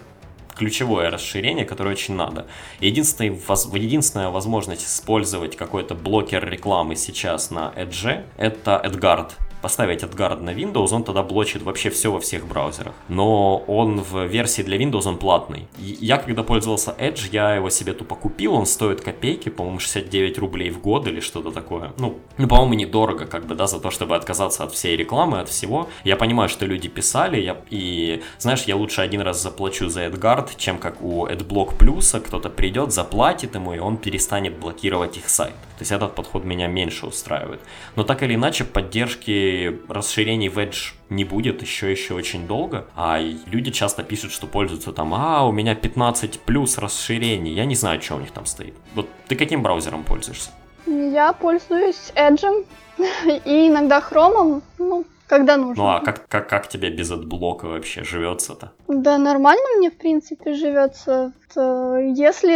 ключевое 0.55 1.09
расширение, 1.09 1.65
которое 1.65 1.91
очень 1.91 2.15
надо. 2.15 2.47
Единственная, 2.79 3.37
единственная 3.73 4.29
возможность 4.29 4.85
использовать 4.85 5.55
какой-то 5.55 5.95
блокер 5.95 6.47
рекламы 6.47 6.95
сейчас 6.95 7.51
на 7.51 7.73
Edge 7.75 8.23
это 8.37 8.81
AdGuard 8.83 9.31
поставить 9.61 10.03
AdGuard 10.03 10.41
на 10.41 10.51
Windows, 10.51 10.93
он 10.93 11.03
тогда 11.03 11.23
блочит 11.23 11.61
вообще 11.61 11.89
все 11.89 12.11
во 12.11 12.19
всех 12.19 12.47
браузерах. 12.47 12.93
Но 13.09 13.57
он 13.67 14.01
в 14.01 14.25
версии 14.25 14.63
для 14.63 14.77
Windows 14.77 15.07
он 15.07 15.17
платный. 15.17 15.67
Я 15.77 16.17
когда 16.17 16.43
пользовался 16.43 16.95
Edge, 16.99 17.29
я 17.31 17.55
его 17.55 17.69
себе 17.69 17.93
тупо 17.93 18.15
купил, 18.15 18.53
он 18.53 18.65
стоит 18.65 19.01
копейки, 19.01 19.49
по-моему, 19.49 19.79
69 19.79 20.37
рублей 20.39 20.69
в 20.69 20.81
год 20.81 21.07
или 21.07 21.19
что-то 21.19 21.51
такое. 21.51 21.93
Ну, 21.97 22.17
ну 22.37 22.47
по-моему, 22.47 22.73
недорого, 22.73 23.25
как 23.25 23.45
бы, 23.45 23.55
да, 23.55 23.67
за 23.67 23.79
то, 23.79 23.91
чтобы 23.91 24.15
отказаться 24.15 24.63
от 24.63 24.73
всей 24.73 24.97
рекламы, 24.97 25.39
от 25.39 25.49
всего. 25.49 25.87
Я 26.03 26.15
понимаю, 26.15 26.49
что 26.49 26.65
люди 26.65 26.87
писали, 26.87 27.39
я, 27.39 27.57
и, 27.69 28.21
знаешь, 28.39 28.63
я 28.63 28.75
лучше 28.75 29.01
один 29.01 29.21
раз 29.21 29.41
заплачу 29.41 29.89
за 29.89 30.05
AdGuard, 30.05 30.51
чем 30.57 30.77
как 30.77 31.01
у 31.01 31.27
AdBlock 31.27 31.77
Plus, 31.77 32.19
кто-то 32.19 32.49
придет, 32.49 32.91
заплатит 32.91 33.55
ему, 33.55 33.73
и 33.73 33.79
он 33.79 33.97
перестанет 33.97 34.57
блокировать 34.57 35.17
их 35.17 35.29
сайт. 35.29 35.53
То 35.81 35.83
есть 35.83 35.91
этот 35.93 36.13
подход 36.13 36.45
меня 36.45 36.67
меньше 36.67 37.07
устраивает. 37.07 37.59
Но 37.95 38.03
так 38.03 38.21
или 38.21 38.35
иначе, 38.35 38.65
поддержки 38.65 39.79
расширений 39.87 40.47
в 40.47 40.59
Edge 40.59 40.93
не 41.09 41.25
будет 41.25 41.63
еще 41.63 41.89
еще 41.89 42.13
очень 42.13 42.45
долго, 42.45 42.85
а 42.95 43.19
люди 43.47 43.71
часто 43.71 44.03
пишут, 44.03 44.31
что 44.31 44.45
пользуются 44.45 44.91
там, 44.91 45.11
а, 45.15 45.43
у 45.43 45.51
меня 45.51 45.73
15 45.73 46.41
плюс 46.41 46.77
расширений, 46.77 47.51
я 47.55 47.65
не 47.65 47.73
знаю, 47.73 47.99
что 47.99 48.17
у 48.17 48.19
них 48.19 48.29
там 48.29 48.45
стоит. 48.45 48.75
Вот 48.93 49.09
ты 49.27 49.35
каким 49.35 49.63
браузером 49.63 50.03
пользуешься? 50.03 50.51
Я 50.85 51.33
пользуюсь 51.33 52.11
Edge 52.13 52.63
и 53.45 53.67
иногда 53.67 54.03
Chrome, 54.07 54.61
ну, 54.77 55.05
когда 55.25 55.57
нужно. 55.57 55.83
Ну 55.83 55.89
а 55.89 55.99
как, 56.01 56.27
как, 56.27 56.47
как 56.47 56.67
тебе 56.67 56.91
без 56.91 57.09
адблока 57.09 57.65
вообще 57.65 58.03
живется-то? 58.03 58.71
Да 58.87 59.17
нормально 59.17 59.65
мне, 59.77 59.89
в 59.89 59.97
принципе, 59.97 60.53
живется. 60.53 61.31
Э, 61.55 62.13
если 62.15 62.51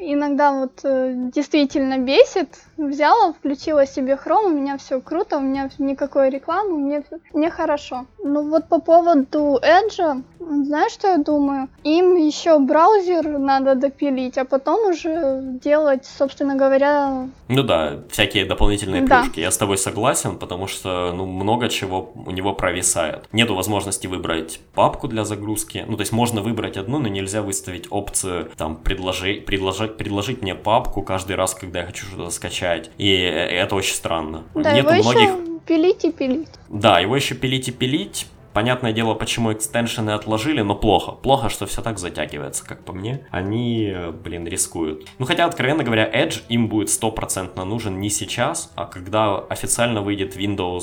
иногда 0.00 0.52
вот 0.52 0.80
э, 0.84 1.12
действительно 1.34 1.98
бесит, 1.98 2.58
взяла, 2.76 3.32
включила 3.32 3.86
себе 3.86 4.16
хром, 4.16 4.46
у 4.46 4.56
меня 4.56 4.78
все 4.78 5.00
круто, 5.00 5.38
у 5.38 5.40
меня 5.40 5.70
никакой 5.78 6.30
рекламы, 6.30 6.78
мне, 6.78 7.02
мне 7.32 7.50
хорошо. 7.50 8.06
Ну 8.22 8.48
вот 8.48 8.68
по 8.68 8.80
поводу 8.80 9.58
Edge, 9.62 10.22
знаешь, 10.38 10.92
что 10.92 11.08
я 11.08 11.18
думаю? 11.18 11.68
Им 11.84 12.16
еще 12.16 12.58
браузер 12.58 13.38
надо 13.38 13.74
допилить, 13.74 14.38
а 14.38 14.44
потом 14.44 14.90
уже 14.90 15.40
делать, 15.62 16.06
собственно 16.06 16.56
говоря... 16.56 17.28
Ну 17.48 17.62
да, 17.62 18.00
всякие 18.10 18.44
дополнительные 18.44 19.02
да. 19.02 19.22
плюшки. 19.22 19.40
Я 19.40 19.50
с 19.50 19.58
тобой 19.58 19.78
согласен, 19.78 20.38
потому 20.38 20.66
что 20.66 21.12
ну, 21.14 21.26
много 21.26 21.68
чего 21.68 22.12
у 22.14 22.30
него 22.30 22.54
провисает. 22.54 23.28
Нету 23.32 23.54
возможности 23.54 24.06
выбрать 24.06 24.60
папку 24.74 25.08
для 25.08 25.24
загрузки. 25.24 25.84
Ну, 25.86 25.96
то 25.96 26.02
есть 26.02 26.12
можно 26.12 26.40
выбрать 26.40 26.76
одну, 26.76 26.98
но 26.98 27.08
нельзя 27.08 27.42
выставить 27.42 27.86
опцию 27.90 28.39
там 28.44 28.76
предложи, 28.76 29.34
предложить, 29.34 29.96
предложить 29.96 30.42
мне 30.42 30.54
папку 30.54 31.02
каждый 31.02 31.36
раз, 31.36 31.54
когда 31.54 31.80
я 31.80 31.86
хочу 31.86 32.06
что-то 32.06 32.30
скачать. 32.30 32.90
И 32.98 33.10
это 33.10 33.74
очень 33.74 33.94
странно. 33.94 34.44
Да, 34.54 34.72
Нету 34.72 34.92
его 34.92 35.10
многих... 35.10 35.28
еще 35.28 35.60
пилить 35.66 36.04
и 36.04 36.12
пилить. 36.12 36.48
Да, 36.68 37.00
его 37.00 37.16
еще 37.16 37.34
пилить 37.34 37.68
и 37.68 37.72
пилить. 37.72 38.26
Понятное 38.52 38.92
дело, 38.92 39.14
почему 39.14 39.52
экстеншены 39.52 40.10
отложили, 40.10 40.60
но 40.62 40.74
плохо. 40.74 41.12
Плохо, 41.12 41.48
что 41.48 41.66
все 41.66 41.82
так 41.82 41.98
затягивается, 41.98 42.64
как 42.64 42.84
по 42.84 42.92
мне. 42.92 43.26
Они, 43.30 43.94
блин, 44.24 44.46
рискуют. 44.46 45.06
Ну, 45.18 45.26
хотя, 45.26 45.44
откровенно 45.44 45.84
говоря, 45.84 46.10
Edge 46.10 46.42
им 46.48 46.68
будет 46.68 46.90
стопроцентно 46.90 47.64
нужен 47.64 48.00
не 48.00 48.10
сейчас, 48.10 48.72
а 48.74 48.86
когда 48.86 49.38
официально 49.38 50.02
выйдет 50.02 50.36
Windows 50.36 50.80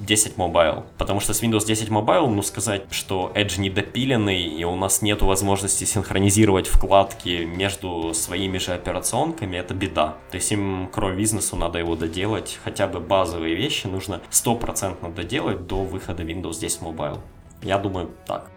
10 0.00 0.32
а, 0.36 0.40
Mobile. 0.40 0.84
Потому 0.98 1.20
что 1.20 1.32
с 1.32 1.42
Windows 1.42 1.66
10 1.66 1.88
Mobile, 1.88 2.28
ну, 2.28 2.42
сказать, 2.42 2.82
что 2.90 3.30
Edge 3.34 3.60
недопиленный, 3.60 4.42
и 4.42 4.64
у 4.64 4.76
нас 4.76 5.02
нет 5.02 5.22
возможности 5.22 5.84
синхронизировать 5.84 6.66
вкладки 6.66 7.44
между 7.44 8.12
своими 8.14 8.58
же 8.58 8.72
операционками, 8.72 9.56
это 9.56 9.74
беда. 9.74 10.16
То 10.30 10.36
есть 10.36 10.50
им, 10.52 10.88
кроме 10.92 11.16
бизнесу, 11.16 11.56
надо 11.56 11.78
его 11.78 11.96
доделать. 11.96 12.58
Хотя 12.64 12.86
бы 12.86 13.00
базовые 13.00 13.54
вещи 13.54 13.86
нужно 13.86 14.20
стопроцентно 14.30 15.10
доделать 15.10 15.66
до 15.66 15.82
выхода 15.84 16.22
Windows 16.22 16.63
здесь 16.68 16.80
Mobile. 16.80 17.20
Я 17.62 17.78
думаю, 17.78 18.10
так. 18.26 18.50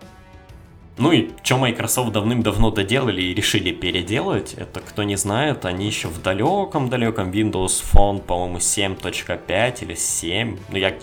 Ну 0.97 1.11
и 1.11 1.29
что 1.43 1.57
Microsoft 1.57 2.11
давным-давно 2.11 2.71
доделали 2.71 3.21
и 3.21 3.33
решили 3.35 3.71
переделать, 3.71 4.55
это 4.55 4.79
кто 4.79 5.03
не 5.03 5.15
знает, 5.15 5.63
они 5.65 5.85
еще 5.85 6.07
в 6.07 6.23
далеком-далеком 6.23 7.29
Windows 7.29 7.83
Phone, 7.93 8.19
по-моему, 8.19 8.57
7.5 8.57 9.83
или 9.83 9.93
7. 9.93 10.57
Ну 10.69 10.77
я, 10.77 10.97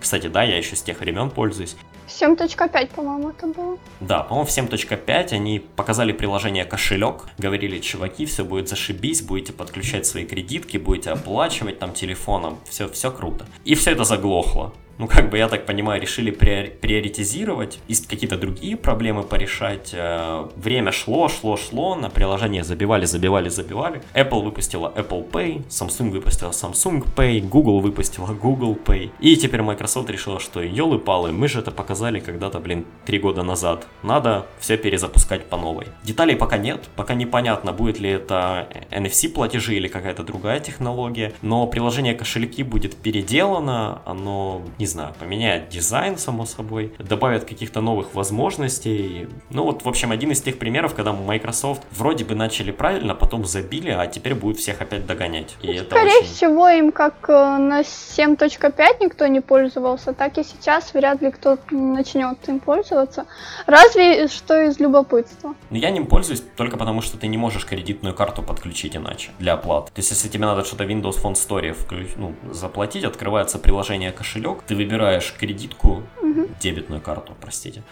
кстати, 0.00 0.26
да, 0.26 0.42
я 0.42 0.56
еще 0.56 0.74
с 0.74 0.82
тех 0.82 0.98
времен 0.98 1.30
пользуюсь. 1.30 1.76
7.5, 2.06 2.94
по-моему, 2.94 3.30
это 3.30 3.46
было. 3.46 3.78
Да, 4.00 4.22
по-моему, 4.22 4.46
в 4.46 4.50
7.5 4.50 5.32
они 5.32 5.58
показали 5.58 6.12
приложение 6.12 6.64
кошелек, 6.64 7.24
говорили, 7.38 7.78
чуваки, 7.80 8.26
все 8.26 8.44
будет 8.44 8.68
зашибись, 8.68 9.22
будете 9.22 9.52
подключать 9.52 10.06
свои 10.06 10.24
кредитки, 10.24 10.76
будете 10.76 11.10
оплачивать 11.10 11.78
там 11.78 11.92
телефоном, 11.92 12.58
все, 12.68 12.88
все 12.88 13.10
круто. 13.10 13.46
И 13.64 13.74
все 13.74 13.92
это 13.92 14.04
заглохло 14.04 14.72
ну, 14.98 15.08
как 15.08 15.28
бы, 15.30 15.38
я 15.38 15.48
так 15.48 15.66
понимаю, 15.66 16.00
решили 16.00 16.30
приоритизировать, 16.30 17.78
какие-то 18.08 18.38
другие 18.38 18.76
проблемы 18.76 19.22
порешать. 19.22 19.90
Э, 19.92 20.48
время 20.56 20.92
шло, 20.92 21.28
шло, 21.28 21.56
шло, 21.56 21.94
на 21.94 22.08
приложение 22.08 22.64
забивали, 22.64 23.04
забивали, 23.04 23.48
забивали. 23.48 24.02
Apple 24.14 24.42
выпустила 24.42 24.92
Apple 24.96 25.30
Pay, 25.30 25.66
Samsung 25.68 26.10
выпустила 26.10 26.50
Samsung 26.50 27.06
Pay, 27.14 27.40
Google 27.40 27.80
выпустила 27.80 28.28
Google 28.28 28.74
Pay. 28.74 29.10
И 29.20 29.36
теперь 29.36 29.62
Microsoft 29.62 30.08
решила, 30.08 30.40
что 30.40 30.62
елы-палы, 30.62 31.32
мы 31.32 31.48
же 31.48 31.60
это 31.60 31.70
показали 31.70 31.95
когда-то, 32.20 32.60
блин, 32.60 32.86
три 33.04 33.18
года 33.18 33.42
назад. 33.42 33.86
Надо 34.02 34.46
все 34.58 34.76
перезапускать 34.76 35.46
по 35.46 35.56
новой. 35.56 35.86
Деталей 36.04 36.36
пока 36.36 36.58
нет, 36.58 36.88
пока 36.96 37.14
непонятно, 37.14 37.72
будет 37.72 37.98
ли 38.00 38.10
это 38.10 38.68
NFC 38.90 39.28
платежи 39.28 39.74
или 39.74 39.88
какая-то 39.88 40.22
другая 40.22 40.60
технология, 40.60 41.32
но 41.42 41.66
приложение 41.66 42.14
кошельки 42.14 42.62
будет 42.62 42.96
переделано, 42.96 44.02
оно 44.04 44.62
не 44.78 44.86
знаю, 44.86 45.14
поменяет 45.18 45.68
дизайн, 45.68 46.18
само 46.18 46.46
собой, 46.46 46.92
добавят 46.98 47.44
каких-то 47.44 47.80
новых 47.80 48.14
возможностей. 48.14 49.28
Ну 49.50 49.64
вот, 49.64 49.84
в 49.84 49.88
общем, 49.88 50.12
один 50.12 50.30
из 50.30 50.40
тех 50.42 50.58
примеров, 50.58 50.94
когда 50.94 51.12
Microsoft 51.12 51.82
вроде 51.90 52.24
бы 52.24 52.34
начали 52.34 52.70
правильно, 52.70 53.14
потом 53.14 53.44
забили, 53.44 53.90
а 53.90 54.06
теперь 54.06 54.34
будет 54.34 54.58
всех 54.58 54.80
опять 54.80 55.06
догонять. 55.06 55.56
И 55.62 55.68
это 55.68 55.96
Скорее 55.96 56.18
очень... 56.18 56.26
всего, 56.26 56.68
им 56.68 56.92
как 56.92 57.28
э, 57.28 57.32
на 57.32 57.80
7.5 57.80 58.96
никто 59.00 59.26
не 59.26 59.40
пользовался, 59.40 60.12
так 60.12 60.38
и 60.38 60.44
сейчас 60.44 60.92
вряд 60.94 61.22
ли 61.22 61.30
кто 61.30 61.56
начнет 61.92 62.48
им 62.48 62.60
пользоваться. 62.60 63.26
Разве 63.66 64.28
что 64.28 64.62
из 64.62 64.78
любопытства. 64.78 65.54
Но 65.70 65.76
я 65.76 65.90
ним 65.90 66.06
пользуюсь 66.06 66.42
только 66.56 66.76
потому, 66.76 67.02
что 67.02 67.18
ты 67.18 67.26
не 67.26 67.38
можешь 67.38 67.64
кредитную 67.64 68.14
карту 68.14 68.42
подключить 68.42 68.96
иначе 68.96 69.30
для 69.38 69.54
оплаты. 69.54 69.92
То 69.92 69.98
есть, 69.98 70.10
если 70.10 70.28
тебе 70.28 70.46
надо 70.46 70.64
что-то 70.64 70.84
Windows 70.84 71.22
Phone 71.22 71.34
Store 71.34 71.72
вклю... 71.72 72.06
ну, 72.16 72.34
заплатить, 72.50 73.04
открывается 73.04 73.58
приложение 73.58 74.12
кошелек, 74.12 74.62
ты 74.62 74.74
выбираешь 74.74 75.34
кредитку, 75.38 76.02
угу. 76.36 76.48
дебетную 76.60 77.00
карту, 77.00 77.34
простите, 77.40 77.82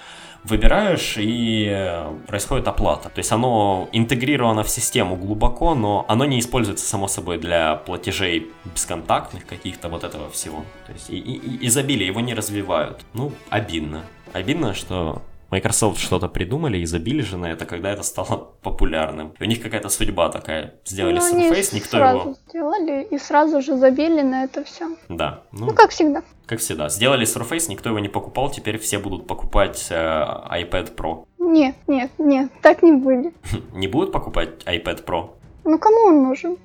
выбираешь 0.44 1.16
и 1.16 2.04
происходит 2.26 2.68
оплата. 2.68 3.08
То 3.08 3.18
есть 3.18 3.32
оно 3.32 3.88
интегрировано 3.92 4.62
в 4.62 4.68
систему 4.68 5.16
глубоко, 5.16 5.74
но 5.74 6.04
оно 6.08 6.24
не 6.24 6.38
используется 6.38 6.86
само 6.86 7.08
собой 7.08 7.38
для 7.38 7.76
платежей 7.76 8.50
бесконтактных 8.64 9.46
каких-то 9.46 9.88
вот 9.88 10.04
этого 10.04 10.30
всего. 10.30 10.64
То 10.86 10.92
есть 10.92 11.10
и, 11.10 11.16
и 11.16 11.66
изобилие 11.66 12.06
его 12.06 12.20
не 12.20 12.34
развивают. 12.34 13.00
Ну, 13.14 13.32
обидно. 13.48 14.04
Обидно, 14.32 14.74
что 14.74 15.22
Microsoft 15.54 16.00
что-то 16.00 16.28
придумали 16.28 16.78
и 16.78 16.84
забили 16.84 17.22
же 17.22 17.36
на 17.36 17.46
это, 17.46 17.64
когда 17.64 17.92
это 17.92 18.02
стало 18.02 18.36
популярным. 18.62 19.34
И 19.38 19.44
у 19.44 19.46
них 19.46 19.62
какая-то 19.62 19.88
судьба 19.88 20.28
такая. 20.28 20.74
Сделали 20.84 21.20
ну, 21.20 21.52
Surface, 21.52 21.74
никто 21.74 21.90
сразу 21.90 22.18
его... 22.18 22.34
сделали 22.48 23.06
и 23.08 23.18
сразу 23.18 23.62
же 23.62 23.76
забили 23.76 24.22
на 24.22 24.44
это 24.44 24.64
все. 24.64 24.96
Да. 25.08 25.44
Ну, 25.52 25.66
ну, 25.66 25.72
как 25.72 25.90
всегда. 25.90 26.22
Как 26.46 26.58
всегда. 26.58 26.88
Сделали 26.88 27.24
Surface, 27.24 27.68
никто 27.68 27.90
его 27.90 28.00
не 28.00 28.08
покупал, 28.08 28.50
теперь 28.50 28.78
все 28.78 28.98
будут 28.98 29.28
покупать 29.28 29.86
э, 29.90 29.94
iPad 29.94 30.96
Pro. 30.96 31.24
Нет, 31.38 31.76
нет, 31.86 32.10
нет, 32.18 32.50
так 32.60 32.82
не 32.82 32.92
будет. 32.92 33.34
Не 33.74 33.86
будут 33.86 34.12
покупать 34.12 34.64
iPad 34.64 35.04
Pro? 35.04 35.30
Ну, 35.64 35.78
кому 35.78 36.06
он 36.06 36.22
нужен? 36.24 36.56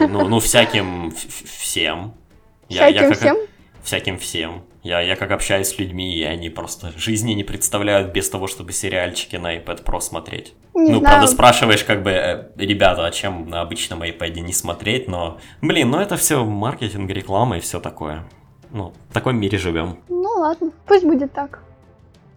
Ну, 0.00 0.08
ну, 0.08 0.28
ну 0.28 0.40
всяким 0.40 1.12
всем. 1.12 2.14
Всяким 2.68 2.96
я, 2.96 3.02
я 3.02 3.08
как... 3.08 3.18
всем? 3.18 3.36
Всяким 3.82 4.18
всем. 4.18 4.62
Я, 4.82 5.00
я 5.00 5.16
как 5.16 5.30
общаюсь 5.30 5.68
с 5.68 5.78
людьми, 5.78 6.14
и 6.14 6.22
они 6.22 6.48
просто 6.48 6.92
жизни 6.96 7.32
не 7.32 7.44
представляют 7.44 8.12
без 8.12 8.30
того, 8.30 8.46
чтобы 8.46 8.72
сериальчики 8.72 9.36
на 9.36 9.56
iPad 9.56 9.84
Pro 9.84 10.00
смотреть. 10.00 10.54
Не 10.74 10.92
ну, 10.92 10.98
знаю. 11.00 11.02
правда, 11.02 11.26
спрашиваешь, 11.26 11.84
как 11.84 12.02
бы, 12.02 12.10
э, 12.10 12.48
ребята, 12.56 13.04
а 13.04 13.10
чем 13.10 13.48
на 13.48 13.60
обычном 13.60 14.02
iPad 14.02 14.40
не 14.40 14.52
смотреть, 14.52 15.06
но, 15.06 15.38
блин, 15.60 15.90
ну 15.90 15.98
это 15.98 16.16
все 16.16 16.44
маркетинг, 16.44 17.10
реклама 17.10 17.58
и 17.58 17.60
все 17.60 17.78
такое. 17.80 18.24
Ну, 18.70 18.94
в 19.10 19.12
таком 19.12 19.36
мире 19.36 19.58
живем. 19.58 19.98
Ну 20.08 20.28
ладно, 20.38 20.70
пусть 20.86 21.04
будет 21.04 21.32
так. 21.32 21.62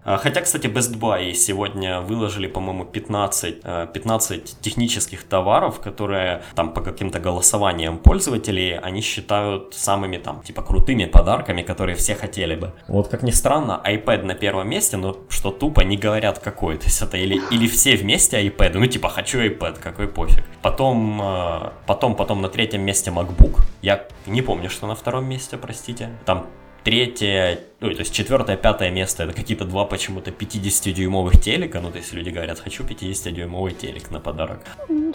А, 0.05 0.17
хотя, 0.17 0.41
кстати, 0.41 0.67
Best 0.67 0.97
Buy 0.99 1.33
сегодня 1.33 2.01
выложили, 2.01 2.47
по-моему, 2.47 2.85
15, 2.85 3.61
15 3.93 4.31
э, 4.31 4.55
технических 4.61 5.23
товаров, 5.23 5.79
которые 5.79 6.43
там 6.55 6.73
по 6.73 6.81
каким-то 6.81 7.19
голосованиям 7.19 7.97
пользователей 7.97 8.77
они 8.77 9.01
считают 9.01 9.73
самыми 9.73 10.17
там, 10.17 10.41
типа, 10.41 10.61
крутыми 10.61 11.05
подарками, 11.05 11.61
которые 11.61 11.95
все 11.95 12.15
хотели 12.15 12.55
бы. 12.55 12.73
Вот 12.87 13.07
как 13.07 13.23
ни 13.23 13.31
странно, 13.31 13.81
iPad 13.85 14.23
на 14.23 14.35
первом 14.35 14.69
месте, 14.69 14.97
но 14.97 15.17
что 15.29 15.51
тупо 15.51 15.81
не 15.81 15.97
говорят 15.97 16.39
какой. 16.39 16.77
То 16.77 16.85
есть 16.85 17.01
это 17.01 17.17
или, 17.17 17.41
или 17.51 17.67
все 17.67 17.95
вместе 17.95 18.45
iPad, 18.45 18.73
ну 18.73 18.87
типа, 18.87 19.09
хочу 19.09 19.39
iPad, 19.39 19.79
какой 19.79 20.07
пофиг. 20.07 20.43
Потом, 20.61 21.21
э, 21.21 21.71
потом, 21.87 22.15
потом 22.15 22.41
на 22.41 22.49
третьем 22.49 22.81
месте 22.81 23.11
MacBook. 23.11 23.61
Я 23.81 24.05
не 24.25 24.41
помню, 24.41 24.69
что 24.69 24.87
на 24.87 24.95
втором 24.95 25.25
месте, 25.25 25.57
простите. 25.57 26.09
Там 26.25 26.47
третье, 26.83 27.59
ну, 27.79 27.91
то 27.91 27.99
есть 27.99 28.13
четвертое, 28.13 28.55
пятое 28.55 28.91
место 28.91 29.23
это 29.23 29.33
какие-то 29.33 29.65
два 29.65 29.85
почему-то 29.85 30.31
50-дюймовых 30.31 31.37
телека. 31.37 31.79
Ну, 31.81 31.91
то 31.91 31.97
есть 31.97 32.13
люди 32.13 32.29
говорят, 32.29 32.59
хочу 32.59 32.83
50-дюймовый 32.83 33.73
телек 33.73 34.11
на 34.11 34.19
подарок. 34.19 34.59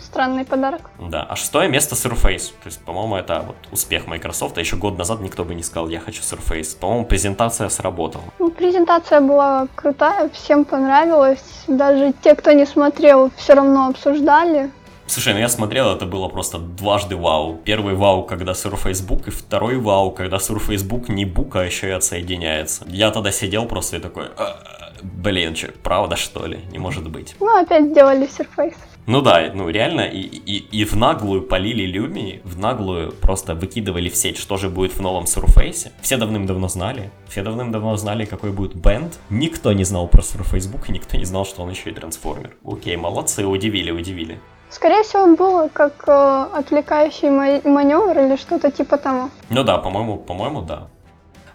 Странный 0.01 0.45
подарок. 0.45 0.91
Да, 0.99 1.23
а 1.23 1.37
шестое 1.37 1.69
место 1.69 1.95
Surface. 1.95 2.53
То 2.62 2.66
есть, 2.66 2.81
по-моему, 2.81 3.16
это 3.16 3.45
вот 3.47 3.57
успех 3.73 4.07
Microsoft. 4.07 4.59
А 4.59 4.61
еще 4.61 4.77
год 4.77 4.99
назад 4.99 5.21
никто 5.21 5.45
бы 5.45 5.55
не 5.55 5.62
сказал, 5.62 5.89
я 5.89 6.01
хочу 6.01 6.23
Surface. 6.23 6.79
По-моему, 6.79 7.07
презентация 7.07 7.69
сработала. 7.69 8.25
Ну, 8.39 8.51
презентация 8.51 9.21
была 9.21 9.66
крутая, 9.75 10.29
всем 10.31 10.64
понравилась. 10.64 11.64
Даже 11.66 12.12
те, 12.23 12.35
кто 12.35 12.53
не 12.53 12.66
смотрел, 12.66 13.31
все 13.37 13.55
равно 13.55 13.89
обсуждали. 13.89 14.71
Слушай, 15.09 15.33
ну 15.33 15.41
я 15.41 15.49
смотрел, 15.49 15.91
это 15.91 16.05
было 16.05 16.29
просто 16.29 16.59
дважды 16.59 17.17
вау. 17.17 17.59
Первый 17.65 17.95
вау, 17.95 18.25
когда 18.25 18.53
Surface 18.53 19.07
Book, 19.07 19.29
и 19.29 19.31
второй 19.31 19.79
вау, 19.79 20.11
когда 20.11 20.37
Surface 20.37 20.87
Book 20.87 21.11
не 21.11 21.25
бук, 21.25 21.57
а 21.57 21.65
еще 21.65 21.89
и 21.89 21.93
отсоединяется. 21.93 22.85
Я 22.89 23.11
тогда 23.11 23.33
сидел 23.33 23.65
просто 23.65 23.97
и 23.97 24.01
такой, 24.01 24.27
«А, 24.37 24.93
блин, 25.03 25.57
что, 25.57 25.73
правда 25.83 26.17
что 26.17 26.45
ли? 26.45 26.61
Не 26.71 26.79
может 26.79 27.09
быть. 27.09 27.37
Ну, 27.41 27.59
опять 27.59 27.91
сделали 27.91 28.29
Surface. 28.29 28.77
Ну 29.07 29.23
да, 29.23 29.51
ну 29.55 29.71
реально, 29.71 30.03
и, 30.03 30.21
и, 30.21 30.59
и 30.59 30.85
в 30.85 30.95
наглую 30.95 31.41
полили 31.41 31.87
Люми, 31.87 32.43
в 32.45 32.59
наглую 32.59 33.13
просто 33.13 33.55
выкидывали 33.55 34.11
в 34.11 34.15
сеть, 34.17 34.37
что 34.37 34.59
же 34.59 34.69
будет 34.69 34.93
в 34.93 35.01
новом 35.01 35.25
Surface. 35.25 35.91
Все 36.03 36.19
давным-давно 36.19 36.69
знали, 36.69 37.11
все 37.27 37.43
давным-давно 37.43 37.97
знали, 37.97 38.27
какой 38.27 38.53
будет 38.53 38.75
бенд. 38.75 39.19
Никто 39.31 39.73
не 39.73 39.85
знал 39.85 40.07
про 40.07 40.21
Surface 40.21 40.71
Book, 40.71 40.89
и 40.89 40.93
никто 40.93 41.17
не 41.17 41.25
знал, 41.25 41.47
что 41.47 41.63
он 41.63 41.71
еще 41.71 41.89
и 41.89 41.95
трансформер. 41.95 42.57
Окей, 42.63 42.97
молодцы, 42.97 43.47
удивили, 43.47 43.91
удивили. 43.91 44.39
Скорее 44.71 45.03
всего, 45.03 45.35
было 45.35 45.69
как 45.69 46.05
э, 46.07 46.47
отвлекающий 46.55 47.31
маневр 47.31 48.19
или 48.19 48.37
что-то 48.37 48.71
типа 48.71 48.99
того. 48.99 49.31
Ну 49.49 49.64
да, 49.64 49.79
по-моему, 49.79 50.19
по-моему, 50.19 50.62
да. 50.62 50.89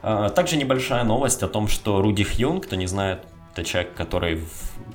А, 0.01 0.29
также 0.29 0.57
небольшая 0.57 1.03
новость 1.03 1.43
о 1.43 1.47
том, 1.47 1.67
что 1.67 2.01
Руди 2.01 2.23
Хьюн, 2.23 2.59
кто 2.59 2.75
не 2.75 2.87
знает, 2.87 3.23
это 3.53 3.63
человек, 3.63 3.93
который, 3.93 4.41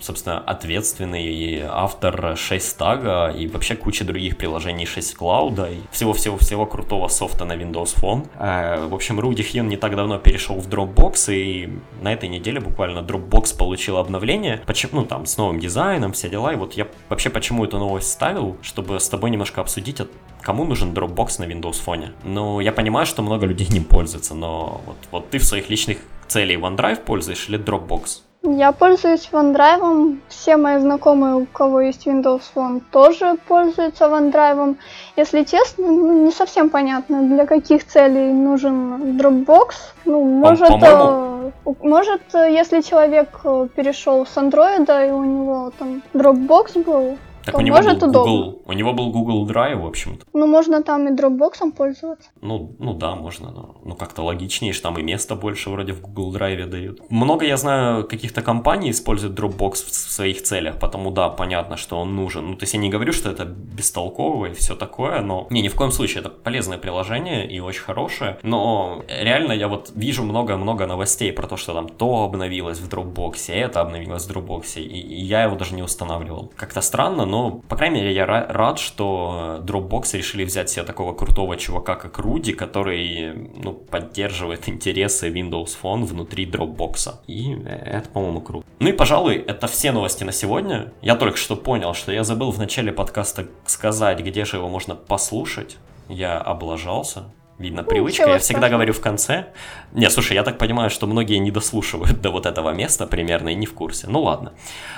собственно, 0.01 0.41
ответственный 0.41 1.25
и 1.25 1.61
автор 1.61 2.37
6 2.37 2.77
тага 2.77 3.29
и 3.29 3.47
вообще 3.47 3.77
куча 3.77 4.05
других 4.05 4.37
приложений 4.37 4.87
6 4.87 5.15
клауда 5.15 5.71
и 5.71 5.79
всего-всего-всего 5.93 6.67
крутого 6.67 7.09
софта 7.09 7.45
на 7.45 7.53
Windows 7.53 7.97
Phone. 7.97 8.29
Э, 8.39 8.87
в 8.87 8.95
общем, 8.95 9.21
Руди 9.21 9.45
Хьюн 9.45 9.69
не 9.69 9.77
так 9.77 9.95
давно 9.95 10.19
перешел 10.19 10.57
в 10.57 10.69
Dropbox, 10.69 11.33
и 11.33 11.79
на 12.03 12.13
этой 12.13 12.29
неделе 12.29 12.61
буквально 12.61 12.99
Dropbox 12.99 13.57
получил 13.57 13.97
обновление, 13.97 14.61
почему, 14.67 15.01
ну, 15.01 15.07
там, 15.07 15.27
с 15.27 15.37
новым 15.37 15.61
дизайном, 15.61 16.13
все 16.13 16.29
дела, 16.29 16.53
и 16.53 16.57
вот 16.57 16.75
я 16.75 16.89
вообще 17.09 17.31
почему 17.31 17.65
эту 17.65 17.79
новость 17.79 18.11
ставил, 18.11 18.57
чтобы 18.63 18.99
с 18.99 19.09
тобой 19.09 19.31
немножко 19.31 19.61
обсудить, 19.61 20.01
кому 20.43 20.65
нужен 20.65 20.93
Dropbox 20.93 21.39
на 21.39 21.45
Windows 21.45 21.81
Phone. 21.85 22.11
Ну, 22.25 22.59
я 22.61 22.73
понимаю, 22.73 23.07
что 23.07 23.23
много 23.23 23.47
людей 23.47 23.69
ним 23.71 23.85
пользуются, 23.85 24.35
но 24.35 24.81
вот, 24.85 24.97
вот 25.13 25.31
ты 25.31 25.39
в 25.39 25.45
своих 25.45 25.71
личных 25.71 25.99
целей 26.27 26.57
OneDrive 26.57 27.05
пользуешь 27.05 27.49
или 27.49 27.59
Dropbox? 27.59 28.28
Я 28.43 28.72
пользуюсь 28.72 29.28
OneDrive. 29.32 30.18
Все 30.28 30.57
мои 30.57 30.78
знакомые, 30.78 31.34
у 31.34 31.47
кого 31.47 31.80
есть 31.80 32.07
Windows 32.07 32.43
Phone, 32.55 32.80
тоже 32.93 33.36
пользуются 33.49 34.05
OneDrive. 34.05 34.76
Если 35.16 35.43
честно, 35.43 35.86
ну, 35.86 36.24
не 36.24 36.30
совсем 36.30 36.70
понятно, 36.70 37.22
для 37.22 37.47
каких 37.47 37.84
целей 37.86 38.32
нужен 38.32 39.18
Dropbox. 39.18 39.74
Ну, 40.05 40.22
может, 40.22 40.70
э, 40.70 41.51
может, 41.82 42.22
если 42.32 42.80
человек 42.80 43.41
э, 43.43 43.68
перешел 43.74 44.24
с 44.24 44.36
Android 44.36 45.09
и 45.09 45.11
у 45.11 45.24
него 45.24 45.72
там 45.76 46.03
Dropbox 46.14 46.84
был, 46.84 47.18
так 47.49 47.55
то 47.55 47.63
у 47.63 47.65
него 47.65 47.77
может 47.77 47.99
был 47.99 48.09
удобно. 48.11 48.31
Google, 48.31 48.63
у 48.67 48.73
него 48.75 48.93
был 48.93 49.11
Google 49.11 49.47
Drive, 49.47 49.77
в 49.77 49.87
общем-то. 49.87 50.27
Ну, 50.35 50.47
можно 50.47 50.83
там 50.83 51.09
и 51.09 51.13
Dropbox 51.13 51.73
пользоваться. 51.73 52.29
Ну, 52.43 52.77
ну 52.79 52.93
да, 52.93 53.15
можно, 53.15 53.51
но 53.51 53.77
ну, 53.85 53.95
как-то 53.95 54.23
логичнее, 54.23 54.75
что 54.75 54.83
там 54.83 54.99
и 54.99 55.03
места 55.03 55.35
больше 55.35 55.71
вроде 55.71 55.93
в 55.93 56.03
Google 56.03 56.37
Drive 56.37 56.67
дают. 56.67 57.11
Много, 57.11 57.47
я 57.47 57.57
знаю, 57.57 58.07
каких-то 58.07 58.43
компаний 58.43 58.91
используют 58.91 59.39
Dropbox 59.39 59.73
в 59.73 59.95
своих 59.95 60.43
целях, 60.43 60.79
потому 60.79 61.11
да, 61.11 61.31
понятно, 61.31 61.79
что 61.79 61.99
он 61.99 62.15
нужен. 62.15 62.51
Ну, 62.51 62.57
то 62.57 62.65
есть 62.65 62.75
я 62.75 62.81
не 62.81 62.91
говорю, 62.91 63.13
что 63.13 63.31
это 63.31 63.47
бестолково 63.47 64.47
и 64.47 64.53
все 64.53 64.75
такое, 64.75 65.21
но... 65.23 65.47
Не, 65.49 65.63
ни 65.63 65.69
в 65.69 65.75
коем 65.75 65.91
случае, 65.91 66.21
это 66.21 66.29
полезное 66.29 66.77
приложение 66.77 67.51
и 67.51 67.61
очень 67.61 67.83
хорошее, 67.83 68.39
но 68.43 69.03
реально 69.09 69.53
я 69.53 69.69
вот 69.69 69.93
вижу 69.95 70.23
много-много 70.23 70.87
новостей 70.87 71.33
про 71.33 71.47
то, 71.47 71.57
что 71.57 71.73
там 71.73 71.89
то 71.89 72.25
обновилось 72.25 72.79
в 72.79 72.89
Dropbox, 72.89 73.53
это 73.55 73.81
обновилось 73.81 74.27
в 74.27 74.31
Dropbox, 74.31 74.81
и, 74.83 74.83
и 74.83 75.25
я 75.25 75.45
его 75.45 75.57
даже 75.57 75.75
не 75.75 75.83
устанавливал. 75.83 76.53
Как-то 76.57 76.81
странно, 76.81 77.25
но 77.25 77.38
но, 77.39 77.51
по 77.68 77.76
крайней 77.76 78.01
мере, 78.01 78.12
я 78.12 78.26
рад, 78.26 78.80
что 78.80 79.61
Dropbox 79.62 80.16
решили 80.16 80.43
взять 80.45 80.70
себе 80.70 80.84
такого 80.84 81.14
крутого 81.14 81.57
чувака, 81.57 81.95
как 81.95 82.18
Руди, 82.18 82.53
который, 82.53 83.32
ну, 83.62 83.74
поддерживает 83.74 84.68
интересы 84.68 85.30
Windows 85.30 85.76
Phone 85.80 86.03
внутри 86.03 86.47
Dropbox. 86.47 87.20
И 87.28 87.53
это, 87.62 88.09
по-моему, 88.09 88.41
круто. 88.41 88.66
Ну 88.80 88.89
и, 88.89 88.93
пожалуй, 88.93 89.36
это 89.36 89.68
все 89.68 89.93
новости 89.93 90.24
на 90.24 90.32
сегодня. 90.32 90.93
Я 91.01 91.14
только 91.14 91.36
что 91.36 91.55
понял, 91.55 91.95
что 91.95 92.11
я 92.11 92.24
забыл 92.24 92.51
в 92.51 92.59
начале 92.59 92.91
подкаста 92.91 93.47
сказать, 93.66 94.18
где 94.18 94.45
же 94.45 94.57
его 94.57 94.68
можно 94.68 94.97
послушать. 94.97 95.76
Я 96.09 96.39
облажался. 96.39 97.32
Видно, 97.59 97.83
ну, 97.83 97.89
привычка. 97.89 98.23
Я 98.23 98.39
всегда 98.39 98.61
страшного. 98.61 98.71
говорю 98.71 98.93
в 98.93 99.01
конце. 99.01 99.47
Не, 99.93 100.09
слушай, 100.11 100.35
я 100.35 100.45
так 100.45 100.59
понимаю, 100.59 100.91
что 100.91 101.09
многие 101.09 101.39
не 101.39 101.51
дослушивают 101.51 102.21
до 102.23 102.31
вот 102.31 102.47
этого 102.47 102.71
места 102.71 103.05
примерно 103.07 103.49
и 103.49 103.57
не 103.57 103.67
в 103.67 103.75
курсе. 103.75 104.07
Ну 104.09 104.23
ладно. 104.23 104.53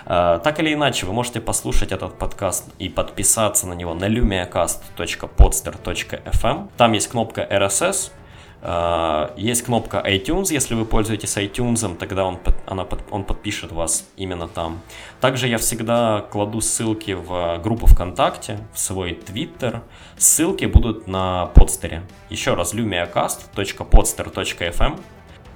А, 0.05 0.41
так 0.41 0.61
или 0.61 0.75
иначе, 0.75 1.07
вы 1.07 1.15
можете 1.15 1.41
послушать 1.41 1.93
этот 1.93 2.19
подкаст 2.19 2.67
и 2.79 2.91
подписаться 2.91 3.67
на 3.67 3.73
него 3.73 3.95
на 3.95 4.09
lumiacast.podster.fm. 4.09 6.69
Там 6.77 6.93
есть 6.93 7.09
кнопка 7.09 7.49
RSS, 7.51 8.11
есть 8.63 9.63
кнопка 9.63 10.05
iTunes, 10.07 10.53
если 10.53 10.75
вы 10.75 10.85
пользуетесь 10.85 11.35
iTunes, 11.39 11.97
тогда 11.97 12.27
он, 12.27 12.39
она, 12.67 12.87
он 13.11 13.25
подпишет 13.25 13.73
вас 13.73 14.07
именно 14.17 14.49
там. 14.49 14.83
Также 15.21 15.49
я 15.49 15.57
всегда 15.57 16.27
кладу 16.31 16.61
ссылки 16.61 17.13
в 17.13 17.59
группу 17.63 17.87
ВКонтакте, 17.87 18.59
в 18.75 18.79
свой 18.79 19.15
Твиттер. 19.15 19.81
Ссылки 20.19 20.67
будут 20.67 21.07
на 21.07 21.47
подстере. 21.47 22.03
Еще 22.29 22.53
раз, 22.53 22.75
lumiacast.podster.fm. 22.75 25.01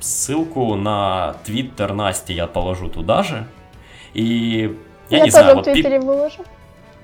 Ссылку 0.01 0.75
на 0.75 1.37
Твиттер 1.45 1.93
Насти 1.93 2.33
я 2.33 2.47
положу 2.47 2.89
туда 2.89 3.23
же. 3.23 3.47
И 4.15 4.75
я, 5.11 5.19
я 5.19 5.25
не 5.25 5.31
знаю, 5.31 5.57
вот... 5.57 5.65
Твиттере 5.65 6.01
пи... 6.01 6.07
выложу. 6.07 6.43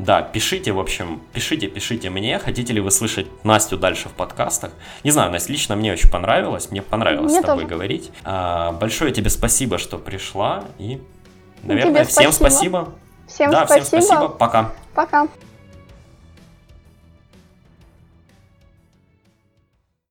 Да, 0.04 0.22
пишите, 0.22 0.72
в 0.72 0.80
общем, 0.80 1.20
пишите, 1.34 1.66
пишите 1.66 2.08
мне, 2.08 2.38
хотите 2.38 2.72
ли 2.72 2.80
вы 2.80 2.90
слышать 2.90 3.26
Настю 3.44 3.76
дальше 3.76 4.08
в 4.08 4.12
подкастах. 4.12 4.72
Не 5.04 5.10
знаю, 5.10 5.30
Настя, 5.30 5.52
лично 5.52 5.76
мне 5.76 5.92
очень 5.92 6.10
понравилось, 6.10 6.70
мне 6.70 6.80
понравилось 6.80 7.32
мне 7.32 7.42
с 7.42 7.44
тобой 7.44 7.64
тоже. 7.64 7.74
говорить. 7.74 8.10
А, 8.24 8.72
большое 8.72 9.12
тебе 9.12 9.28
спасибо, 9.28 9.76
что 9.76 9.98
пришла, 9.98 10.64
и, 10.78 11.02
наверное, 11.62 12.04
тебе 12.04 12.04
всем 12.04 12.32
спасибо. 12.32 12.48
спасибо. 12.48 12.94
Всем 13.28 13.50
да, 13.50 13.66
спасибо. 13.66 13.86
всем 13.86 14.02
спасибо, 14.02 14.28
пока. 14.28 14.72
Пока. 14.94 15.28